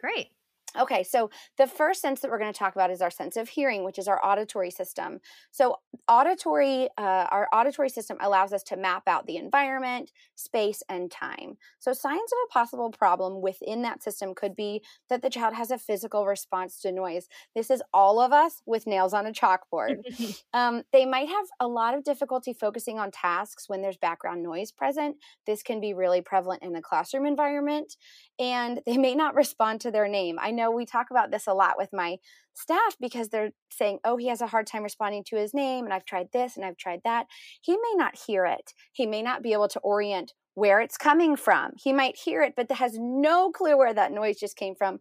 Great. 0.00 0.32
Okay, 0.80 1.02
so 1.02 1.30
the 1.58 1.66
first 1.66 2.00
sense 2.00 2.20
that 2.20 2.30
we're 2.30 2.38
going 2.38 2.52
to 2.52 2.58
talk 2.58 2.74
about 2.74 2.90
is 2.90 3.02
our 3.02 3.10
sense 3.10 3.36
of 3.36 3.48
hearing, 3.48 3.84
which 3.84 3.98
is 3.98 4.08
our 4.08 4.24
auditory 4.24 4.70
system. 4.70 5.20
So, 5.50 5.76
auditory, 6.08 6.88
uh, 6.96 7.26
our 7.30 7.48
auditory 7.52 7.90
system 7.90 8.16
allows 8.20 8.52
us 8.52 8.62
to 8.64 8.76
map 8.76 9.02
out 9.06 9.26
the 9.26 9.36
environment, 9.36 10.10
space, 10.34 10.82
and 10.88 11.10
time. 11.10 11.58
So, 11.78 11.92
signs 11.92 12.32
of 12.32 12.38
a 12.46 12.52
possible 12.52 12.90
problem 12.90 13.42
within 13.42 13.82
that 13.82 14.02
system 14.02 14.34
could 14.34 14.56
be 14.56 14.82
that 15.10 15.22
the 15.22 15.30
child 15.30 15.54
has 15.54 15.70
a 15.70 15.78
physical 15.78 16.26
response 16.26 16.80
to 16.80 16.92
noise. 16.92 17.28
This 17.54 17.70
is 17.70 17.82
all 17.92 18.20
of 18.20 18.32
us 18.32 18.62
with 18.64 18.86
nails 18.86 19.12
on 19.12 19.26
a 19.26 19.32
chalkboard. 19.32 20.00
um, 20.54 20.82
they 20.92 21.04
might 21.04 21.28
have 21.28 21.46
a 21.60 21.68
lot 21.68 21.94
of 21.94 22.04
difficulty 22.04 22.54
focusing 22.54 22.98
on 22.98 23.10
tasks 23.10 23.68
when 23.68 23.82
there's 23.82 23.98
background 23.98 24.42
noise 24.42 24.72
present. 24.72 25.16
This 25.46 25.62
can 25.62 25.80
be 25.80 25.92
really 25.92 26.22
prevalent 26.22 26.62
in 26.62 26.72
the 26.72 26.80
classroom 26.80 27.26
environment, 27.26 27.96
and 28.38 28.80
they 28.86 28.96
may 28.96 29.14
not 29.14 29.34
respond 29.42 29.82
to 29.82 29.90
their 29.90 30.08
name. 30.08 30.38
I 30.40 30.50
know 30.50 30.61
know 30.62 30.70
we 30.70 30.86
talk 30.86 31.10
about 31.10 31.30
this 31.30 31.46
a 31.46 31.54
lot 31.54 31.74
with 31.76 31.90
my 31.92 32.16
staff 32.54 32.96
because 33.00 33.28
they're 33.28 33.50
saying, 33.70 33.98
oh, 34.04 34.16
he 34.16 34.28
has 34.28 34.40
a 34.40 34.46
hard 34.46 34.66
time 34.66 34.82
responding 34.82 35.24
to 35.24 35.36
his 35.36 35.54
name, 35.54 35.84
and 35.84 35.94
I've 35.94 36.04
tried 36.04 36.28
this 36.32 36.56
and 36.56 36.64
I've 36.64 36.76
tried 36.76 37.00
that. 37.04 37.26
He 37.60 37.72
may 37.72 37.94
not 37.96 38.18
hear 38.26 38.44
it, 38.46 38.72
he 38.92 39.06
may 39.06 39.22
not 39.22 39.42
be 39.42 39.52
able 39.52 39.68
to 39.68 39.80
orient 39.80 40.32
where 40.54 40.80
it's 40.80 40.98
coming 40.98 41.36
from. 41.36 41.72
He 41.76 41.92
might 41.92 42.16
hear 42.16 42.42
it, 42.42 42.54
but 42.56 42.70
has 42.72 42.98
no 42.98 43.50
clue 43.50 43.76
where 43.76 43.94
that 43.94 44.12
noise 44.12 44.38
just 44.38 44.56
came 44.56 44.74
from. 44.74 44.98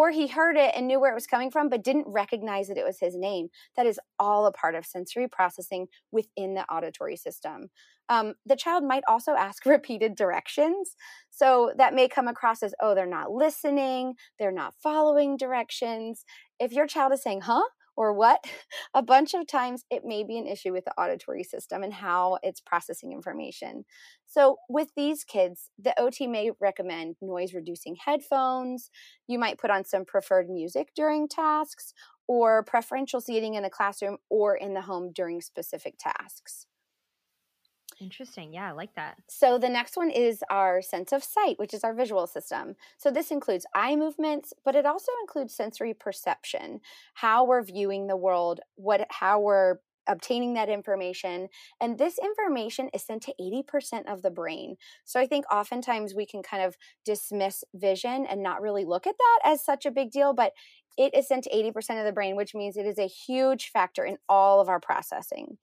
Or 0.00 0.10
he 0.10 0.28
heard 0.28 0.56
it 0.56 0.72
and 0.74 0.88
knew 0.88 0.98
where 0.98 1.12
it 1.12 1.14
was 1.14 1.26
coming 1.26 1.50
from, 1.50 1.68
but 1.68 1.84
didn't 1.84 2.06
recognize 2.08 2.68
that 2.68 2.78
it 2.78 2.86
was 2.86 2.98
his 2.98 3.14
name. 3.14 3.48
That 3.76 3.84
is 3.84 4.00
all 4.18 4.46
a 4.46 4.52
part 4.52 4.74
of 4.74 4.86
sensory 4.86 5.28
processing 5.28 5.88
within 6.10 6.54
the 6.54 6.64
auditory 6.72 7.18
system. 7.18 7.68
Um, 8.08 8.32
the 8.46 8.56
child 8.56 8.82
might 8.82 9.02
also 9.06 9.32
ask 9.32 9.66
repeated 9.66 10.14
directions. 10.14 10.96
So 11.28 11.74
that 11.76 11.92
may 11.92 12.08
come 12.08 12.28
across 12.28 12.62
as, 12.62 12.72
oh, 12.80 12.94
they're 12.94 13.04
not 13.04 13.30
listening, 13.30 14.14
they're 14.38 14.50
not 14.50 14.72
following 14.82 15.36
directions. 15.36 16.24
If 16.58 16.72
your 16.72 16.86
child 16.86 17.12
is 17.12 17.22
saying, 17.22 17.42
huh? 17.42 17.64
Or 18.00 18.14
what? 18.14 18.42
A 18.94 19.02
bunch 19.02 19.34
of 19.34 19.46
times 19.46 19.84
it 19.90 20.06
may 20.06 20.24
be 20.24 20.38
an 20.38 20.46
issue 20.46 20.72
with 20.72 20.86
the 20.86 20.98
auditory 20.98 21.44
system 21.44 21.82
and 21.82 21.92
how 21.92 22.38
it's 22.42 22.58
processing 22.58 23.12
information. 23.12 23.84
So, 24.24 24.56
with 24.70 24.88
these 24.96 25.22
kids, 25.22 25.68
the 25.78 25.92
OT 26.00 26.26
may 26.26 26.50
recommend 26.60 27.16
noise 27.20 27.52
reducing 27.52 27.96
headphones. 28.02 28.88
You 29.28 29.38
might 29.38 29.58
put 29.58 29.70
on 29.70 29.84
some 29.84 30.06
preferred 30.06 30.48
music 30.48 30.88
during 30.96 31.28
tasks 31.28 31.92
or 32.26 32.64
preferential 32.64 33.20
seating 33.20 33.52
in 33.52 33.64
the 33.64 33.68
classroom 33.68 34.16
or 34.30 34.56
in 34.56 34.72
the 34.72 34.80
home 34.80 35.12
during 35.14 35.42
specific 35.42 35.96
tasks. 35.98 36.64
Interesting. 38.00 38.54
Yeah, 38.54 38.68
I 38.70 38.72
like 38.72 38.94
that. 38.94 39.18
So 39.28 39.58
the 39.58 39.68
next 39.68 39.94
one 39.96 40.10
is 40.10 40.42
our 40.50 40.80
sense 40.80 41.12
of 41.12 41.22
sight, 41.22 41.58
which 41.58 41.74
is 41.74 41.84
our 41.84 41.92
visual 41.94 42.26
system. 42.26 42.76
So 42.96 43.10
this 43.10 43.30
includes 43.30 43.66
eye 43.74 43.94
movements, 43.94 44.54
but 44.64 44.74
it 44.74 44.86
also 44.86 45.12
includes 45.20 45.54
sensory 45.54 45.92
perception, 45.92 46.80
how 47.14 47.44
we're 47.44 47.62
viewing 47.62 48.06
the 48.06 48.16
world, 48.16 48.60
what 48.76 49.06
how 49.10 49.38
we're 49.40 49.76
obtaining 50.06 50.54
that 50.54 50.70
information. 50.70 51.48
And 51.78 51.98
this 51.98 52.18
information 52.18 52.88
is 52.94 53.04
sent 53.04 53.22
to 53.24 53.34
80% 53.38 54.10
of 54.10 54.22
the 54.22 54.30
brain. 54.30 54.76
So 55.04 55.20
I 55.20 55.26
think 55.26 55.44
oftentimes 55.52 56.14
we 56.14 56.24
can 56.24 56.42
kind 56.42 56.62
of 56.64 56.76
dismiss 57.04 57.64
vision 57.74 58.24
and 58.24 58.42
not 58.42 58.62
really 58.62 58.86
look 58.86 59.06
at 59.06 59.16
that 59.18 59.40
as 59.44 59.62
such 59.62 59.84
a 59.84 59.90
big 59.90 60.10
deal, 60.10 60.32
but 60.32 60.52
it 60.96 61.14
is 61.14 61.28
sent 61.28 61.44
to 61.44 61.50
80% 61.50 61.98
of 61.98 62.06
the 62.06 62.12
brain, 62.12 62.34
which 62.34 62.54
means 62.54 62.76
it 62.78 62.86
is 62.86 62.98
a 62.98 63.06
huge 63.06 63.68
factor 63.68 64.04
in 64.04 64.16
all 64.26 64.60
of 64.60 64.70
our 64.70 64.80
processing. 64.80 65.58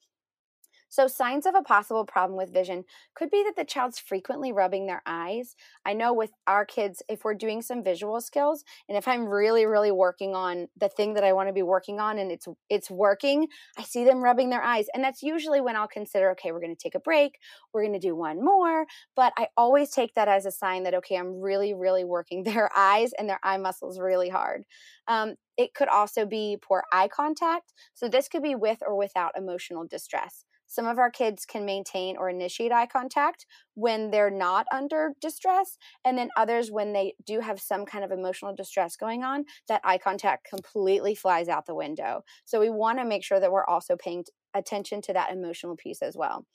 So, 0.90 1.08
signs 1.08 1.46
of 1.46 1.56
a 1.56 1.62
possible 1.62 2.06
problem 2.06 2.38
with 2.38 2.54
vision 2.54 2.84
could 3.16 3.30
be 3.30 3.44
that 3.44 3.56
the 3.56 3.66
child's 3.66 4.00
frequently 4.00 4.52
rubbing 4.52 4.86
their 4.88 5.02
eyes. 5.06 5.56
I 5.86 5.94
know 5.94 6.14
with 6.14 6.32
our 6.48 6.66
kids, 6.66 7.02
if 7.10 7.24
we're 7.24 7.34
doing 7.34 7.62
some 7.62 7.84
visual 7.84 8.22
skills, 8.22 8.64
and 8.88 8.98
if 8.98 9.08
I'm 9.08 9.26
really, 9.26 9.66
really 9.66 9.92
working 9.92 10.34
on 10.36 10.68
the 10.78 10.90
thing 10.90 11.14
that 11.16 11.24
I 11.24 11.34
want 11.34 11.50
to 11.50 11.54
be 11.54 11.62
working 11.64 12.00
on 12.00 12.18
and 12.18 12.32
it's 12.32 12.48
it's 12.70 12.90
working, 12.90 13.48
I 13.78 13.84
see 13.84 14.04
them 14.06 14.24
rubbing 14.24 14.50
their 14.50 14.64
eyes. 14.64 14.88
And 14.94 15.04
that's 15.04 15.24
usually 15.24 15.62
when 15.62 15.76
I'll 15.76 15.88
consider, 15.88 16.32
okay, 16.32 16.52
we're 16.52 16.62
going 16.62 16.76
to 16.76 16.82
take 16.82 16.96
a 16.96 17.00
break, 17.00 17.38
we're 17.74 17.82
going 17.84 17.94
to 17.94 18.00
do 18.00 18.16
one 18.16 18.44
more. 18.44 18.86
But 19.16 19.34
I 19.38 19.48
always 19.58 19.90
take 19.92 20.14
that 20.16 20.28
as 20.28 20.46
a 20.46 20.52
sign 20.52 20.84
that, 20.84 20.94
okay, 20.96 21.16
I'm 21.16 21.40
really, 21.40 21.74
really 21.74 22.04
working 22.04 22.44
their 22.46 22.70
eyes 22.76 23.12
and 23.18 23.30
their 23.30 23.40
eye 23.44 23.58
muscles 23.58 24.00
really 24.00 24.30
hard. 24.30 24.64
Um, 25.08 25.36
it 25.58 25.74
could 25.74 25.88
also 25.88 26.26
be 26.26 26.58
poor 26.62 26.84
eye 26.92 27.08
contact. 27.08 27.74
So, 27.94 28.08
this 28.08 28.28
could 28.28 28.44
be 28.44 28.56
with 28.56 28.80
or 28.86 28.96
without 28.96 29.38
emotional 29.38 29.86
distress. 29.88 30.46
Some 30.68 30.86
of 30.86 31.00
our 31.00 31.10
kids 31.10 31.46
can 31.46 31.66
maintain 31.66 32.18
or 32.18 32.30
initiate 32.30 32.72
eye 32.72 32.86
contact 32.86 33.46
when 33.74 34.12
they're 34.12 34.30
not 34.30 34.66
under 34.72 35.14
distress. 35.22 35.78
And 36.06 36.18
then 36.18 36.30
others, 36.38 36.72
when 36.72 36.94
they 36.94 37.14
do 37.26 37.40
have 37.40 37.60
some 37.60 37.86
kind 37.86 38.04
of 38.04 38.12
emotional 38.12 38.54
distress 38.56 38.96
going 38.96 39.24
on, 39.24 39.46
that 39.68 39.82
eye 39.84 39.98
contact 39.98 40.48
completely 40.48 41.16
flies 41.16 41.48
out 41.48 41.66
the 41.66 41.76
window. 41.76 42.24
So 42.46 42.60
we 42.60 42.70
want 42.70 43.00
to 43.00 43.06
make 43.06 43.24
sure 43.24 43.40
that 43.40 43.52
we're 43.52 43.66
also 43.66 43.96
paying 43.96 44.26
attention 44.54 45.02
to 45.04 45.14
that 45.14 45.32
emotional 45.32 45.76
piece 45.76 46.02
as 46.02 46.16
well. 46.18 46.46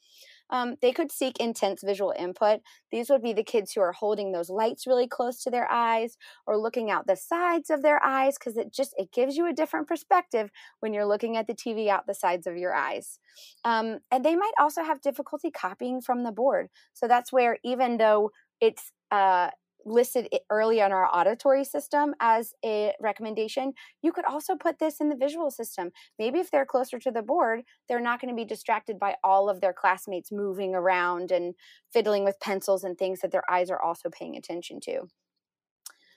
Um, 0.52 0.76
they 0.80 0.92
could 0.92 1.10
seek 1.10 1.40
intense 1.40 1.82
visual 1.82 2.14
input. 2.16 2.60
These 2.92 3.10
would 3.10 3.22
be 3.22 3.32
the 3.32 3.42
kids 3.42 3.72
who 3.72 3.80
are 3.80 3.92
holding 3.92 4.30
those 4.32 4.50
lights 4.50 4.86
really 4.86 5.08
close 5.08 5.42
to 5.42 5.50
their 5.50 5.68
eyes 5.70 6.16
or 6.46 6.56
looking 6.58 6.90
out 6.90 7.06
the 7.08 7.16
sides 7.16 7.70
of 7.70 7.82
their 7.82 8.04
eyes 8.04 8.36
because 8.38 8.56
it 8.56 8.72
just 8.72 8.94
it 8.98 9.10
gives 9.12 9.36
you 9.36 9.48
a 9.48 9.52
different 9.52 9.88
perspective 9.88 10.50
when 10.80 10.92
you're 10.92 11.06
looking 11.06 11.36
at 11.36 11.48
the 11.48 11.54
TV 11.54 11.88
out 11.88 12.06
the 12.06 12.14
sides 12.14 12.46
of 12.46 12.56
your 12.56 12.74
eyes. 12.74 13.18
Um, 13.64 13.98
and 14.10 14.24
they 14.24 14.36
might 14.36 14.52
also 14.60 14.82
have 14.84 15.00
difficulty 15.00 15.50
copying 15.50 16.00
from 16.00 16.22
the 16.22 16.32
board. 16.32 16.68
So 16.92 17.08
that's 17.08 17.32
where 17.32 17.58
even 17.64 17.96
though 17.96 18.30
it's 18.60 18.92
uh, 19.10 19.50
listed 19.84 20.28
early 20.50 20.80
on 20.80 20.92
our 20.92 21.06
auditory 21.12 21.64
system 21.64 22.14
as 22.20 22.54
a 22.64 22.92
recommendation, 23.00 23.72
you 24.02 24.12
could 24.12 24.24
also 24.24 24.54
put 24.56 24.78
this 24.78 25.00
in 25.00 25.08
the 25.08 25.16
visual 25.16 25.50
system. 25.50 25.90
Maybe 26.18 26.38
if 26.38 26.50
they're 26.50 26.66
closer 26.66 26.98
to 26.98 27.10
the 27.10 27.22
board, 27.22 27.62
they're 27.88 28.00
not 28.00 28.20
going 28.20 28.34
to 28.34 28.40
be 28.40 28.44
distracted 28.44 28.98
by 28.98 29.16
all 29.24 29.48
of 29.48 29.60
their 29.60 29.72
classmates 29.72 30.32
moving 30.32 30.74
around 30.74 31.30
and 31.30 31.54
fiddling 31.92 32.24
with 32.24 32.40
pencils 32.40 32.84
and 32.84 32.96
things 32.96 33.20
that 33.20 33.32
their 33.32 33.48
eyes 33.50 33.70
are 33.70 33.82
also 33.82 34.08
paying 34.10 34.36
attention 34.36 34.80
to. 34.80 35.08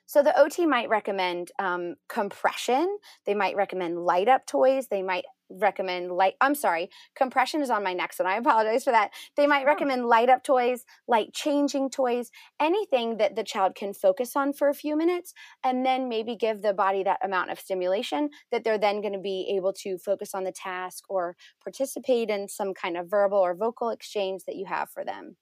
So 0.08 0.22
the 0.22 0.40
OT 0.40 0.66
might 0.66 0.90
recommend 0.90 1.52
um, 1.58 1.96
compression. 2.10 2.98
They 3.26 3.34
might 3.34 3.56
recommend 3.56 4.06
light 4.06 4.28
up 4.28 4.46
toys. 4.46 4.88
They 4.88 5.02
might 5.02 5.26
recommend 5.50 6.12
light 6.12 6.34
i'm 6.42 6.56
sorry 6.56 6.90
compression 7.16 7.62
is 7.62 7.70
on 7.70 7.84
my 7.84 7.94
next 7.94 8.20
one 8.20 8.28
i 8.28 8.36
apologize 8.36 8.84
for 8.84 8.92
that 8.92 9.12
they 9.38 9.46
might 9.48 9.66
recommend 9.66 10.06
light 10.06 10.30
up 10.30 10.44
toys 10.44 10.86
light 11.08 11.34
changing 11.34 11.90
toys 11.90 12.32
anything 12.60 13.18
that 13.18 13.36
the 13.36 13.44
child 13.44 13.76
can 13.76 13.94
focus 13.94 14.36
on 14.36 14.54
for 14.54 14.70
a 14.70 14.74
few 14.74 14.96
minutes 14.96 15.34
and 15.64 15.86
then 15.86 16.10
maybe 16.10 16.36
give 16.36 16.62
the 16.62 16.74
body 16.74 17.04
that 17.04 17.24
amount 17.24 17.52
of 17.52 17.60
stimulation 17.60 18.30
that 18.52 18.64
they're 18.64 18.78
then 18.78 19.02
going 19.02 19.14
to 19.14 19.20
be 19.20 19.54
able 19.56 19.74
to 19.74 19.98
focus 19.98 20.34
on 20.34 20.44
the 20.44 20.52
task 20.52 21.04
or 21.10 21.36
participate 21.64 22.30
in 22.30 22.48
some 22.48 22.74
kind 22.74 22.98
of 22.98 23.10
verbal 23.10 23.38
or 23.38 23.56
vocal 23.56 23.90
exchange 23.90 24.44
that 24.46 24.56
you 24.56 24.66
have 24.66 24.90
for 24.90 25.06
them 25.06 25.36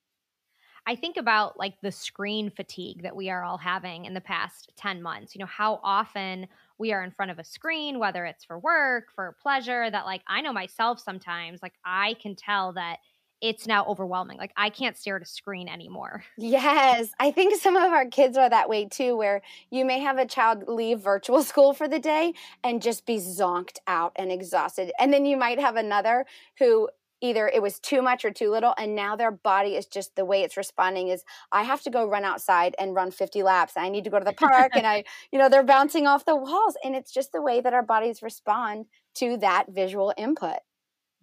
I 0.86 0.96
think 0.96 1.18
about 1.18 1.58
like 1.58 1.76
the 1.82 1.92
screen 1.92 2.50
fatigue 2.50 3.04
that 3.04 3.16
we 3.16 3.30
are 3.30 3.44
all 3.44 3.58
having 3.58 4.06
in 4.06 4.13
the 4.13 4.22
past 4.22 4.72
10 4.76 5.02
months. 5.02 5.34
You 5.34 5.39
know, 5.39 5.46
how 5.46 5.80
often 5.84 6.48
we 6.78 6.92
are 6.94 7.04
in 7.04 7.12
front 7.12 7.32
of 7.32 7.40
a 7.40 7.44
screen, 7.44 8.00
whether 8.00 8.26
it's 8.26 8.46
for 8.46 8.60
work, 8.60 9.06
for 9.14 9.36
pleasure, 9.42 9.90
that 9.90 10.06
like 10.06 10.22
I 10.28 10.42
know 10.42 10.54
myself 10.54 11.00
sometimes, 11.00 11.62
like 11.62 11.74
I 11.86 12.16
can 12.22 12.36
tell 12.36 12.74
that 12.74 12.98
it's 13.44 13.68
now 13.68 13.86
overwhelming. 13.86 14.38
Like 14.38 14.54
I 14.56 14.70
can't 14.70 14.98
stare 14.98 15.18
at 15.18 15.22
a 15.22 15.26
screen 15.26 15.68
anymore. 15.68 16.24
Yes. 16.38 17.10
I 17.20 17.32
think 17.32 17.62
some 17.62 17.76
of 17.76 17.92
our 17.92 18.06
kids 18.06 18.38
are 18.38 18.50
that 18.50 18.70
way 18.70 18.86
too, 18.86 19.18
where 19.18 19.42
you 19.70 19.84
may 19.86 20.00
have 20.00 20.18
a 20.18 20.26
child 20.26 20.64
leave 20.68 21.00
virtual 21.00 21.44
school 21.52 21.74
for 21.74 21.88
the 21.88 22.00
day 22.00 22.34
and 22.64 22.82
just 22.82 23.06
be 23.06 23.18
zonked 23.18 23.78
out 23.86 24.14
and 24.16 24.32
exhausted. 24.32 24.92
And 24.98 25.14
then 25.14 25.26
you 25.26 25.36
might 25.36 25.60
have 25.60 25.76
another 25.76 26.26
who 26.58 26.90
either 27.24 27.48
it 27.48 27.62
was 27.62 27.80
too 27.80 28.02
much 28.02 28.24
or 28.24 28.32
too 28.32 28.52
little 28.52 28.76
and 28.78 28.96
now 28.96 29.16
their 29.16 29.32
body 29.32 29.76
is 29.76 29.88
just 29.88 30.16
the 30.16 30.26
way 30.26 30.44
it's 30.44 30.58
responding 30.58 31.08
is 31.08 31.24
i 31.52 31.64
have 31.64 31.82
to 31.82 31.90
go 31.90 32.08
run 32.08 32.24
outside 32.24 32.76
and 32.78 32.94
run 32.94 33.10
50 33.10 33.42
laps 33.42 33.74
i 33.78 33.90
need 33.90 34.04
to 34.04 34.10
go 34.10 34.20
to 34.20 34.26
the 34.26 34.34
park 34.34 34.74
and 34.76 34.86
i 34.86 35.04
you 35.32 35.40
know 35.40 35.50
they're 35.50 35.64
bouncing 35.64 36.06
off 36.06 36.26
the 36.26 36.36
walls 36.36 36.76
and 36.84 36.96
it's 36.96 37.12
just 37.12 37.32
the 37.32 37.42
way 37.42 37.62
that 37.62 37.74
our 37.74 37.84
bodies 37.84 38.22
respond 38.22 38.86
to 39.16 39.38
that 39.38 39.66
visual 39.70 40.14
input. 40.18 40.58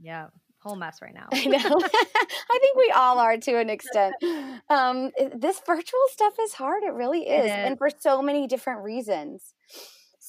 Yeah 0.00 0.28
whole 0.62 0.76
mess 0.76 0.98
right 1.00 1.14
now. 1.14 1.26
I 1.32 1.46
know. 1.46 1.58
I 1.58 2.58
think 2.60 2.76
we 2.76 2.92
all 2.94 3.18
are 3.18 3.36
to 3.36 3.58
an 3.58 3.70
extent. 3.70 4.14
Um, 4.68 5.10
this 5.34 5.60
virtual 5.66 6.00
stuff 6.12 6.34
is 6.40 6.52
hard 6.52 6.84
it 6.84 6.92
really 6.92 7.22
is, 7.22 7.46
it 7.46 7.48
is. 7.48 7.50
and 7.50 7.78
for 7.78 7.90
so 7.90 8.22
many 8.22 8.46
different 8.46 8.84
reasons 8.84 9.52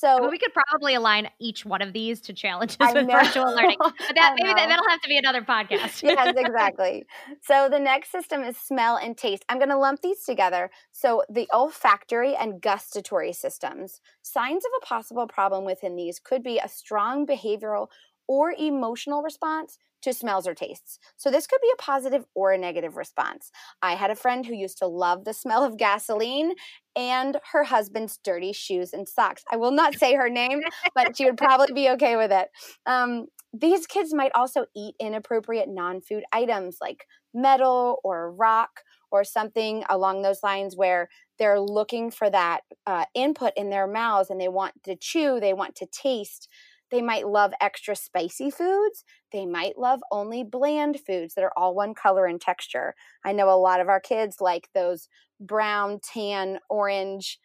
so 0.01 0.17
I 0.17 0.19
mean, 0.21 0.31
we 0.31 0.39
could 0.39 0.51
probably 0.51 0.95
align 0.95 1.29
each 1.37 1.63
one 1.63 1.83
of 1.83 1.93
these 1.93 2.21
to 2.21 2.33
challenges 2.33 2.77
I 2.79 2.91
with 2.93 3.05
know. 3.05 3.19
virtual 3.19 3.53
learning. 3.53 3.77
But 3.81 4.15
that 4.15 4.33
maybe 4.35 4.51
that, 4.51 4.67
that'll 4.67 4.89
have 4.89 4.99
to 5.01 5.07
be 5.07 5.17
another 5.17 5.43
podcast. 5.43 6.01
yes, 6.03 6.33
exactly. 6.35 7.05
So 7.43 7.69
the 7.69 7.77
next 7.77 8.11
system 8.11 8.41
is 8.43 8.57
smell 8.57 8.97
and 8.97 9.15
taste. 9.15 9.45
I'm 9.47 9.59
going 9.59 9.69
to 9.69 9.77
lump 9.77 10.01
these 10.01 10.23
together. 10.23 10.71
So 10.91 11.23
the 11.29 11.47
olfactory 11.53 12.35
and 12.35 12.59
gustatory 12.59 13.31
systems. 13.31 14.01
Signs 14.23 14.65
of 14.65 14.71
a 14.81 14.85
possible 14.87 15.27
problem 15.27 15.65
within 15.65 15.95
these 15.95 16.19
could 16.19 16.41
be 16.41 16.57
a 16.57 16.67
strong 16.67 17.27
behavioral 17.27 17.87
or 18.27 18.55
emotional 18.57 19.21
response 19.21 19.77
to 20.01 20.13
smells 20.13 20.47
or 20.47 20.53
tastes. 20.53 20.99
So 21.17 21.29
this 21.29 21.47
could 21.47 21.61
be 21.61 21.71
a 21.73 21.81
positive 21.81 22.25
or 22.33 22.51
a 22.51 22.57
negative 22.57 22.97
response. 22.97 23.51
I 23.81 23.93
had 23.95 24.11
a 24.11 24.15
friend 24.15 24.45
who 24.45 24.55
used 24.55 24.79
to 24.79 24.87
love 24.87 25.25
the 25.25 25.33
smell 25.33 25.63
of 25.63 25.77
gasoline 25.77 26.53
and 26.95 27.37
her 27.51 27.63
husband's 27.63 28.19
dirty 28.23 28.53
shoes 28.53 28.93
and 28.93 29.07
socks. 29.07 29.43
I 29.51 29.57
will 29.57 29.71
not 29.71 29.95
say 29.95 30.15
her 30.15 30.29
name, 30.29 30.61
but 30.95 31.15
she 31.15 31.25
would 31.25 31.37
probably 31.37 31.73
be 31.73 31.89
okay 31.91 32.15
with 32.15 32.31
it. 32.31 32.49
Um, 32.85 33.27
these 33.53 33.85
kids 33.85 34.13
might 34.13 34.31
also 34.33 34.65
eat 34.75 34.95
inappropriate 34.99 35.67
non 35.69 36.01
food 36.01 36.23
items 36.31 36.77
like 36.81 37.05
metal 37.33 37.99
or 38.03 38.31
rock 38.31 38.81
or 39.11 39.23
something 39.23 39.83
along 39.89 40.21
those 40.21 40.41
lines 40.43 40.75
where 40.75 41.09
they're 41.37 41.59
looking 41.59 42.11
for 42.11 42.29
that 42.29 42.61
uh, 42.87 43.05
input 43.13 43.51
in 43.57 43.69
their 43.69 43.87
mouths 43.87 44.29
and 44.29 44.39
they 44.39 44.47
want 44.47 44.73
to 44.83 44.95
chew, 44.95 45.39
they 45.39 45.53
want 45.53 45.75
to 45.75 45.85
taste. 45.87 46.47
They 46.91 47.01
might 47.01 47.27
love 47.27 47.53
extra 47.61 47.95
spicy 47.95 48.51
foods. 48.51 49.03
They 49.31 49.45
might 49.45 49.77
love 49.77 50.01
only 50.11 50.43
bland 50.43 50.99
foods 50.99 51.35
that 51.35 51.43
are 51.43 51.53
all 51.55 51.73
one 51.73 51.93
color 51.93 52.25
and 52.25 52.39
texture. 52.39 52.95
I 53.25 53.31
know 53.31 53.49
a 53.49 53.55
lot 53.57 53.79
of 53.79 53.89
our 53.89 53.99
kids 53.99 54.41
like 54.41 54.69
those 54.73 55.07
brown, 55.39 55.99
tan, 56.03 56.59
orange, 56.69 57.39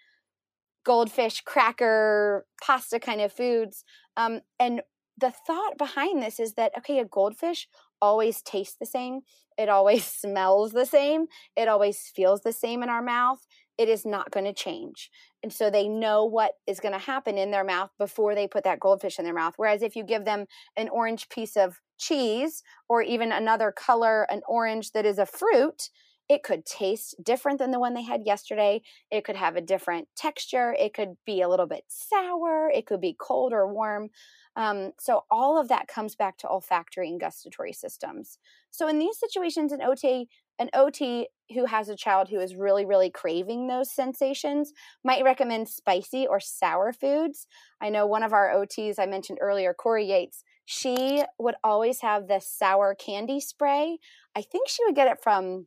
goldfish, 0.84 1.42
cracker, 1.42 2.46
pasta 2.62 2.98
kind 2.98 3.20
of 3.20 3.32
foods. 3.32 3.84
Um, 4.16 4.40
and 4.58 4.82
the 5.18 5.32
thought 5.46 5.78
behind 5.78 6.22
this 6.22 6.38
is 6.38 6.54
that, 6.54 6.72
okay, 6.78 6.98
a 6.98 7.04
goldfish 7.04 7.68
always 8.02 8.42
tastes 8.42 8.76
the 8.78 8.86
same, 8.86 9.20
it 9.56 9.68
always 9.68 10.04
smells 10.20 10.72
the 10.72 10.84
same, 10.84 11.26
it 11.56 11.68
always 11.68 12.12
feels 12.14 12.42
the 12.42 12.52
same 12.52 12.82
in 12.82 12.88
our 12.88 13.02
mouth 13.02 13.46
it 13.78 13.88
is 13.88 14.06
not 14.06 14.30
going 14.30 14.46
to 14.46 14.52
change. 14.52 15.10
And 15.46 15.52
so 15.52 15.70
they 15.70 15.86
know 15.86 16.24
what 16.24 16.54
is 16.66 16.80
going 16.80 16.92
to 16.92 16.98
happen 16.98 17.38
in 17.38 17.52
their 17.52 17.62
mouth 17.62 17.90
before 18.00 18.34
they 18.34 18.48
put 18.48 18.64
that 18.64 18.80
goldfish 18.80 19.20
in 19.20 19.24
their 19.24 19.32
mouth. 19.32 19.54
Whereas 19.56 19.80
if 19.80 19.94
you 19.94 20.02
give 20.02 20.24
them 20.24 20.46
an 20.76 20.88
orange 20.88 21.28
piece 21.28 21.56
of 21.56 21.80
cheese 21.98 22.64
or 22.88 23.00
even 23.00 23.30
another 23.30 23.70
color, 23.70 24.24
an 24.24 24.40
orange 24.48 24.90
that 24.90 25.06
is 25.06 25.18
a 25.18 25.24
fruit, 25.24 25.90
it 26.28 26.42
could 26.42 26.66
taste 26.66 27.14
different 27.22 27.60
than 27.60 27.70
the 27.70 27.78
one 27.78 27.94
they 27.94 28.02
had 28.02 28.26
yesterday. 28.26 28.82
It 29.12 29.24
could 29.24 29.36
have 29.36 29.54
a 29.54 29.60
different 29.60 30.08
texture. 30.16 30.74
It 30.76 30.94
could 30.94 31.14
be 31.24 31.42
a 31.42 31.48
little 31.48 31.68
bit 31.68 31.84
sour. 31.86 32.68
It 32.68 32.86
could 32.86 33.00
be 33.00 33.14
cold 33.16 33.52
or 33.52 33.72
warm. 33.72 34.08
Um, 34.56 34.94
so 34.98 35.26
all 35.30 35.60
of 35.60 35.68
that 35.68 35.86
comes 35.86 36.16
back 36.16 36.38
to 36.38 36.48
olfactory 36.48 37.08
and 37.08 37.20
gustatory 37.20 37.72
systems. 37.72 38.38
So 38.72 38.88
in 38.88 38.98
these 38.98 39.16
situations, 39.16 39.70
an 39.70 39.80
OT, 39.80 40.28
an 40.58 40.70
OT 40.74 41.28
who 41.54 41.66
has 41.66 41.88
a 41.88 41.96
child 41.96 42.28
who 42.28 42.40
is 42.40 42.56
really, 42.56 42.84
really 42.84 43.10
craving 43.10 43.66
those 43.66 43.90
sensations 43.90 44.72
might 45.04 45.24
recommend 45.24 45.68
spicy 45.68 46.26
or 46.26 46.40
sour 46.40 46.92
foods. 46.92 47.46
I 47.80 47.90
know 47.90 48.06
one 48.06 48.22
of 48.22 48.32
our 48.32 48.50
OTs 48.50 48.98
I 48.98 49.06
mentioned 49.06 49.38
earlier, 49.40 49.74
Corey 49.74 50.06
Yates, 50.06 50.42
she 50.64 51.22
would 51.38 51.54
always 51.62 52.00
have 52.00 52.26
the 52.26 52.40
sour 52.40 52.94
candy 52.94 53.38
spray. 53.38 53.98
I 54.34 54.42
think 54.42 54.68
she 54.68 54.84
would 54.84 54.96
get 54.96 55.08
it 55.08 55.22
from 55.22 55.66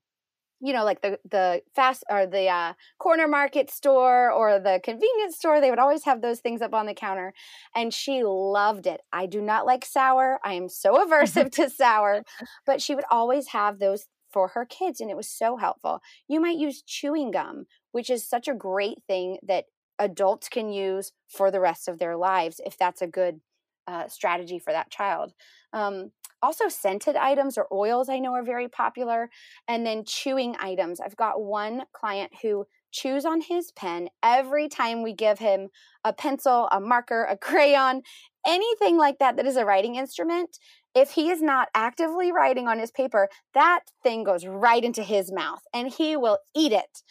you 0.61 0.73
know 0.73 0.83
like 0.83 1.01
the 1.01 1.19
the 1.29 1.61
fast 1.75 2.03
or 2.09 2.25
the 2.25 2.47
uh, 2.47 2.73
corner 2.97 3.27
market 3.27 3.69
store 3.69 4.31
or 4.31 4.59
the 4.59 4.79
convenience 4.83 5.37
store 5.37 5.61
they 5.61 5.69
would 5.69 5.79
always 5.79 6.03
have 6.03 6.21
those 6.21 6.39
things 6.39 6.61
up 6.61 6.73
on 6.73 6.85
the 6.85 6.93
counter 6.93 7.33
and 7.75 7.93
she 7.93 8.23
loved 8.23 8.85
it 8.85 9.01
i 9.13 9.25
do 9.25 9.41
not 9.41 9.65
like 9.65 9.85
sour 9.85 10.39
i 10.43 10.53
am 10.53 10.67
so 10.67 10.93
aversive 11.05 11.51
to 11.51 11.69
sour 11.69 12.23
but 12.65 12.81
she 12.81 12.93
would 12.93 13.05
always 13.09 13.47
have 13.47 13.79
those 13.79 14.07
for 14.31 14.49
her 14.49 14.65
kids 14.65 15.01
and 15.01 15.09
it 15.09 15.17
was 15.17 15.29
so 15.29 15.57
helpful. 15.57 16.01
You 16.27 16.39
might 16.39 16.57
use 16.57 16.81
chewing 16.81 17.31
gum, 17.31 17.65
which 17.91 18.09
is 18.09 18.27
such 18.27 18.47
a 18.47 18.53
great 18.53 19.03
thing 19.07 19.37
that 19.43 19.65
adults 19.97 20.49
can 20.49 20.71
use 20.71 21.11
for 21.27 21.51
the 21.51 21.59
rest 21.59 21.87
of 21.87 21.99
their 21.99 22.15
lives 22.15 22.61
if 22.65 22.77
that's 22.77 23.01
a 23.01 23.07
good 23.07 23.41
uh, 23.87 24.07
strategy 24.07 24.59
for 24.59 24.71
that 24.71 24.91
child. 24.91 25.33
Um, 25.73 26.11
also, 26.41 26.69
scented 26.69 27.15
items 27.15 27.57
or 27.57 27.67
oils 27.71 28.07
I 28.07 28.19
know 28.19 28.33
are 28.33 28.43
very 28.43 28.69
popular. 28.69 29.29
And 29.67 29.85
then 29.85 30.05
chewing 30.05 30.55
items. 30.59 30.99
I've 30.99 31.17
got 31.17 31.41
one 31.41 31.83
client 31.91 32.31
who 32.41 32.65
chews 32.91 33.25
on 33.25 33.41
his 33.41 33.71
pen 33.71 34.09
every 34.23 34.67
time 34.67 35.03
we 35.03 35.13
give 35.13 35.39
him 35.39 35.69
a 36.03 36.13
pencil, 36.13 36.67
a 36.71 36.79
marker, 36.79 37.25
a 37.25 37.37
crayon, 37.47 38.01
anything 38.47 38.97
like 38.97 39.19
that 39.19 39.35
that 39.35 39.45
is 39.45 39.57
a 39.57 39.65
writing 39.65 39.95
instrument 39.95 40.57
if 40.95 41.11
he 41.11 41.29
is 41.29 41.41
not 41.41 41.69
actively 41.73 42.31
writing 42.31 42.67
on 42.67 42.79
his 42.79 42.91
paper, 42.91 43.29
that 43.53 43.81
thing 44.03 44.23
goes 44.23 44.45
right 44.45 44.83
into 44.83 45.03
his 45.03 45.31
mouth 45.31 45.61
and 45.73 45.87
he 45.87 46.15
will 46.15 46.39
eat 46.55 46.71
it. 46.71 47.03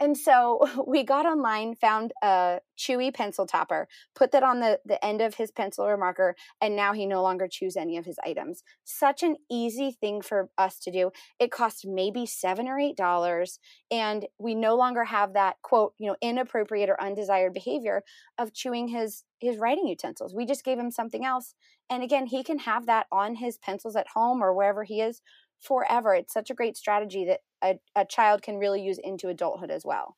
And 0.00 0.16
so 0.16 0.84
we 0.86 1.04
got 1.04 1.26
online, 1.26 1.74
found 1.74 2.12
a 2.22 2.60
chewy 2.78 3.14
pencil 3.14 3.46
topper, 3.46 3.88
put 4.14 4.32
that 4.32 4.42
on 4.42 4.60
the, 4.60 4.80
the 4.84 5.02
end 5.04 5.20
of 5.20 5.34
his 5.34 5.50
pencil 5.50 5.84
or 5.84 5.96
marker, 5.96 6.34
and 6.60 6.74
now 6.74 6.92
he 6.92 7.06
no 7.06 7.22
longer 7.22 7.48
chews 7.48 7.76
any 7.76 7.96
of 7.96 8.04
his 8.04 8.18
items. 8.24 8.62
Such 8.84 9.22
an 9.22 9.36
easy 9.50 9.92
thing 9.92 10.20
for 10.20 10.50
us 10.58 10.78
to 10.80 10.90
do. 10.90 11.10
It 11.38 11.50
costs 11.50 11.84
maybe 11.86 12.26
seven 12.26 12.68
or 12.68 12.78
eight 12.78 12.96
dollars, 12.96 13.58
and 13.90 14.26
we 14.38 14.54
no 14.54 14.76
longer 14.76 15.04
have 15.04 15.34
that 15.34 15.56
quote, 15.62 15.94
you 15.98 16.08
know, 16.08 16.16
inappropriate 16.20 16.90
or 16.90 17.00
undesired 17.00 17.54
behavior 17.54 18.02
of 18.38 18.52
chewing 18.52 18.88
his 18.88 19.24
his 19.38 19.58
writing 19.58 19.86
utensils. 19.86 20.34
We 20.34 20.46
just 20.46 20.64
gave 20.64 20.78
him 20.78 20.90
something 20.90 21.24
else. 21.24 21.54
And 21.90 22.02
again, 22.02 22.26
he 22.26 22.42
can 22.42 22.60
have 22.60 22.86
that 22.86 23.06
on 23.12 23.34
his 23.34 23.58
pencils 23.58 23.94
at 23.94 24.08
home 24.14 24.42
or 24.42 24.54
wherever 24.54 24.84
he 24.84 25.02
is 25.02 25.20
forever. 25.64 26.14
It's 26.14 26.32
such 26.32 26.50
a 26.50 26.54
great 26.54 26.76
strategy 26.76 27.24
that 27.26 27.40
a, 27.62 27.78
a 27.96 28.04
child 28.04 28.42
can 28.42 28.58
really 28.58 28.82
use 28.82 28.98
into 29.02 29.28
adulthood 29.28 29.70
as 29.70 29.84
well. 29.84 30.16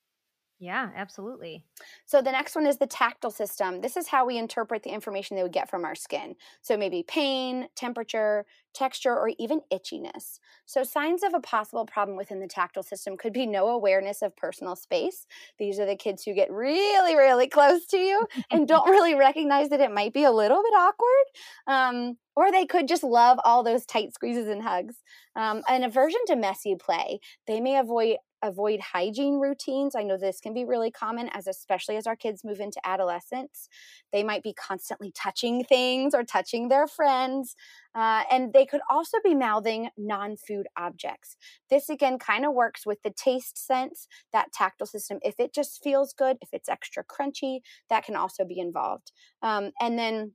Yeah, 0.58 0.88
absolutely. 0.96 1.64
So 2.06 2.22
the 2.22 2.32
next 2.32 2.54
one 2.54 2.66
is 2.66 2.78
the 2.78 2.86
tactile 2.86 3.30
system. 3.30 3.82
This 3.82 3.94
is 3.94 4.08
how 4.08 4.24
we 4.24 4.38
interpret 4.38 4.84
the 4.84 4.90
information 4.90 5.36
that 5.36 5.42
we 5.44 5.50
get 5.50 5.68
from 5.68 5.84
our 5.84 5.94
skin. 5.94 6.34
So 6.62 6.78
maybe 6.78 7.02
pain, 7.06 7.68
temperature, 7.76 8.46
texture, 8.72 9.12
or 9.14 9.32
even 9.38 9.60
itchiness. 9.70 10.38
So 10.64 10.82
signs 10.82 11.22
of 11.22 11.34
a 11.34 11.40
possible 11.40 11.84
problem 11.84 12.16
within 12.16 12.40
the 12.40 12.48
tactile 12.48 12.82
system 12.82 13.18
could 13.18 13.34
be 13.34 13.44
no 13.46 13.68
awareness 13.68 14.22
of 14.22 14.34
personal 14.34 14.76
space. 14.76 15.26
These 15.58 15.78
are 15.78 15.84
the 15.84 15.94
kids 15.94 16.24
who 16.24 16.32
get 16.32 16.50
really, 16.50 17.14
really 17.16 17.48
close 17.48 17.84
to 17.88 17.98
you 17.98 18.26
and 18.50 18.66
don't 18.66 18.88
really 18.90 19.14
recognize 19.14 19.68
that 19.68 19.80
it 19.82 19.92
might 19.92 20.14
be 20.14 20.24
a 20.24 20.32
little 20.32 20.62
bit 20.62 20.72
awkward. 20.74 21.26
Um, 21.66 22.16
or 22.34 22.50
they 22.52 22.66
could 22.66 22.88
just 22.88 23.02
love 23.02 23.38
all 23.44 23.62
those 23.62 23.86
tight 23.86 24.12
squeezes 24.14 24.48
and 24.48 24.62
hugs. 24.62 24.96
Um, 25.34 25.62
an 25.68 25.84
aversion 25.84 26.20
to 26.28 26.36
messy 26.36 26.76
play. 26.76 27.20
They 27.46 27.60
may 27.60 27.76
avoid 27.78 28.16
avoid 28.46 28.80
hygiene 28.80 29.38
routines. 29.38 29.94
I 29.94 30.02
know 30.02 30.16
this 30.16 30.40
can 30.40 30.54
be 30.54 30.64
really 30.64 30.90
common 30.90 31.28
as 31.32 31.46
especially 31.46 31.96
as 31.96 32.06
our 32.06 32.16
kids 32.16 32.44
move 32.44 32.60
into 32.60 32.80
adolescence. 32.84 33.68
They 34.12 34.22
might 34.22 34.42
be 34.42 34.54
constantly 34.54 35.12
touching 35.12 35.64
things 35.64 36.14
or 36.14 36.24
touching 36.24 36.68
their 36.68 36.86
friends. 36.86 37.54
Uh, 37.94 38.22
and 38.30 38.52
they 38.52 38.66
could 38.66 38.82
also 38.90 39.18
be 39.24 39.34
mouthing 39.34 39.88
non 39.96 40.36
food 40.36 40.66
objects. 40.76 41.36
This 41.70 41.88
again 41.88 42.18
kind 42.18 42.44
of 42.44 42.52
works 42.54 42.86
with 42.86 43.02
the 43.02 43.12
taste 43.16 43.58
sense, 43.58 44.06
that 44.32 44.52
tactile 44.52 44.86
system. 44.86 45.18
If 45.22 45.36
it 45.38 45.54
just 45.54 45.82
feels 45.82 46.12
good, 46.12 46.36
if 46.40 46.50
it's 46.52 46.68
extra 46.68 47.04
crunchy, 47.04 47.60
that 47.88 48.04
can 48.04 48.16
also 48.16 48.44
be 48.44 48.58
involved. 48.58 49.12
Um, 49.42 49.72
and 49.80 49.98
then 49.98 50.32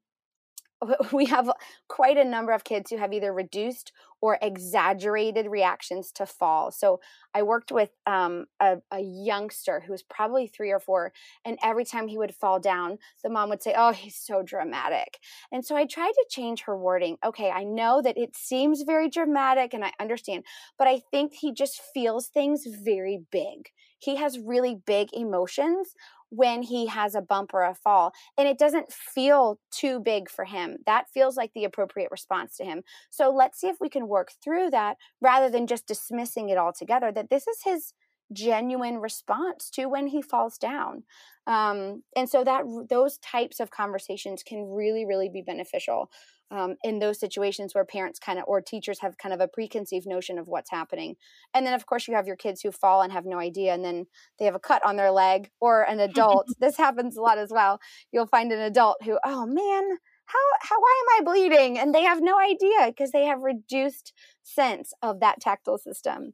we 1.12 1.26
have 1.26 1.52
quite 1.88 2.18
a 2.18 2.24
number 2.24 2.52
of 2.52 2.64
kids 2.64 2.90
who 2.90 2.98
have 2.98 3.14
either 3.14 3.34
reduced 3.34 3.92
or 4.22 4.38
exaggerated 4.42 5.48
reactions 5.48 6.12
to 6.12 6.26
fall. 6.26 6.72
So 6.72 7.00
I 7.34 7.42
worked 7.42 7.72
with 7.72 7.90
um, 8.06 8.46
a, 8.60 8.78
a, 8.92 9.00
youngster 9.00 9.82
who 9.86 9.92
was 9.92 10.04
probably 10.04 10.46
three 10.48 10.70
or 10.72 10.80
four, 10.80 11.12
and 11.44 11.58
every 11.64 11.86
time 11.86 12.08
he 12.08 12.18
would 12.18 12.36
fall 12.36 12.60
down, 12.60 13.00
the 13.24 13.30
mom 13.30 13.50
would 13.50 13.64
say, 13.64 13.74
Oh, 13.76 13.92
he's 13.92 14.16
so 14.16 14.44
dramatic. 14.44 15.18
And 15.52 15.66
so 15.66 15.76
I 15.76 15.86
tried 15.86 16.12
to 16.12 16.26
change 16.30 16.64
her 16.64 16.78
wording. 16.78 17.18
Okay, 17.26 17.50
I 17.50 17.64
know 17.64 18.02
that 18.02 18.18
it 18.18 18.36
seems 18.36 18.84
very 18.84 19.10
dramatic 19.10 19.74
and 19.74 19.84
I 19.84 19.92
understand, 20.00 20.44
but 20.78 20.88
I 20.88 21.02
think 21.12 21.34
he 21.34 21.52
just 21.52 21.82
feels 21.94 22.28
things 22.28 22.66
very 22.66 23.24
big. 23.32 23.70
He 23.98 24.16
has 24.16 24.40
really 24.40 24.76
big 24.86 25.10
emotions 25.14 25.96
when 26.32 26.64
he 26.64 26.88
has 26.88 27.14
a 27.14 27.22
bump 27.22 27.54
or 27.54 27.64
a 27.64 27.76
fall 27.76 28.14
and 28.38 28.48
it 28.48 28.58
doesn't 28.58 28.92
feel 28.92 29.60
too 29.70 30.00
big 30.00 30.30
for 30.30 30.46
him. 30.46 30.78
That 30.86 31.06
feels 31.14 31.38
like 31.38 31.52
the 31.54 31.66
appropriate 31.66 32.10
response 32.10 32.56
to 32.58 32.64
him. 32.64 32.82
So 33.10 33.30
let's 33.30 33.60
see 33.60 33.68
if 33.68 33.78
we 33.80 33.90
can 33.90 34.08
work 34.08 34.32
through 34.44 34.72
that 34.72 34.98
rather 35.22 35.50
than 35.50 35.68
just 35.68 35.88
dismissing 35.88 36.50
it 36.50 36.58
altogether 36.58 37.12
that 37.12 37.30
this 37.30 37.48
is 37.48 37.60
his 37.64 37.94
genuine 38.34 39.00
response 39.00 39.70
to 39.72 39.86
when 39.88 40.08
he 40.08 40.22
falls 40.22 40.58
down. 40.58 41.04
Um, 41.48 42.04
and 42.16 42.30
so 42.30 42.44
that 42.44 42.64
those 42.90 43.18
types 43.18 43.60
of 43.60 43.72
conversations 43.72 44.44
can 44.44 44.72
really 44.72 45.06
really 45.06 45.30
be 45.30 45.42
beneficial 45.42 46.12
um, 46.52 46.76
in 46.84 47.00
those 47.00 47.20
situations 47.20 47.74
where 47.74 47.86
parents 47.86 48.20
kind 48.20 48.38
of 48.38 48.46
or 48.46 48.62
teachers 48.62 49.00
have 49.00 49.18
kind 49.18 49.34
of 49.34 49.40
a 49.40 49.48
preconceived 49.48 50.06
notion 50.06 50.38
of 50.38 50.48
what's 50.48 50.70
happening. 50.70 51.16
And 51.54 51.66
then 51.66 51.74
of 51.74 51.86
course 51.86 52.08
you 52.08 52.16
have 52.16 52.28
your 52.28 52.36
kids 52.36 52.62
who 52.62 52.72
fall 52.72 53.02
and 53.02 53.12
have 53.12 53.26
no 53.26 53.40
idea 53.40 53.74
and 53.74 53.84
then 53.84 54.06
they 54.38 54.46
have 54.46 54.56
a 54.56 54.60
cut 54.60 54.86
on 54.86 54.98
their 54.98 55.12
leg 55.12 55.50
or 55.60 55.84
an 55.84 56.00
adult. 56.00 56.48
This 56.60 56.78
happens 56.78 57.18
a 57.18 57.22
lot 57.22 57.40
as 57.40 57.50
well. 57.52 57.80
You'll 58.12 58.28
find 58.28 58.52
an 58.52 58.60
adult 58.60 58.98
who 59.04 59.18
oh 59.26 59.46
man 59.46 59.98
how, 60.26 60.40
how 60.62 60.80
why 60.80 61.02
am 61.02 61.22
i 61.22 61.32
bleeding? 61.32 61.80
And 61.80 61.94
they 61.94 62.04
have 62.04 62.22
no 62.22 62.40
idea 62.40 62.88
because 62.88 63.12
they 63.12 63.26
have 63.26 63.42
reduced 63.42 64.14
sense 64.44 64.94
of 65.02 65.20
that 65.20 65.42
tactile 65.42 65.78
system 65.78 66.34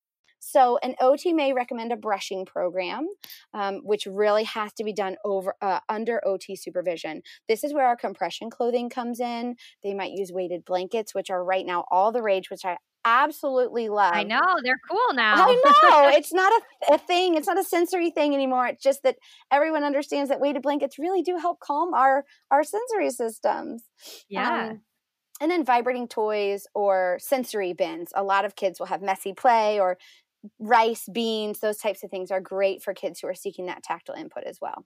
So, 0.51 0.77
an 0.83 0.95
OT 0.99 1.33
may 1.33 1.53
recommend 1.53 1.91
a 1.91 1.97
brushing 1.97 2.45
program, 2.45 3.07
um, 3.53 3.81
which 3.83 4.05
really 4.05 4.43
has 4.43 4.73
to 4.73 4.83
be 4.83 4.93
done 4.93 5.15
over 5.23 5.55
uh, 5.61 5.79
under 5.87 6.21
OT 6.25 6.55
supervision. 6.55 7.21
This 7.47 7.63
is 7.63 7.73
where 7.73 7.87
our 7.87 7.95
compression 7.95 8.49
clothing 8.49 8.89
comes 8.89 9.19
in. 9.19 9.55
They 9.83 9.93
might 9.93 10.11
use 10.11 10.31
weighted 10.31 10.65
blankets, 10.65 11.15
which 11.15 11.29
are 11.29 11.43
right 11.43 11.65
now 11.65 11.85
all 11.89 12.11
the 12.11 12.21
rage, 12.21 12.49
which 12.49 12.65
I 12.65 12.77
absolutely 13.05 13.89
love. 13.89 14.13
I 14.13 14.23
know 14.23 14.41
they're 14.63 14.79
cool 14.89 15.13
now. 15.13 15.47
I 15.47 15.53
know 15.53 16.09
it's 16.17 16.33
not 16.33 16.51
a, 16.51 16.95
a, 16.95 16.97
thing. 16.97 17.35
It's 17.35 17.47
not 17.47 17.59
a 17.59 17.63
sensory 17.63 18.11
thing 18.11 18.33
anymore. 18.33 18.67
It's 18.67 18.83
just 18.83 19.03
that 19.03 19.17
everyone 19.51 19.83
understands 19.83 20.29
that 20.29 20.39
weighted 20.39 20.61
blankets 20.61 20.99
really 20.99 21.21
do 21.21 21.37
help 21.37 21.59
calm 21.59 21.93
our 21.93 22.25
our 22.51 22.63
sensory 22.63 23.09
systems. 23.09 23.83
Yeah. 24.29 24.69
Um, 24.71 24.81
and 25.39 25.49
then 25.49 25.65
vibrating 25.65 26.07
toys 26.07 26.67
or 26.75 27.17
sensory 27.19 27.73
bins. 27.73 28.11
A 28.15 28.23
lot 28.23 28.45
of 28.45 28.55
kids 28.55 28.79
will 28.79 28.87
have 28.87 29.01
messy 29.01 29.33
play 29.33 29.79
or 29.79 29.97
rice, 30.59 31.07
beans, 31.11 31.59
those 31.59 31.77
types 31.77 32.03
of 32.03 32.09
things 32.09 32.31
are 32.31 32.41
great 32.41 32.81
for 32.81 32.93
kids 32.93 33.19
who 33.19 33.27
are 33.27 33.35
seeking 33.35 33.67
that 33.67 33.83
tactile 33.83 34.15
input 34.15 34.43
as 34.45 34.59
well. 34.61 34.85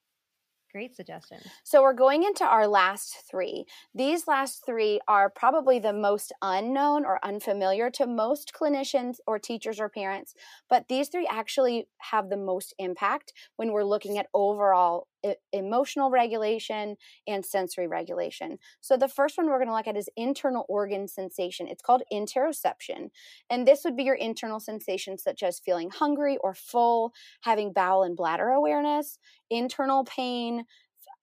Great 0.75 0.93
suggestion. 0.93 1.37
So 1.63 1.81
we're 1.81 1.93
going 1.93 2.23
into 2.23 2.43
our 2.43 2.67
last 2.67 3.23
three. 3.31 3.63
These 3.93 4.27
last 4.27 4.65
three 4.65 4.99
are 5.07 5.29
probably 5.29 5.79
the 5.79 5.93
most 5.93 6.33
unknown 6.41 7.05
or 7.05 7.23
unfamiliar 7.23 7.89
to 7.91 8.05
most 8.05 8.51
clinicians 8.53 9.19
or 9.25 9.39
teachers 9.39 9.79
or 9.79 9.87
parents, 9.87 10.33
but 10.69 10.89
these 10.89 11.07
three 11.07 11.25
actually 11.31 11.87
have 11.99 12.29
the 12.29 12.35
most 12.35 12.73
impact 12.77 13.31
when 13.55 13.71
we're 13.71 13.85
looking 13.85 14.17
at 14.17 14.27
overall 14.33 15.07
emotional 15.51 16.09
regulation 16.09 16.95
and 17.27 17.45
sensory 17.45 17.87
regulation. 17.87 18.57
So 18.81 18.97
the 18.97 19.07
first 19.07 19.37
one 19.37 19.47
we're 19.47 19.57
going 19.57 19.69
to 19.69 19.75
look 19.75 19.87
at 19.87 19.97
is 19.97 20.09
internal 20.15 20.65
organ 20.69 21.07
sensation. 21.07 21.67
It's 21.67 21.81
called 21.81 22.03
interoception. 22.11 23.09
And 23.49 23.67
this 23.67 23.83
would 23.83 23.95
be 23.95 24.03
your 24.03 24.15
internal 24.15 24.59
sensations 24.59 25.23
such 25.23 25.43
as 25.43 25.59
feeling 25.59 25.89
hungry 25.89 26.37
or 26.41 26.53
full, 26.53 27.13
having 27.41 27.73
bowel 27.73 28.03
and 28.03 28.15
bladder 28.15 28.49
awareness, 28.49 29.17
internal 29.49 30.03
pain, 30.05 30.65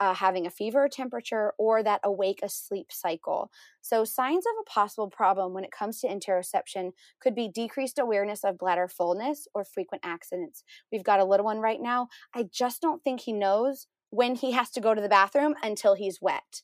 uh, 0.02 0.14
having 0.14 0.48
a 0.48 0.50
fever 0.50 0.86
or 0.86 0.88
temperature, 0.88 1.52
or 1.58 1.80
that 1.80 2.00
awake 2.02 2.40
asleep 2.42 2.88
cycle. 2.90 3.52
So, 3.82 4.04
signs 4.04 4.44
of 4.44 4.52
a 4.60 4.68
possible 4.68 5.08
problem 5.08 5.54
when 5.54 5.62
it 5.62 5.70
comes 5.70 6.00
to 6.00 6.08
interoception 6.08 6.90
could 7.20 7.36
be 7.36 7.48
decreased 7.48 8.00
awareness 8.00 8.42
of 8.42 8.58
bladder 8.58 8.88
fullness 8.88 9.46
or 9.54 9.64
frequent 9.64 10.02
accidents. 10.04 10.64
We've 10.90 11.04
got 11.04 11.20
a 11.20 11.24
little 11.24 11.46
one 11.46 11.60
right 11.60 11.80
now. 11.80 12.08
I 12.34 12.46
just 12.52 12.82
don't 12.82 13.04
think 13.04 13.20
he 13.20 13.32
knows 13.32 13.86
when 14.10 14.34
he 14.34 14.50
has 14.50 14.70
to 14.72 14.80
go 14.80 14.92
to 14.92 15.00
the 15.00 15.08
bathroom 15.08 15.54
until 15.62 15.94
he's 15.94 16.20
wet. 16.20 16.62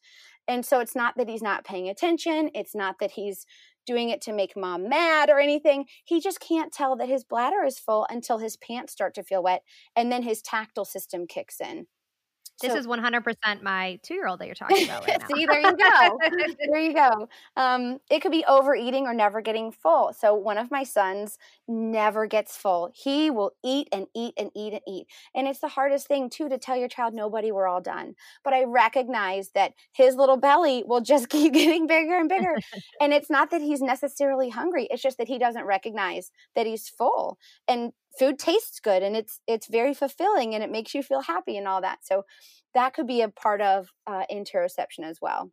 And 0.49 0.66
so 0.66 0.80
it's 0.80 0.97
not 0.97 1.16
that 1.16 1.28
he's 1.28 1.41
not 1.41 1.64
paying 1.64 1.89
attention, 1.89 2.51
it's 2.57 2.74
not 2.74 2.97
that 2.99 3.12
he's 3.12 3.47
doing 3.86 4.09
it 4.09 4.20
to 4.22 4.32
make 4.32 4.57
mom 4.57 4.89
mad 4.89 5.30
or 5.30 5.39
anything. 5.39 5.84
He 6.05 6.20
just 6.20 6.41
can't 6.41 6.72
tell 6.72 6.97
that 6.97 7.09
his 7.09 7.22
bladder 7.22 7.62
is 7.64 7.78
full 7.78 8.05
until 8.11 8.39
his 8.39 8.57
pants 8.57 8.93
start 8.93 9.14
to 9.14 9.22
feel 9.22 9.45
wet 9.45 9.62
and 9.95 10.11
then 10.11 10.24
his 10.24 10.43
tactile 10.43 10.84
system 10.84 11.28
kicks 11.28 11.61
in. 11.61 11.86
This 12.61 12.72
so, 12.72 12.78
is 12.78 12.86
100% 12.88 13.62
my 13.62 14.00
two 14.02 14.14
year 14.14 14.26
old 14.26 14.40
that 14.40 14.46
you're 14.46 14.54
talking 14.54 14.84
about 14.84 15.06
right 15.06 15.22
See, 15.32 15.46
there 15.46 15.61
you 15.61 15.76
go. 15.76 16.18
there 16.70 16.80
you 16.80 16.92
go. 16.92 17.28
Um, 17.56 17.98
it 18.11 18.20
could 18.20 18.32
be 18.32 18.44
overeating 18.46 19.06
or 19.06 19.14
never 19.14 19.40
getting 19.40 19.70
full. 19.70 20.12
So, 20.12 20.34
one 20.34 20.59
of 20.59 20.70
my 20.70 20.82
sons 20.82 21.38
never 21.68 22.26
gets 22.26 22.56
full. 22.56 22.90
He 22.94 23.30
will 23.30 23.52
eat 23.64 23.88
and 23.92 24.06
eat 24.14 24.34
and 24.36 24.50
eat 24.56 24.72
and 24.72 24.82
eat. 24.88 25.06
And 25.36 25.46
it's 25.46 25.61
the 25.61 25.68
hardest 25.68 26.09
thing, 26.09 26.30
too, 26.30 26.48
to 26.48 26.59
tell 26.59 26.76
your 26.76 26.88
child, 26.88 27.14
nobody, 27.14 27.52
we're 27.52 27.68
all 27.68 27.80
done. 27.80 28.14
But 28.42 28.54
I 28.54 28.64
recognize 28.64 29.50
that 29.50 29.74
his 29.92 30.16
little 30.16 30.36
belly 30.36 30.82
will 30.84 31.00
just 31.00 31.28
keep 31.30 31.52
getting 31.52 31.86
bigger 31.86 32.18
and 32.18 32.28
bigger. 32.28 32.56
and 33.00 33.12
it's 33.12 33.30
not 33.30 33.52
that 33.52 33.61
he's 33.61 33.80
necessarily 33.80 34.50
hungry, 34.50 34.88
it's 34.90 35.02
just 35.02 35.18
that 35.18 35.28
he 35.28 35.38
doesn't 35.38 35.64
recognize 35.64 36.32
that 36.56 36.66
he's 36.66 36.88
full. 36.88 37.38
And 37.68 37.92
food 38.19 38.39
tastes 38.39 38.81
good 38.81 39.03
and 39.03 39.16
it's 39.16 39.41
it's 39.47 39.69
very 39.69 39.95
fulfilling 39.95 40.55
and 40.55 40.64
it 40.64 40.71
makes 40.71 40.95
you 40.95 41.03
feel 41.03 41.23
happy 41.23 41.57
and 41.57 41.69
all 41.69 41.81
that 41.81 41.99
so 42.03 42.25
that 42.75 42.95
could 42.95 43.07
be 43.07 43.23
a 43.23 43.29
part 43.29 43.61
of 43.61 43.89
uh, 44.07 44.25
interoception 44.31 45.05
as 45.05 45.19
well. 45.21 45.51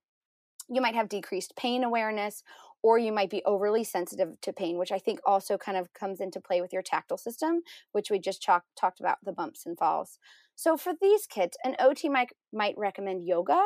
You 0.69 0.81
might 0.81 0.95
have 0.95 1.09
decreased 1.09 1.55
pain 1.55 1.83
awareness 1.83 2.43
or 2.81 2.99
you 2.99 3.11
might 3.11 3.29
be 3.29 3.41
overly 3.45 3.83
sensitive 3.83 4.29
to 4.41 4.53
pain 4.53 4.77
which 4.77 4.91
i 4.91 4.99
think 4.99 5.19
also 5.25 5.57
kind 5.57 5.77
of 5.77 5.93
comes 5.93 6.19
into 6.19 6.39
play 6.39 6.61
with 6.61 6.71
your 6.73 6.81
tactile 6.81 7.17
system 7.17 7.61
which 7.93 8.11
we 8.11 8.19
just 8.19 8.43
talk, 8.43 8.63
talked 8.79 8.99
about 8.99 9.17
the 9.23 9.31
bumps 9.31 9.65
and 9.65 9.77
falls. 9.77 10.19
So 10.55 10.77
for 10.77 10.93
these 11.01 11.25
kids 11.27 11.57
an 11.63 11.75
ot 11.79 12.03
might, 12.09 12.29
might 12.53 12.77
recommend 12.77 13.25
yoga 13.25 13.61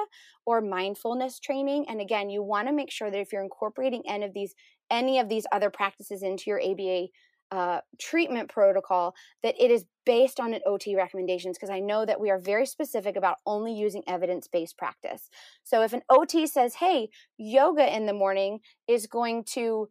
or 0.45 0.61
mindfulness 0.61 1.39
training 1.39 1.85
and 1.89 1.99
again 2.01 2.29
you 2.29 2.43
want 2.43 2.67
to 2.67 2.73
make 2.73 2.91
sure 2.91 3.11
that 3.11 3.19
if 3.19 3.31
you're 3.31 3.43
incorporating 3.43 4.03
any 4.07 4.25
of 4.25 4.33
these 4.33 4.53
any 4.89 5.19
of 5.19 5.29
these 5.29 5.45
other 5.51 5.69
practices 5.69 6.23
into 6.23 6.45
your 6.47 6.61
aba 6.61 7.07
uh, 7.51 7.81
treatment 7.99 8.49
protocol 8.49 9.15
that 9.43 9.55
it 9.59 9.71
is 9.71 9.85
based 10.05 10.39
on 10.39 10.53
an 10.53 10.61
OT 10.65 10.95
recommendations 10.95 11.57
because 11.57 11.69
I 11.69 11.79
know 11.79 12.05
that 12.05 12.19
we 12.19 12.29
are 12.29 12.39
very 12.39 12.65
specific 12.65 13.15
about 13.15 13.37
only 13.45 13.73
using 13.73 14.03
evidence 14.07 14.47
based 14.47 14.77
practice. 14.77 15.29
So 15.63 15.81
if 15.81 15.93
an 15.93 16.01
OT 16.09 16.47
says, 16.47 16.75
hey, 16.75 17.09
yoga 17.37 17.95
in 17.95 18.05
the 18.05 18.13
morning 18.13 18.59
is 18.87 19.07
going 19.07 19.43
to 19.51 19.89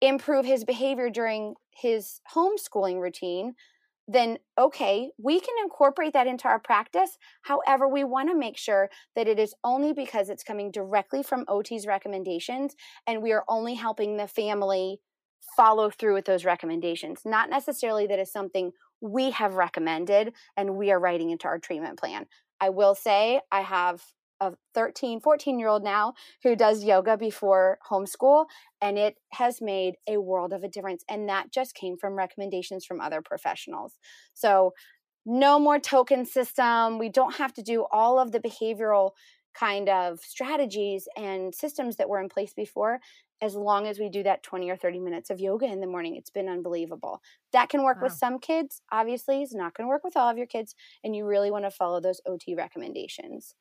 improve 0.00 0.44
his 0.44 0.64
behavior 0.64 1.10
during 1.10 1.54
his 1.70 2.20
homeschooling 2.34 3.00
routine, 3.00 3.54
then 4.06 4.38
okay, 4.58 5.10
we 5.22 5.38
can 5.38 5.54
incorporate 5.62 6.14
that 6.14 6.26
into 6.26 6.48
our 6.48 6.58
practice. 6.58 7.18
However, 7.42 7.86
we 7.86 8.04
want 8.04 8.30
to 8.30 8.38
make 8.38 8.56
sure 8.56 8.88
that 9.14 9.28
it 9.28 9.38
is 9.38 9.54
only 9.62 9.92
because 9.92 10.30
it's 10.30 10.42
coming 10.42 10.70
directly 10.70 11.22
from 11.22 11.44
OT's 11.46 11.86
recommendations 11.86 12.74
and 13.06 13.22
we 13.22 13.32
are 13.32 13.44
only 13.48 13.74
helping 13.74 14.16
the 14.16 14.26
family 14.26 14.98
follow 15.56 15.90
through 15.90 16.14
with 16.14 16.24
those 16.24 16.44
recommendations. 16.44 17.20
Not 17.24 17.50
necessarily 17.50 18.06
that 18.06 18.18
is 18.18 18.32
something 18.32 18.72
we 19.00 19.30
have 19.30 19.54
recommended 19.54 20.32
and 20.56 20.76
we 20.76 20.90
are 20.90 20.98
writing 20.98 21.30
into 21.30 21.46
our 21.46 21.58
treatment 21.58 21.98
plan. 21.98 22.26
I 22.60 22.70
will 22.70 22.94
say 22.94 23.40
I 23.52 23.60
have 23.62 24.02
a 24.40 24.52
13, 24.74 25.20
14 25.20 25.58
year 25.58 25.68
old 25.68 25.82
now 25.82 26.14
who 26.42 26.54
does 26.54 26.84
yoga 26.84 27.16
before 27.16 27.78
homeschool, 27.90 28.46
and 28.80 28.98
it 28.98 29.16
has 29.32 29.60
made 29.60 29.94
a 30.08 30.18
world 30.18 30.52
of 30.52 30.62
a 30.62 30.68
difference. 30.68 31.04
And 31.08 31.28
that 31.28 31.52
just 31.52 31.74
came 31.74 31.96
from 31.96 32.14
recommendations 32.14 32.84
from 32.84 33.00
other 33.00 33.20
professionals. 33.20 33.94
So, 34.34 34.74
no 35.26 35.58
more 35.58 35.78
token 35.78 36.24
system. 36.24 36.98
We 36.98 37.10
don't 37.10 37.34
have 37.34 37.52
to 37.54 37.62
do 37.62 37.84
all 37.92 38.18
of 38.18 38.32
the 38.32 38.40
behavioral 38.40 39.10
kind 39.54 39.88
of 39.88 40.20
strategies 40.20 41.08
and 41.16 41.54
systems 41.54 41.96
that 41.96 42.08
were 42.08 42.20
in 42.20 42.28
place 42.28 42.54
before 42.54 43.00
as 43.40 43.54
long 43.54 43.86
as 43.86 43.98
we 43.98 44.08
do 44.08 44.22
that 44.24 44.42
20 44.42 44.68
or 44.70 44.76
30 44.76 44.98
minutes 44.98 45.30
of 45.30 45.40
yoga 45.40 45.66
in 45.66 45.80
the 45.80 45.86
morning. 45.86 46.16
It's 46.16 46.30
been 46.30 46.48
unbelievable. 46.48 47.22
That 47.52 47.68
can 47.68 47.84
work 47.84 47.98
wow. 47.98 48.04
with 48.04 48.12
some 48.14 48.38
kids, 48.38 48.82
obviously, 48.90 49.42
it's 49.42 49.54
not 49.54 49.74
going 49.74 49.84
to 49.84 49.88
work 49.88 50.04
with 50.04 50.16
all 50.16 50.28
of 50.28 50.36
your 50.36 50.46
kids, 50.46 50.74
and 51.04 51.14
you 51.14 51.24
really 51.24 51.50
want 51.50 51.64
to 51.64 51.70
follow 51.70 52.00
those 52.00 52.20
OT 52.26 52.54
recommendations. 52.54 53.54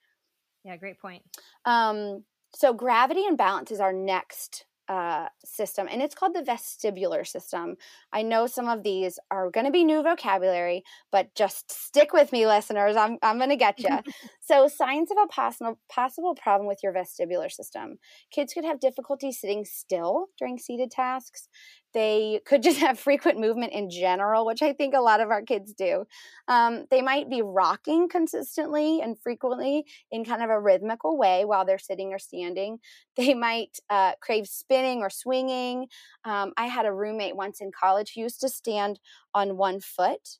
Yeah, 0.63 0.77
great 0.77 0.99
point. 0.99 1.23
Um, 1.65 2.23
so, 2.55 2.73
gravity 2.73 3.25
and 3.25 3.37
balance 3.37 3.71
is 3.71 3.79
our 3.79 3.93
next 3.93 4.65
uh, 4.87 5.27
system, 5.43 5.87
and 5.89 6.01
it's 6.01 6.15
called 6.15 6.35
the 6.35 6.41
vestibular 6.41 7.25
system. 7.25 7.75
I 8.13 8.21
know 8.21 8.47
some 8.47 8.67
of 8.67 8.83
these 8.83 9.19
are 9.31 9.49
going 9.49 9.65
to 9.65 9.71
be 9.71 9.83
new 9.83 10.01
vocabulary, 10.01 10.83
but 11.11 11.33
just 11.35 11.71
stick 11.71 12.13
with 12.13 12.31
me, 12.31 12.47
listeners. 12.47 12.95
I'm, 12.95 13.17
I'm 13.21 13.37
going 13.37 13.49
to 13.49 13.55
get 13.55 13.79
you. 13.79 13.89
so, 14.41 14.67
signs 14.67 15.11
of 15.11 15.17
a 15.23 15.27
possible, 15.27 15.79
possible 15.89 16.35
problem 16.35 16.67
with 16.67 16.79
your 16.83 16.93
vestibular 16.93 17.51
system. 17.51 17.97
Kids 18.31 18.53
could 18.53 18.65
have 18.65 18.79
difficulty 18.79 19.31
sitting 19.31 19.65
still 19.65 20.27
during 20.37 20.57
seated 20.57 20.91
tasks. 20.91 21.49
They 21.93 22.41
could 22.45 22.63
just 22.63 22.79
have 22.85 22.99
frequent 22.99 23.39
movement 23.39 23.73
in 23.73 23.89
general, 23.89 24.45
which 24.45 24.61
I 24.61 24.73
think 24.73 24.93
a 24.93 25.01
lot 25.01 25.19
of 25.19 25.29
our 25.29 25.41
kids 25.41 25.73
do. 25.73 26.05
Um, 26.47 26.85
they 26.91 27.01
might 27.01 27.29
be 27.29 27.41
rocking 27.41 28.09
consistently 28.09 29.01
and 29.01 29.19
frequently 29.19 29.85
in 30.11 30.25
kind 30.25 30.43
of 30.43 30.49
a 30.49 30.59
rhythmical 30.59 31.17
way 31.17 31.45
while 31.45 31.65
they're 31.65 31.79
sitting 31.79 32.13
or 32.13 32.19
standing. 32.19 32.79
They 33.17 33.33
might 33.33 33.79
uh, 33.89 34.11
crave 34.21 34.47
spinning 34.47 34.99
or 34.99 35.09
swinging. 35.09 35.87
Um, 36.23 36.53
I 36.55 36.67
had 36.67 36.85
a 36.85 36.93
roommate 36.93 37.35
once 37.35 37.61
in 37.61 37.71
college 37.71 38.11
who 38.13 38.21
used 38.21 38.39
to 38.41 38.49
stand 38.49 38.99
on 39.33 39.57
one 39.57 39.79
foot 39.79 40.37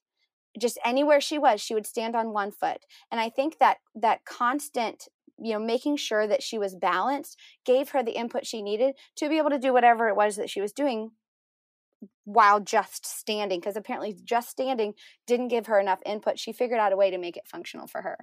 just 0.60 0.80
anywhere 0.84 1.22
she 1.22 1.38
was 1.38 1.62
she 1.62 1.74
would 1.74 1.86
stand 1.86 2.16
on 2.16 2.34
one 2.34 2.52
foot 2.52 2.86
and 3.12 3.20
i 3.22 3.30
think 3.30 3.60
that 3.60 3.78
that 3.96 4.26
constant 4.26 5.08
you 5.40 5.54
know 5.54 5.60
making 5.60 5.96
sure 5.98 6.28
that 6.28 6.42
she 6.42 6.58
was 6.58 6.76
balanced 6.76 7.40
gave 7.66 7.90
her 7.90 8.04
the 8.04 8.18
input 8.18 8.46
she 8.46 8.62
needed 8.62 8.96
to 9.16 9.30
be 9.30 9.38
able 9.38 9.50
to 9.50 9.60
do 9.60 9.74
whatever 9.74 10.08
it 10.08 10.16
was 10.16 10.36
that 10.36 10.50
she 10.50 10.62
was 10.62 10.72
doing 10.72 11.12
while 12.26 12.60
just 12.60 13.06
standing 13.06 13.60
because 13.60 13.76
apparently 13.76 14.16
just 14.24 14.50
standing 14.50 14.94
didn't 15.26 15.48
give 15.48 15.68
her 15.68 15.80
enough 15.80 16.00
input. 16.06 16.40
She 16.40 16.54
figured 16.54 16.80
out 16.80 16.94
a 16.94 16.98
way 16.98 17.12
to 17.12 17.18
make 17.18 17.38
it 17.38 17.48
functional 17.48 17.88
for 17.88 18.02
her. 18.02 18.18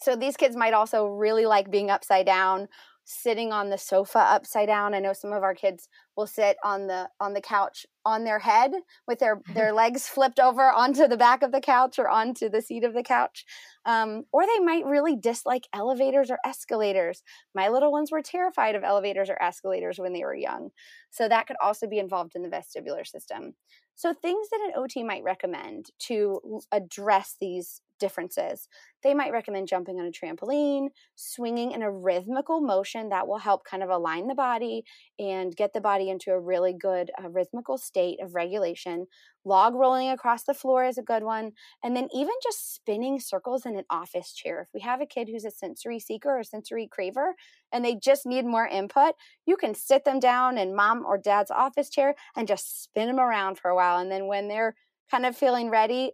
So 0.00 0.14
these 0.14 0.36
kids 0.36 0.56
might 0.56 0.74
also 0.74 1.06
really 1.06 1.46
like 1.46 1.70
being 1.70 1.90
upside 1.90 2.26
down 2.26 2.68
sitting 3.10 3.52
on 3.52 3.70
the 3.70 3.78
sofa 3.78 4.18
upside 4.18 4.66
down. 4.66 4.92
I 4.92 5.00
know 5.00 5.14
some 5.14 5.32
of 5.32 5.42
our 5.42 5.54
kids 5.54 5.88
will 6.14 6.26
sit 6.26 6.58
on 6.62 6.88
the 6.88 7.08
on 7.18 7.32
the 7.32 7.40
couch 7.40 7.86
on 8.04 8.24
their 8.24 8.38
head 8.38 8.72
with 9.06 9.18
their 9.18 9.40
their 9.54 9.72
legs 9.72 10.06
flipped 10.06 10.38
over 10.38 10.70
onto 10.70 11.08
the 11.08 11.16
back 11.16 11.42
of 11.42 11.50
the 11.50 11.60
couch 11.60 11.98
or 11.98 12.06
onto 12.08 12.50
the 12.50 12.60
seat 12.60 12.84
of 12.84 12.92
the 12.92 13.02
couch. 13.02 13.46
Um, 13.86 14.24
or 14.30 14.44
they 14.44 14.58
might 14.58 14.84
really 14.84 15.16
dislike 15.16 15.66
elevators 15.72 16.30
or 16.30 16.38
escalators. 16.44 17.22
My 17.54 17.68
little 17.68 17.90
ones 17.90 18.12
were 18.12 18.20
terrified 18.20 18.74
of 18.74 18.84
elevators 18.84 19.30
or 19.30 19.42
escalators 19.42 19.98
when 19.98 20.12
they 20.12 20.24
were 20.24 20.34
young. 20.34 20.68
So 21.10 21.28
that 21.28 21.46
could 21.46 21.56
also 21.62 21.86
be 21.86 21.98
involved 21.98 22.32
in 22.34 22.42
the 22.42 22.50
vestibular 22.50 23.06
system. 23.06 23.54
So, 23.94 24.14
things 24.14 24.48
that 24.50 24.60
an 24.60 24.72
OT 24.76 25.02
might 25.02 25.24
recommend 25.24 25.86
to 26.00 26.60
address 26.70 27.34
these 27.40 27.80
differences. 27.98 28.68
They 29.02 29.14
might 29.14 29.32
recommend 29.32 29.68
jumping 29.68 30.00
on 30.00 30.06
a 30.06 30.10
trampoline, 30.10 30.88
swinging 31.14 31.72
in 31.72 31.82
a 31.82 31.90
rhythmical 31.90 32.60
motion 32.60 33.10
that 33.10 33.28
will 33.28 33.38
help 33.38 33.64
kind 33.64 33.82
of 33.82 33.90
align 33.90 34.26
the 34.26 34.34
body 34.34 34.84
and 35.18 35.54
get 35.54 35.72
the 35.72 35.80
body 35.80 36.10
into 36.10 36.32
a 36.32 36.40
really 36.40 36.72
good 36.72 37.10
uh, 37.22 37.28
rhythmical 37.28 37.78
state 37.78 38.20
of 38.20 38.34
regulation. 38.34 39.06
Log 39.44 39.74
rolling 39.74 40.10
across 40.10 40.42
the 40.42 40.54
floor 40.54 40.84
is 40.84 40.98
a 40.98 41.02
good 41.02 41.22
one. 41.22 41.52
And 41.82 41.96
then 41.96 42.08
even 42.12 42.34
just 42.42 42.74
spinning 42.74 43.20
circles 43.20 43.64
in 43.66 43.76
an 43.76 43.84
office 43.88 44.32
chair. 44.32 44.62
If 44.62 44.68
we 44.74 44.80
have 44.80 45.00
a 45.00 45.06
kid 45.06 45.28
who's 45.28 45.44
a 45.44 45.50
sensory 45.50 46.00
seeker 46.00 46.36
or 46.36 46.42
sensory 46.42 46.88
craver 46.88 47.32
and 47.72 47.84
they 47.84 47.94
just 47.94 48.26
need 48.26 48.44
more 48.44 48.66
input, 48.66 49.14
you 49.46 49.56
can 49.56 49.74
sit 49.74 50.04
them 50.04 50.18
down 50.18 50.58
in 50.58 50.74
mom 50.74 51.04
or 51.06 51.18
dad's 51.18 51.50
office 51.50 51.88
chair 51.88 52.14
and 52.36 52.48
just 52.48 52.82
spin 52.82 53.06
them 53.06 53.20
around 53.20 53.58
for 53.58 53.70
a 53.70 53.74
while. 53.76 53.98
And 53.98 54.10
then 54.10 54.26
when 54.26 54.48
they're 54.48 54.74
kind 55.10 55.24
of 55.24 55.36
feeling 55.36 55.70
ready, 55.70 56.12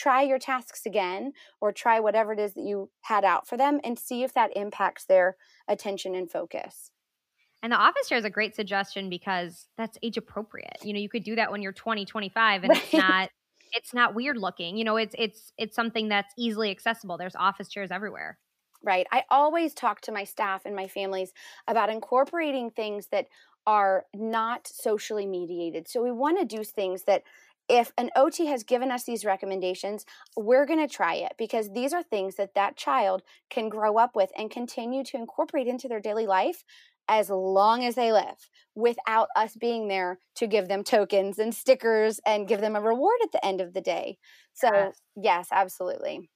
try 0.00 0.22
your 0.22 0.38
tasks 0.38 0.86
again 0.86 1.32
or 1.60 1.72
try 1.72 2.00
whatever 2.00 2.32
it 2.32 2.38
is 2.38 2.54
that 2.54 2.64
you 2.64 2.90
had 3.02 3.24
out 3.24 3.46
for 3.46 3.56
them 3.56 3.80
and 3.84 3.98
see 3.98 4.22
if 4.22 4.32
that 4.32 4.50
impacts 4.56 5.04
their 5.04 5.36
attention 5.68 6.14
and 6.14 6.30
focus. 6.30 6.90
And 7.62 7.72
the 7.72 7.76
office 7.76 8.08
chair 8.08 8.16
is 8.16 8.24
a 8.24 8.30
great 8.30 8.56
suggestion 8.56 9.10
because 9.10 9.66
that's 9.76 9.98
age 10.02 10.16
appropriate. 10.16 10.78
You 10.82 10.94
know, 10.94 11.00
you 11.00 11.10
could 11.10 11.24
do 11.24 11.36
that 11.36 11.52
when 11.52 11.60
you're 11.60 11.72
20, 11.72 12.06
25 12.06 12.64
and 12.64 12.70
right. 12.70 12.82
it's 12.82 12.94
not 12.94 13.30
it's 13.72 13.94
not 13.94 14.14
weird 14.14 14.36
looking. 14.36 14.78
You 14.78 14.84
know, 14.84 14.96
it's 14.96 15.14
it's 15.18 15.52
it's 15.58 15.76
something 15.76 16.08
that's 16.08 16.32
easily 16.38 16.70
accessible. 16.70 17.18
There's 17.18 17.36
office 17.36 17.68
chairs 17.68 17.90
everywhere. 17.90 18.38
Right. 18.82 19.06
I 19.12 19.24
always 19.28 19.74
talk 19.74 20.00
to 20.02 20.12
my 20.12 20.24
staff 20.24 20.62
and 20.64 20.74
my 20.74 20.88
families 20.88 21.32
about 21.68 21.90
incorporating 21.90 22.70
things 22.70 23.08
that 23.12 23.26
are 23.66 24.06
not 24.14 24.66
socially 24.66 25.26
mediated. 25.26 25.86
So 25.86 26.02
we 26.02 26.10
want 26.10 26.38
to 26.40 26.56
do 26.56 26.64
things 26.64 27.04
that 27.04 27.22
if 27.70 27.92
an 27.96 28.10
OT 28.16 28.46
has 28.46 28.64
given 28.64 28.90
us 28.90 29.04
these 29.04 29.24
recommendations, 29.24 30.04
we're 30.36 30.66
going 30.66 30.86
to 30.86 30.92
try 30.92 31.14
it 31.14 31.32
because 31.38 31.70
these 31.70 31.92
are 31.92 32.02
things 32.02 32.34
that 32.34 32.54
that 32.54 32.76
child 32.76 33.22
can 33.48 33.68
grow 33.68 33.96
up 33.96 34.16
with 34.16 34.30
and 34.36 34.50
continue 34.50 35.04
to 35.04 35.16
incorporate 35.16 35.68
into 35.68 35.86
their 35.88 36.00
daily 36.00 36.26
life 36.26 36.64
as 37.08 37.30
long 37.30 37.84
as 37.84 37.94
they 37.94 38.12
live 38.12 38.50
without 38.74 39.28
us 39.36 39.56
being 39.56 39.88
there 39.88 40.18
to 40.36 40.46
give 40.46 40.68
them 40.68 40.82
tokens 40.84 41.38
and 41.38 41.54
stickers 41.54 42.20
and 42.26 42.48
give 42.48 42.60
them 42.60 42.76
a 42.76 42.80
reward 42.80 43.18
at 43.22 43.32
the 43.32 43.44
end 43.44 43.60
of 43.60 43.72
the 43.72 43.80
day. 43.80 44.18
So, 44.52 44.68
yes, 44.74 45.00
yes 45.16 45.48
absolutely. 45.52 46.28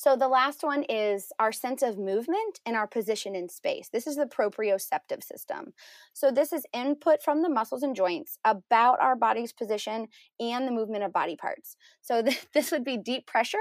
So 0.00 0.16
the 0.16 0.28
last 0.28 0.62
one 0.62 0.84
is 0.84 1.30
our 1.38 1.52
sense 1.52 1.82
of 1.82 1.98
movement 1.98 2.58
and 2.64 2.74
our 2.74 2.86
position 2.86 3.34
in 3.36 3.50
space. 3.50 3.90
This 3.92 4.06
is 4.06 4.16
the 4.16 4.24
proprioceptive 4.24 5.22
system. 5.22 5.74
So 6.14 6.30
this 6.30 6.54
is 6.54 6.64
input 6.72 7.22
from 7.22 7.42
the 7.42 7.50
muscles 7.50 7.82
and 7.82 7.94
joints 7.94 8.38
about 8.42 8.98
our 9.02 9.14
body's 9.14 9.52
position 9.52 10.08
and 10.40 10.66
the 10.66 10.72
movement 10.72 11.04
of 11.04 11.12
body 11.12 11.36
parts. 11.36 11.76
So 12.00 12.22
th- 12.24 12.46
this 12.54 12.72
would 12.72 12.82
be 12.82 12.96
deep 12.96 13.26
pressure 13.26 13.58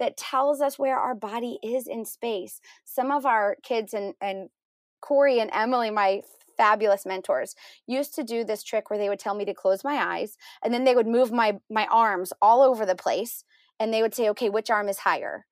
that 0.00 0.16
tells 0.16 0.60
us 0.60 0.76
where 0.76 0.98
our 0.98 1.14
body 1.14 1.60
is 1.62 1.86
in 1.86 2.04
space. 2.04 2.60
Some 2.84 3.12
of 3.12 3.24
our 3.24 3.56
kids 3.62 3.94
and, 3.94 4.14
and 4.20 4.48
Corey 5.00 5.38
and 5.38 5.50
Emily, 5.52 5.92
my 5.92 6.22
fabulous 6.56 7.06
mentors 7.06 7.54
used 7.86 8.12
to 8.16 8.24
do 8.24 8.42
this 8.42 8.64
trick 8.64 8.90
where 8.90 8.98
they 8.98 9.08
would 9.08 9.20
tell 9.20 9.36
me 9.36 9.44
to 9.44 9.54
close 9.54 9.84
my 9.84 10.04
eyes 10.04 10.36
and 10.64 10.74
then 10.74 10.82
they 10.82 10.96
would 10.96 11.06
move 11.06 11.30
my 11.30 11.60
my 11.70 11.86
arms 11.92 12.32
all 12.42 12.62
over 12.62 12.84
the 12.84 12.96
place 12.96 13.44
and 13.78 13.92
they 13.92 14.02
would 14.02 14.14
say 14.14 14.28
okay 14.28 14.48
which 14.48 14.70
arm 14.70 14.88
is 14.88 14.98
higher 14.98 15.46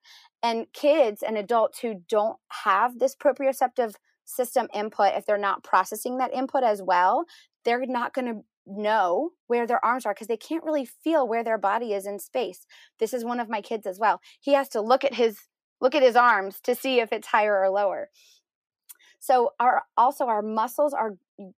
and 0.44 0.66
kids 0.74 1.22
and 1.22 1.38
adults 1.38 1.78
who 1.80 2.02
don't 2.06 2.36
have 2.64 2.98
this 2.98 3.16
proprioceptive 3.16 3.94
system 4.26 4.68
input, 4.74 5.14
if 5.14 5.24
they're 5.24 5.38
not 5.38 5.64
processing 5.64 6.18
that 6.18 6.34
input 6.34 6.62
as 6.62 6.82
well, 6.82 7.24
they're 7.64 7.86
not 7.86 8.12
going 8.12 8.26
to 8.26 8.40
know 8.66 9.30
where 9.46 9.66
their 9.66 9.82
arms 9.82 10.04
are 10.04 10.12
because 10.12 10.26
they 10.26 10.36
can't 10.36 10.64
really 10.64 10.84
feel 10.84 11.26
where 11.26 11.42
their 11.42 11.56
body 11.56 11.94
is 11.94 12.06
in 12.06 12.18
space. 12.18 12.66
This 12.98 13.14
is 13.14 13.24
one 13.24 13.40
of 13.40 13.48
my 13.48 13.62
kids 13.62 13.86
as 13.86 13.98
well. 13.98 14.20
He 14.38 14.52
has 14.52 14.68
to 14.70 14.82
look 14.82 15.02
at 15.02 15.14
his 15.14 15.38
look 15.80 15.94
at 15.94 16.02
his 16.02 16.16
arms 16.16 16.60
to 16.64 16.74
see 16.74 17.00
if 17.00 17.10
it's 17.10 17.28
higher 17.28 17.58
or 17.58 17.70
lower. 17.70 18.10
So 19.24 19.54
our 19.58 19.84
also 19.96 20.26
our 20.26 20.42
muscles 20.42 20.92
are 20.92 21.16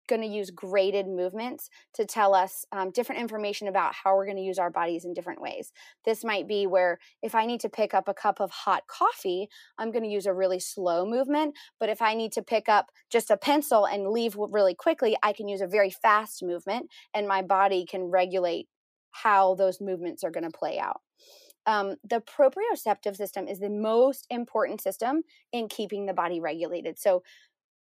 going 0.07 0.21
to 0.21 0.29
use 0.29 0.51
graded 0.51 1.07
movements 1.09 1.71
to 1.95 2.05
tell 2.05 2.35
us 2.35 2.67
um, 2.73 2.91
different 2.91 3.23
information 3.23 3.69
about 3.69 3.95
how 3.95 4.15
we're 4.15 4.27
going 4.27 4.37
to 4.37 4.43
use 4.43 4.59
our 4.59 4.69
bodies 4.69 5.07
in 5.07 5.15
different 5.15 5.41
ways. 5.41 5.73
This 6.05 6.25
might 6.25 6.47
be 6.47 6.67
where 6.67 6.99
if 7.23 7.35
I 7.35 7.47
need 7.47 7.61
to 7.61 7.71
pick 7.71 7.95
up 7.95 8.07
a 8.07 8.13
cup 8.13 8.39
of 8.39 8.51
hot 8.51 8.83
coffee, 8.87 9.49
I'm 9.79 9.93
going 9.93 10.03
to 10.03 10.11
use 10.11 10.27
a 10.27 10.35
really 10.35 10.61
slow 10.61 11.07
movement. 11.07 11.55
But 11.81 11.89
if 11.89 12.03
I 12.03 12.13
need 12.13 12.33
to 12.33 12.43
pick 12.43 12.69
up 12.69 12.91
just 13.11 13.31
a 13.31 13.37
pencil 13.39 13.87
and 13.87 14.11
leave 14.11 14.37
really 14.37 14.75
quickly, 14.75 15.17
I 15.23 15.33
can 15.33 15.49
use 15.49 15.63
a 15.63 15.67
very 15.67 15.91
fast 15.91 16.43
movement, 16.43 16.91
and 17.15 17.27
my 17.27 17.41
body 17.41 17.87
can 17.87 18.03
regulate 18.03 18.69
how 19.11 19.55
those 19.55 19.81
movements 19.81 20.23
are 20.23 20.31
going 20.31 20.45
to 20.45 20.59
play 20.59 20.79
out 20.79 21.01
um, 21.67 21.97
the 22.09 22.21
proprioceptive 22.21 23.17
system 23.17 23.49
is 23.49 23.59
the 23.59 23.71
most 23.71 24.27
important 24.31 24.81
system 24.81 25.23
in 25.53 25.69
keeping 25.69 26.07
the 26.07 26.13
body 26.13 26.41
regulated. 26.41 26.99
So, 26.99 27.23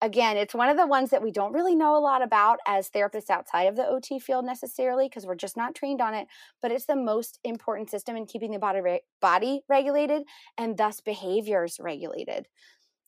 again, 0.01 0.37
it's 0.37 0.53
one 0.55 0.69
of 0.69 0.77
the 0.77 0.87
ones 0.87 1.09
that 1.11 1.21
we 1.21 1.31
don't 1.31 1.53
really 1.53 1.75
know 1.75 1.95
a 1.95 1.99
lot 1.99 2.21
about 2.23 2.59
as 2.67 2.89
therapists 2.89 3.29
outside 3.29 3.63
of 3.63 3.75
the 3.75 3.87
OT 3.87 4.19
field 4.19 4.45
necessarily 4.45 5.07
because 5.07 5.25
we're 5.25 5.35
just 5.35 5.57
not 5.57 5.75
trained 5.75 6.01
on 6.01 6.13
it, 6.13 6.27
but 6.61 6.71
it's 6.71 6.85
the 6.85 6.95
most 6.95 7.39
important 7.43 7.89
system 7.89 8.15
in 8.15 8.25
keeping 8.25 8.51
the 8.51 8.59
body 8.59 8.81
re- 8.81 9.01
body 9.21 9.61
regulated 9.69 10.23
and 10.57 10.77
thus 10.77 11.01
behaviors 11.01 11.79
regulated. 11.79 12.47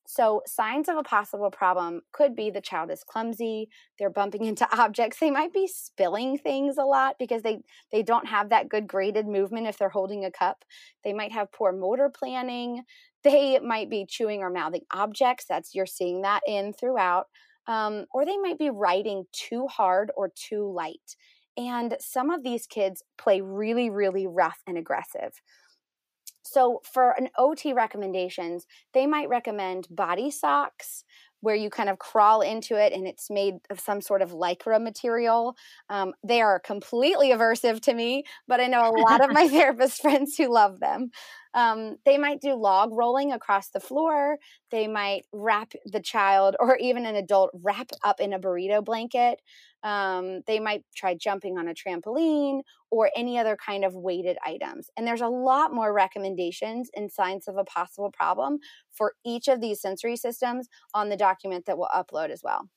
So, 0.05 0.41
signs 0.45 0.89
of 0.89 0.97
a 0.97 1.03
possible 1.03 1.49
problem 1.49 2.01
could 2.11 2.35
be 2.35 2.49
the 2.49 2.61
child 2.61 2.91
is 2.91 3.03
clumsy, 3.03 3.69
they're 3.97 4.09
bumping 4.09 4.45
into 4.45 4.67
objects, 4.77 5.19
they 5.19 5.31
might 5.31 5.53
be 5.53 5.67
spilling 5.67 6.37
things 6.37 6.77
a 6.77 6.83
lot 6.83 7.15
because 7.19 7.41
they 7.41 7.59
they 7.91 8.03
don't 8.03 8.27
have 8.27 8.49
that 8.49 8.69
good 8.69 8.87
graded 8.87 9.27
movement 9.27 9.67
if 9.67 9.77
they're 9.77 9.89
holding 9.89 10.25
a 10.25 10.31
cup. 10.31 10.63
They 11.03 11.13
might 11.13 11.31
have 11.31 11.51
poor 11.51 11.71
motor 11.71 12.09
planning. 12.09 12.83
They 13.23 13.59
might 13.59 13.89
be 13.89 14.05
chewing 14.05 14.41
or 14.41 14.49
mouthing 14.49 14.83
objects. 14.91 15.45
That's 15.47 15.73
you're 15.73 15.85
seeing 15.85 16.21
that 16.23 16.41
in 16.47 16.73
throughout. 16.73 17.27
Um, 17.67 18.05
or 18.13 18.25
they 18.25 18.37
might 18.37 18.59
be 18.59 18.69
writing 18.69 19.23
too 19.31 19.67
hard 19.67 20.11
or 20.17 20.29
too 20.35 20.69
light. 20.69 21.15
And 21.55 21.95
some 21.99 22.29
of 22.29 22.43
these 22.43 22.65
kids 22.65 23.03
play 23.17 23.39
really, 23.41 23.89
really 23.89 24.27
rough 24.27 24.59
and 24.67 24.77
aggressive. 24.77 25.33
So 26.53 26.81
for 26.83 27.11
an 27.17 27.29
OT 27.37 27.73
recommendations, 27.73 28.67
they 28.93 29.07
might 29.07 29.27
recommend 29.27 29.87
body 29.89 30.29
socks 30.29 31.03
where 31.41 31.55
you 31.55 31.69
kind 31.69 31.89
of 31.89 31.99
crawl 31.99 32.41
into 32.41 32.75
it 32.75 32.93
and 32.93 33.05
it's 33.05 33.29
made 33.29 33.55
of 33.69 33.79
some 33.79 33.99
sort 33.99 34.21
of 34.21 34.31
lycra 34.31 34.81
material. 34.81 35.57
Um, 35.89 36.13
they 36.23 36.41
are 36.41 36.59
completely 36.59 37.31
aversive 37.31 37.81
to 37.81 37.93
me, 37.93 38.23
but 38.47 38.61
I 38.61 38.67
know 38.67 38.87
a 38.87 38.95
lot 39.01 39.21
of 39.21 39.33
my 39.33 39.47
therapist 39.49 40.01
friends 40.01 40.37
who 40.37 40.53
love 40.53 40.79
them. 40.79 41.09
Um, 41.53 41.97
they 42.05 42.17
might 42.17 42.39
do 42.39 42.53
log 42.53 42.91
rolling 42.93 43.33
across 43.33 43.69
the 43.69 43.81
floor. 43.81 44.37
They 44.71 44.87
might 44.87 45.23
wrap 45.33 45.73
the 45.85 45.99
child 45.99 46.55
or 46.59 46.77
even 46.77 47.05
an 47.05 47.15
adult 47.15 47.49
wrap 47.61 47.89
up 48.03 48.19
in 48.19 48.31
a 48.31 48.39
burrito 48.39 48.83
blanket. 48.83 49.41
Um, 49.83 50.41
they 50.47 50.59
might 50.59 50.85
try 50.95 51.13
jumping 51.13 51.57
on 51.57 51.67
a 51.67 51.73
trampoline 51.73 52.61
or 52.89 53.11
any 53.15 53.37
other 53.37 53.57
kind 53.57 53.83
of 53.83 53.95
weighted 53.95 54.37
items. 54.45 54.89
And 54.95 55.05
there's 55.05 55.21
a 55.21 55.27
lot 55.27 55.73
more 55.73 55.93
recommendations 55.93 56.89
and 56.95 57.11
signs 57.11 57.47
of 57.47 57.57
a 57.57 57.63
possible 57.65 58.11
problem 58.11 58.59
for 58.91 59.13
each 59.25 59.47
of 59.47 59.61
these 59.61 59.81
sensory 59.81 60.15
systems 60.15 60.69
on 60.93 61.09
the 61.09 61.17
document 61.17 61.65
that 61.65 61.77
we'll 61.77 61.89
upload 61.89 62.29
as 62.29 62.41
well. 62.43 62.69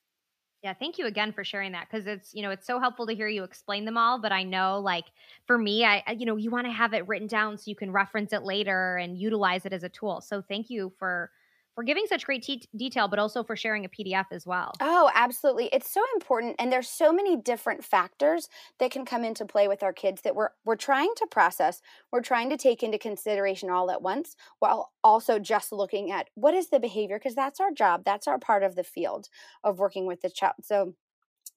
Yeah, 0.63 0.73
thank 0.73 0.97
you 0.97 1.05
again 1.05 1.31
for 1.33 1.43
sharing 1.43 1.71
that 1.73 1.87
because 1.89 2.07
it's 2.07 2.33
you 2.33 2.41
know 2.41 2.49
it's 2.49 2.65
so 2.65 2.79
helpful 2.79 3.05
to 3.07 3.13
hear 3.13 3.27
you 3.27 3.43
explain 3.43 3.85
them 3.85 3.97
all. 3.97 4.19
But 4.19 4.31
I 4.31 4.43
know 4.43 4.79
like 4.79 5.05
for 5.45 5.57
me, 5.57 5.85
I 5.85 6.03
you 6.17 6.25
know 6.25 6.35
you 6.35 6.49
want 6.49 6.65
to 6.65 6.71
have 6.71 6.93
it 6.93 7.07
written 7.07 7.27
down 7.27 7.57
so 7.57 7.69
you 7.69 7.75
can 7.75 7.91
reference 7.91 8.33
it 8.33 8.41
later 8.43 8.97
and 8.97 9.17
utilize 9.17 9.65
it 9.65 9.73
as 9.73 9.83
a 9.83 9.89
tool. 9.89 10.19
So 10.19 10.41
thank 10.41 10.69
you 10.69 10.91
for 10.97 11.31
for 11.77 11.83
giving 11.83 12.07
such 12.07 12.25
great 12.25 12.41
te- 12.41 12.67
detail, 12.75 13.07
but 13.07 13.19
also 13.19 13.43
for 13.43 13.55
sharing 13.55 13.85
a 13.85 13.89
PDF 13.89 14.25
as 14.31 14.47
well. 14.47 14.71
Oh, 14.81 15.11
absolutely. 15.13 15.69
It's 15.71 15.93
so 15.93 16.01
important. 16.15 16.55
And 16.57 16.71
there's 16.71 16.89
so 16.89 17.13
many 17.13 17.37
different 17.37 17.85
factors 17.85 18.49
that 18.79 18.89
can 18.89 19.05
come 19.05 19.23
into 19.23 19.45
play 19.45 19.67
with 19.67 19.83
our 19.83 19.93
kids 19.93 20.23
that 20.23 20.35
we're, 20.35 20.49
we're 20.65 20.75
trying 20.75 21.13
to 21.17 21.27
process. 21.29 21.83
We're 22.11 22.23
trying 22.23 22.49
to 22.49 22.57
take 22.57 22.81
into 22.81 22.97
consideration 22.97 23.69
all 23.69 23.91
at 23.91 24.01
once 24.01 24.35
while 24.57 24.91
also 25.03 25.37
just 25.37 25.71
looking 25.71 26.09
at 26.11 26.29
what 26.33 26.55
is 26.55 26.71
the 26.71 26.79
behavior, 26.79 27.19
because 27.19 27.35
that's 27.35 27.59
our 27.59 27.71
job. 27.71 28.01
That's 28.03 28.27
our 28.27 28.39
part 28.39 28.63
of 28.63 28.73
the 28.73 28.83
field 28.83 29.27
of 29.63 29.77
working 29.77 30.07
with 30.07 30.21
the 30.21 30.31
child. 30.31 30.55
So, 30.63 30.95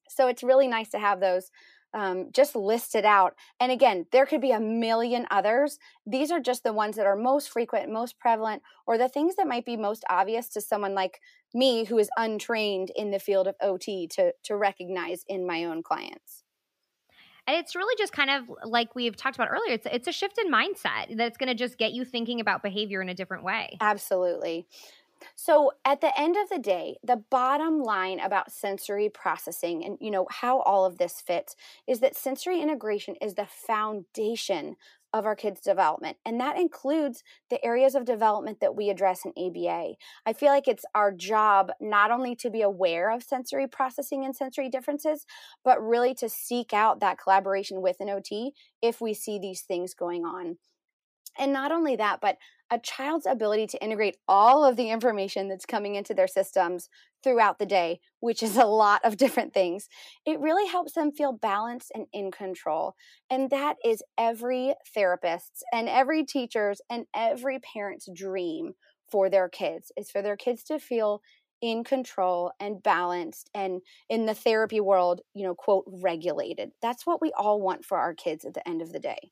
so 0.07 0.27
it's 0.27 0.43
really 0.43 0.67
nice 0.67 0.89
to 0.89 0.99
have 0.99 1.19
those 1.19 1.49
um, 1.93 2.29
just 2.31 2.55
it 2.95 3.05
out. 3.05 3.35
And 3.59 3.71
again, 3.71 4.05
there 4.11 4.25
could 4.25 4.41
be 4.41 4.51
a 4.51 4.59
million 4.59 5.25
others. 5.31 5.77
These 6.05 6.31
are 6.31 6.39
just 6.39 6.63
the 6.63 6.73
ones 6.73 6.95
that 6.95 7.05
are 7.05 7.15
most 7.15 7.49
frequent, 7.49 7.91
most 7.91 8.19
prevalent, 8.19 8.61
or 8.87 8.97
the 8.97 9.09
things 9.09 9.35
that 9.35 9.47
might 9.47 9.65
be 9.65 9.77
most 9.77 10.03
obvious 10.09 10.49
to 10.49 10.61
someone 10.61 10.93
like 10.93 11.19
me 11.53 11.85
who 11.85 11.97
is 11.97 12.09
untrained 12.17 12.91
in 12.95 13.11
the 13.11 13.19
field 13.19 13.47
of 13.47 13.55
OT 13.61 14.07
to, 14.07 14.33
to 14.43 14.55
recognize 14.55 15.23
in 15.27 15.45
my 15.45 15.65
own 15.65 15.83
clients. 15.83 16.43
And 17.47 17.57
it's 17.57 17.75
really 17.75 17.95
just 17.97 18.13
kind 18.13 18.29
of 18.29 18.51
like 18.65 18.93
we've 18.95 19.15
talked 19.15 19.35
about 19.35 19.49
earlier. 19.49 19.73
It's 19.73 19.87
it's 19.91 20.07
a 20.07 20.11
shift 20.11 20.37
in 20.37 20.51
mindset 20.51 21.17
that's 21.17 21.37
going 21.37 21.49
to 21.49 21.55
just 21.55 21.77
get 21.77 21.91
you 21.91 22.05
thinking 22.05 22.39
about 22.39 22.61
behavior 22.61 23.01
in 23.01 23.09
a 23.09 23.15
different 23.15 23.43
way. 23.43 23.77
Absolutely. 23.81 24.67
So 25.35 25.71
at 25.85 26.01
the 26.01 26.17
end 26.19 26.35
of 26.37 26.49
the 26.49 26.59
day, 26.59 26.97
the 27.03 27.23
bottom 27.29 27.81
line 27.81 28.19
about 28.19 28.51
sensory 28.51 29.09
processing 29.09 29.83
and 29.85 29.97
you 29.99 30.11
know 30.11 30.27
how 30.29 30.59
all 30.61 30.85
of 30.85 30.97
this 30.97 31.21
fits 31.21 31.55
is 31.87 31.99
that 31.99 32.15
sensory 32.15 32.61
integration 32.61 33.15
is 33.21 33.35
the 33.35 33.47
foundation 33.47 34.75
of 35.13 35.25
our 35.25 35.35
kids' 35.35 35.61
development. 35.61 36.17
And 36.25 36.39
that 36.39 36.57
includes 36.57 37.23
the 37.49 37.63
areas 37.65 37.95
of 37.95 38.05
development 38.05 38.59
that 38.61 38.75
we 38.75 38.89
address 38.89 39.25
in 39.25 39.33
ABA. 39.37 39.95
I 40.25 40.33
feel 40.33 40.49
like 40.49 40.67
it's 40.67 40.85
our 40.95 41.11
job 41.11 41.71
not 41.81 42.11
only 42.11 42.35
to 42.37 42.49
be 42.49 42.61
aware 42.61 43.11
of 43.11 43.23
sensory 43.23 43.67
processing 43.67 44.23
and 44.23 44.35
sensory 44.35 44.69
differences, 44.69 45.25
but 45.63 45.81
really 45.81 46.13
to 46.15 46.29
seek 46.29 46.73
out 46.73 47.01
that 47.01 47.19
collaboration 47.19 47.81
with 47.81 47.97
an 47.99 48.09
OT 48.09 48.53
if 48.81 49.01
we 49.01 49.13
see 49.13 49.37
these 49.37 49.61
things 49.61 49.93
going 49.93 50.23
on. 50.23 50.57
And 51.37 51.53
not 51.53 51.71
only 51.71 51.95
that, 51.95 52.19
but 52.21 52.37
a 52.71 52.79
child's 52.79 53.25
ability 53.25 53.67
to 53.67 53.83
integrate 53.83 54.17
all 54.27 54.63
of 54.63 54.77
the 54.77 54.89
information 54.89 55.49
that's 55.49 55.65
coming 55.65 55.95
into 55.95 56.13
their 56.13 56.27
systems 56.27 56.89
throughout 57.21 57.59
the 57.59 57.65
day, 57.65 57.99
which 58.21 58.41
is 58.41 58.57
a 58.57 58.65
lot 58.65 59.01
of 59.03 59.17
different 59.17 59.53
things, 59.53 59.89
it 60.25 60.39
really 60.39 60.67
helps 60.67 60.93
them 60.93 61.11
feel 61.11 61.33
balanced 61.33 61.91
and 61.93 62.07
in 62.13 62.31
control. 62.31 62.95
And 63.29 63.49
that 63.49 63.75
is 63.83 64.01
every 64.17 64.73
therapist's 64.93 65.63
and 65.73 65.89
every 65.89 66.23
teacher's 66.23 66.81
and 66.89 67.05
every 67.13 67.59
parent's 67.59 68.07
dream 68.13 68.73
for 69.11 69.29
their 69.29 69.49
kids 69.49 69.91
is 69.97 70.09
for 70.09 70.21
their 70.21 70.37
kids 70.37 70.63
to 70.63 70.79
feel 70.79 71.21
in 71.61 71.83
control 71.83 72.51
and 72.59 72.81
balanced 72.81 73.49
and 73.53 73.81
in 74.09 74.25
the 74.25 74.33
therapy 74.33 74.79
world, 74.79 75.21
you 75.35 75.45
know, 75.45 75.53
quote, 75.53 75.83
regulated. 75.87 76.71
That's 76.81 77.05
what 77.05 77.21
we 77.21 77.31
all 77.37 77.61
want 77.61 77.85
for 77.85 77.97
our 77.99 78.15
kids 78.15 78.45
at 78.45 78.53
the 78.53 78.67
end 78.67 78.81
of 78.81 78.93
the 78.93 78.99
day. 78.99 79.31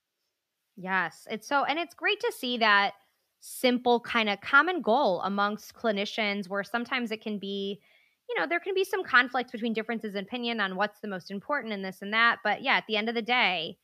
Yes. 0.76 1.28
It's 1.30 1.48
so, 1.48 1.64
and 1.64 1.80
it's 1.80 1.96
great 1.96 2.20
to 2.20 2.32
see 2.38 2.58
that 2.60 2.94
simple 3.40 4.00
kind 4.00 4.30
of 4.30 4.42
common 4.42 4.82
goal 4.82 5.22
amongst 5.22 5.74
clinicians 5.74 6.50
where 6.50 6.64
sometimes 6.64 7.12
it 7.12 7.22
can 7.22 7.40
be, 7.40 7.80
you 8.28 8.40
know, 8.40 8.46
there 8.48 8.60
can 8.60 8.74
be 8.74 8.84
some 8.84 9.04
conflicts 9.04 9.52
between 9.52 9.74
differences 9.74 10.16
in 10.16 10.24
opinion 10.24 10.60
on 10.60 10.76
what's 10.76 11.00
the 11.00 11.08
most 11.08 11.32
important 11.32 11.74
in 11.74 11.82
this 11.82 12.02
and 12.02 12.14
that. 12.14 12.38
But 12.44 12.62
yeah, 12.62 12.78
at 12.78 12.86
the 12.88 12.98
end 12.98 13.10
of 13.10 13.16
the 13.16 13.22
day, 13.22 13.78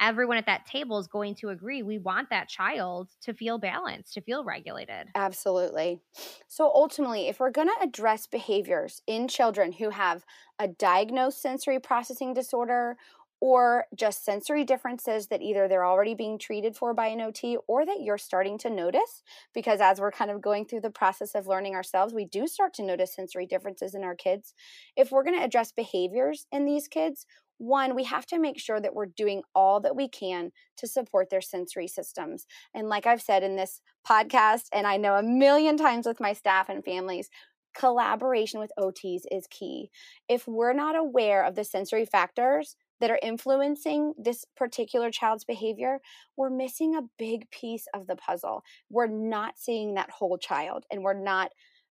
everyone 0.00 0.36
at 0.36 0.46
that 0.46 0.66
table 0.66 0.98
is 0.98 1.06
going 1.06 1.34
to 1.36 1.50
agree 1.50 1.82
we 1.82 1.98
want 1.98 2.28
that 2.30 2.48
child 2.48 3.10
to 3.20 3.32
feel 3.32 3.58
balanced, 3.58 4.14
to 4.14 4.20
feel 4.20 4.42
regulated. 4.44 5.06
Absolutely. 5.14 6.00
So 6.48 6.64
ultimately, 6.74 7.28
if 7.28 7.38
we're 7.38 7.52
going 7.52 7.68
to 7.68 7.82
address 7.82 8.26
behaviors 8.26 9.00
in 9.06 9.28
children 9.28 9.72
who 9.72 9.90
have 9.90 10.24
a 10.58 10.66
diagnosed 10.66 11.40
sensory 11.40 11.78
processing 11.78 12.34
disorder 12.34 12.96
or 13.42 13.86
just 13.96 14.24
sensory 14.24 14.62
differences 14.62 15.26
that 15.26 15.42
either 15.42 15.66
they're 15.66 15.84
already 15.84 16.14
being 16.14 16.38
treated 16.38 16.76
for 16.76 16.94
by 16.94 17.08
an 17.08 17.20
OT 17.20 17.58
or 17.66 17.84
that 17.84 18.00
you're 18.00 18.16
starting 18.16 18.56
to 18.56 18.70
notice. 18.70 19.24
Because 19.52 19.80
as 19.80 20.00
we're 20.00 20.12
kind 20.12 20.30
of 20.30 20.40
going 20.40 20.64
through 20.64 20.82
the 20.82 20.90
process 20.90 21.34
of 21.34 21.48
learning 21.48 21.74
ourselves, 21.74 22.14
we 22.14 22.24
do 22.24 22.46
start 22.46 22.72
to 22.74 22.84
notice 22.84 23.16
sensory 23.16 23.44
differences 23.44 23.96
in 23.96 24.04
our 24.04 24.14
kids. 24.14 24.54
If 24.96 25.10
we're 25.10 25.24
going 25.24 25.36
to 25.36 25.44
address 25.44 25.72
behaviors 25.72 26.46
in 26.52 26.66
these 26.66 26.86
kids, 26.86 27.26
one, 27.58 27.96
we 27.96 28.04
have 28.04 28.26
to 28.26 28.38
make 28.38 28.60
sure 28.60 28.80
that 28.80 28.94
we're 28.94 29.06
doing 29.06 29.42
all 29.56 29.80
that 29.80 29.96
we 29.96 30.08
can 30.08 30.52
to 30.76 30.86
support 30.86 31.28
their 31.28 31.40
sensory 31.40 31.88
systems. 31.88 32.46
And 32.72 32.88
like 32.88 33.08
I've 33.08 33.22
said 33.22 33.42
in 33.42 33.56
this 33.56 33.80
podcast, 34.08 34.66
and 34.72 34.86
I 34.86 34.98
know 34.98 35.16
a 35.16 35.22
million 35.22 35.76
times 35.76 36.06
with 36.06 36.20
my 36.20 36.32
staff 36.32 36.68
and 36.68 36.84
families, 36.84 37.28
collaboration 37.74 38.60
with 38.60 38.70
OTs 38.78 39.22
is 39.32 39.48
key. 39.50 39.90
If 40.28 40.46
we're 40.46 40.74
not 40.74 40.94
aware 40.94 41.44
of 41.44 41.56
the 41.56 41.64
sensory 41.64 42.04
factors 42.04 42.76
that 43.02 43.10
are 43.10 43.18
influencing 43.20 44.14
this 44.16 44.44
particular 44.56 45.10
child's 45.10 45.44
behavior, 45.44 45.98
we're 46.36 46.48
missing 46.48 46.94
a 46.94 47.02
big 47.18 47.50
piece 47.50 47.88
of 47.92 48.06
the 48.06 48.14
puzzle. 48.14 48.62
We're 48.88 49.08
not 49.08 49.58
seeing 49.58 49.94
that 49.94 50.10
whole 50.10 50.38
child 50.38 50.84
and 50.88 51.02
we're 51.02 51.20
not 51.20 51.50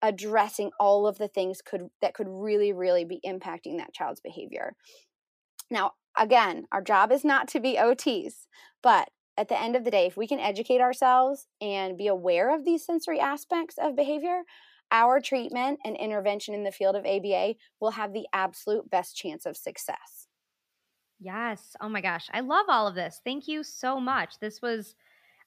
addressing 0.01 0.71
all 0.79 1.09
of 1.09 1.19
the 1.19 1.27
things 1.27 1.61
could 1.61 1.89
that 2.01 2.15
could 2.15 2.29
really 2.29 2.73
really 2.73 3.05
be 3.05 3.21
impacting 3.27 3.79
that 3.79 3.93
child's 3.93 4.21
behavior. 4.21 4.75
Now, 5.73 5.93
again, 6.17 6.67
our 6.71 6.83
job 6.83 7.11
is 7.11 7.25
not 7.25 7.49
to 7.49 7.61
be 7.61 7.77
OTs, 7.77 8.47
but 8.81 9.11
at 9.37 9.49
the 9.49 9.61
end 9.61 9.75
of 9.75 9.83
the 9.83 9.91
day, 9.91 10.07
if 10.07 10.17
we 10.17 10.29
can 10.29 10.39
educate 10.39 10.81
ourselves 10.81 11.49
and 11.61 11.99
be 11.99 12.07
aware 12.07 12.55
of 12.55 12.65
these 12.65 12.87
sensory 12.87 13.19
aspects 13.19 13.77
of 13.77 13.97
behavior, 13.97 14.43
our 14.93 15.21
treatment 15.21 15.81
and 15.85 15.97
intervention 15.97 16.55
in 16.55 16.63
the 16.63 16.71
field 16.71 16.95
of 16.95 17.07
ABA 17.07 17.55
will 17.81 17.93
have 17.93 18.13
the 18.13 18.27
absolute 18.33 18.89
best 18.89 19.17
chance 19.17 19.47
of 19.47 19.57
success. 19.57 20.22
Yes. 21.23 21.77
Oh 21.81 21.89
my 21.89 22.01
gosh. 22.01 22.29
I 22.33 22.41
love 22.41 22.67
all 22.69 22.87
of 22.89 22.95
this. 22.95 23.21
Thank 23.25 23.47
you 23.47 23.63
so 23.63 24.01
much. 24.01 24.39
This 24.41 24.61
was 24.61 24.95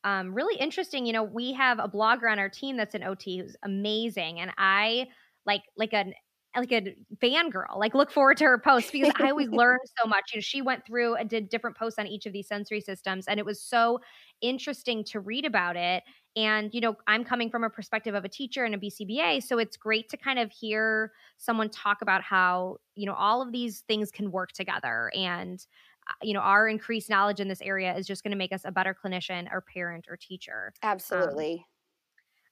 um, 0.03 0.33
really 0.35 0.57
interesting. 0.59 1.05
You 1.05 1.13
know, 1.13 1.23
we 1.23 1.53
have 1.53 1.79
a 1.79 1.89
blogger 1.89 2.31
on 2.31 2.39
our 2.39 2.49
team 2.49 2.77
that's 2.77 2.95
an 2.95 3.03
OT 3.03 3.39
who's 3.39 3.55
amazing. 3.63 4.39
And 4.39 4.51
I 4.57 5.07
like 5.45 5.63
like 5.77 5.93
an 5.93 6.13
like 6.55 6.71
a 6.73 6.95
fangirl. 7.23 7.77
Like 7.77 7.95
look 7.95 8.11
forward 8.11 8.37
to 8.37 8.45
her 8.45 8.59
posts 8.59 8.91
because 8.91 9.11
I 9.19 9.29
always 9.31 9.49
learn 9.51 9.79
so 10.01 10.07
much. 10.07 10.31
You 10.33 10.39
know, 10.39 10.43
she 10.43 10.61
went 10.61 10.85
through 10.85 11.15
and 11.15 11.29
did 11.29 11.49
different 11.49 11.77
posts 11.77 11.99
on 11.99 12.07
each 12.07 12.25
of 12.27 12.33
these 12.33 12.47
sensory 12.47 12.81
systems, 12.81 13.27
and 13.27 13.39
it 13.39 13.45
was 13.45 13.61
so 13.61 14.01
interesting 14.41 15.03
to 15.05 15.21
read 15.21 15.45
about 15.45 15.77
it. 15.77 16.03
And 16.35 16.73
you 16.73 16.81
know, 16.81 16.95
I'm 17.07 17.23
coming 17.23 17.49
from 17.49 17.63
a 17.63 17.69
perspective 17.69 18.13
of 18.13 18.25
a 18.25 18.29
teacher 18.29 18.65
and 18.65 18.75
a 18.75 18.77
BCBA, 18.77 19.41
so 19.41 19.57
it's 19.57 19.77
great 19.77 20.09
to 20.09 20.17
kind 20.17 20.39
of 20.39 20.51
hear 20.51 21.13
someone 21.37 21.69
talk 21.69 22.01
about 22.01 22.21
how 22.21 22.77
you 22.95 23.05
know 23.05 23.13
all 23.13 23.41
of 23.41 23.51
these 23.51 23.81
things 23.81 24.11
can 24.11 24.31
work 24.31 24.51
together 24.51 25.11
and 25.15 25.65
uh, 26.09 26.13
you 26.21 26.33
know 26.33 26.41
our 26.41 26.67
increased 26.67 27.09
knowledge 27.09 27.39
in 27.39 27.47
this 27.47 27.61
area 27.61 27.95
is 27.95 28.07
just 28.07 28.23
going 28.23 28.31
to 28.31 28.37
make 28.37 28.53
us 28.53 28.63
a 28.65 28.71
better 28.71 28.93
clinician 28.93 29.47
or 29.51 29.61
parent 29.61 30.05
or 30.09 30.17
teacher 30.17 30.73
um, 30.83 30.89
absolutely 30.91 31.55
um, 31.55 31.65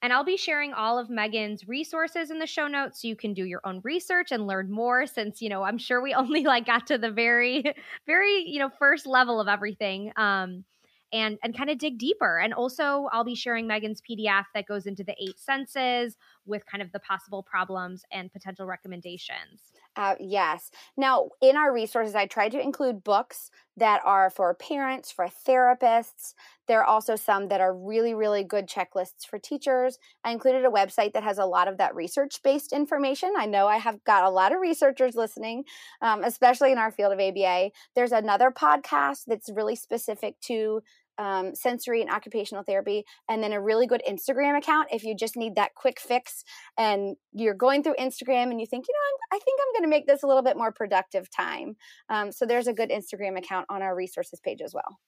and 0.02 0.12
I'll 0.12 0.26
be 0.26 0.36
sharing 0.38 0.74
all 0.74 1.00
of 1.00 1.08
Meghan's 1.08 1.68
resources 1.68 2.30
in 2.30 2.40
the 2.40 2.48
show 2.48 2.68
notes 2.68 3.02
so 3.02 3.08
you 3.08 3.16
can 3.16 3.34
do 3.34 3.46
your 3.46 3.62
own 3.64 3.80
research 3.86 4.32
and 4.32 4.46
learn 4.48 4.70
more 4.70 5.08
since, 5.08 5.42
you 5.42 5.48
know, 5.48 5.64
I'm 5.64 5.78
sure 5.78 6.02
we 6.02 6.14
only 6.16 6.44
like 6.44 6.66
got 6.66 6.88
to 6.88 6.98
the 6.98 7.12
very 7.12 7.74
very, 8.06 8.44
you 8.50 8.60
know, 8.60 8.70
first 8.70 9.06
level 9.08 9.40
of 9.40 9.48
everything. 9.48 10.12
Um 10.18 10.66
and 11.14 11.38
and 11.44 11.56
kind 11.56 11.70
of 11.70 11.78
dig 11.78 11.98
deeper. 11.98 12.40
And 12.40 12.54
also 12.54 13.08
I'll 13.14 13.24
be 13.24 13.36
sharing 13.36 13.68
Meghan's 13.68 14.02
PDF 14.02 14.46
that 14.54 14.66
goes 14.66 14.86
into 14.86 15.04
the 15.04 15.16
eight 15.22 15.40
senses 15.40 16.18
with 16.46 16.66
kind 16.66 16.82
of 16.82 16.92
the 16.92 17.00
possible 17.00 17.44
problems 17.44 18.04
and 18.12 18.34
potential 18.34 18.66
recommendations. 18.66 19.62
Uh, 19.96 20.16
yes. 20.20 20.72
Now, 20.98 21.30
in 21.40 21.56
our 21.56 21.72
resources, 21.72 22.16
I 22.16 22.26
tried 22.26 22.52
to 22.54 22.62
include 22.62 23.04
books 23.04 23.52
that 23.78 24.02
are 24.04 24.30
for 24.30 24.54
parents, 24.56 25.12
for 25.12 25.28
therapists. 25.48 26.34
There 26.68 26.80
are 26.80 26.86
also 26.86 27.16
some 27.16 27.50
that 27.50 27.62
are 27.62 27.76
really, 27.76 28.14
really 28.14 28.44
good 28.44 28.68
checklists 28.68 29.26
for 29.28 29.38
teachers. 29.38 30.00
I 30.24 30.32
included 30.32 30.66
a 30.66 30.70
website 30.70 31.14
that 31.14 31.24
has 31.24 31.38
a 31.38 31.46
lot 31.46 31.68
of 31.68 31.78
that 31.78 31.94
research 31.94 32.42
based 32.44 32.74
information. 32.74 33.34
I 33.38 33.46
know 33.46 33.68
I 33.68 33.78
have 33.78 34.04
got 34.04 34.24
a 34.24 34.30
lot 34.30 34.54
of 34.54 34.62
researchers 34.62 35.16
listening, 35.16 35.66
um, 36.02 36.24
especially 36.24 36.72
in 36.72 36.78
our 36.78 36.92
field 36.92 37.14
of 37.14 37.20
ABA. 37.20 37.72
There's 37.96 38.12
another 38.12 38.50
podcast 38.52 39.26
that's 39.28 39.52
really 39.52 39.76
specific 39.76 40.40
to 40.42 40.82
um, 41.18 41.56
sensory 41.56 42.02
and 42.02 42.10
occupational 42.10 42.64
therapy, 42.64 43.04
and 43.30 43.44
then 43.44 43.54
a 43.54 43.62
really 43.62 43.88
good 43.88 44.02
Instagram 44.10 44.58
account 44.58 44.90
if 44.92 45.04
you 45.04 45.16
just 45.16 45.36
need 45.36 45.56
that 45.56 45.76
quick 45.76 46.00
fix 46.00 46.44
and 46.78 47.16
you're 47.32 47.54
going 47.54 47.84
through 47.84 47.96
Instagram 47.96 48.52
and 48.52 48.60
you 48.60 48.68
think, 48.68 48.86
you 48.88 48.94
know, 48.94 49.36
I'm, 49.36 49.38
i 49.38 49.44
think 49.44 49.60
I'm 49.62 49.74
going 49.74 49.90
to 49.90 49.96
make 49.96 50.08
this 50.08 50.24
a 50.24 50.28
little 50.28 50.44
bit 50.44 50.58
more 50.58 50.72
productive 50.72 51.30
time. 51.30 51.76
Um, 52.10 52.32
so 52.32 52.46
there's 52.46 52.68
a 52.68 52.74
good 52.74 52.90
Instagram 52.90 53.38
account 53.38 53.66
on 53.70 53.82
our 53.82 53.96
resources 53.96 54.40
page 54.40 54.62
as 54.62 54.74
well. 54.74 55.00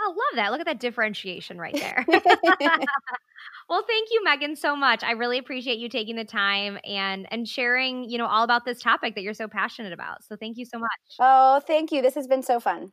I 0.00 0.06
love 0.08 0.36
that. 0.36 0.52
Look 0.52 0.60
at 0.60 0.66
that 0.66 0.80
differentiation 0.80 1.58
right 1.58 1.74
there. 1.74 2.04
well, 3.68 3.82
thank 3.86 4.08
you, 4.10 4.22
Meghan, 4.26 4.56
so 4.56 4.76
much. 4.76 5.02
I 5.02 5.12
really 5.12 5.38
appreciate 5.38 5.78
you 5.78 5.88
taking 5.88 6.14
the 6.16 6.24
time 6.24 6.78
and 6.84 7.26
and 7.32 7.48
sharing, 7.48 8.08
you 8.08 8.18
know, 8.18 8.26
all 8.26 8.44
about 8.44 8.64
this 8.64 8.80
topic 8.80 9.16
that 9.16 9.22
you're 9.22 9.34
so 9.34 9.48
passionate 9.48 9.92
about. 9.92 10.22
So 10.24 10.36
thank 10.36 10.56
you 10.56 10.66
so 10.66 10.78
much. 10.78 10.88
Oh, 11.18 11.60
thank 11.66 11.90
you. 11.90 12.00
This 12.00 12.14
has 12.14 12.28
been 12.28 12.42
so 12.42 12.60
fun. 12.60 12.92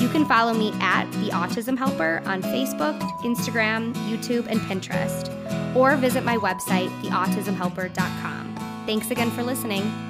You 0.00 0.08
can 0.08 0.24
follow 0.24 0.54
me 0.54 0.72
at 0.80 1.04
The 1.12 1.28
Autism 1.28 1.76
Helper 1.76 2.22
on 2.24 2.42
Facebook, 2.42 2.98
Instagram, 3.20 3.92
YouTube, 4.08 4.46
and 4.46 4.58
Pinterest, 4.60 5.28
or 5.76 5.94
visit 5.96 6.24
my 6.24 6.38
website, 6.38 6.88
theautismhelper.com. 7.02 8.84
Thanks 8.86 9.10
again 9.10 9.30
for 9.30 9.42
listening. 9.42 10.09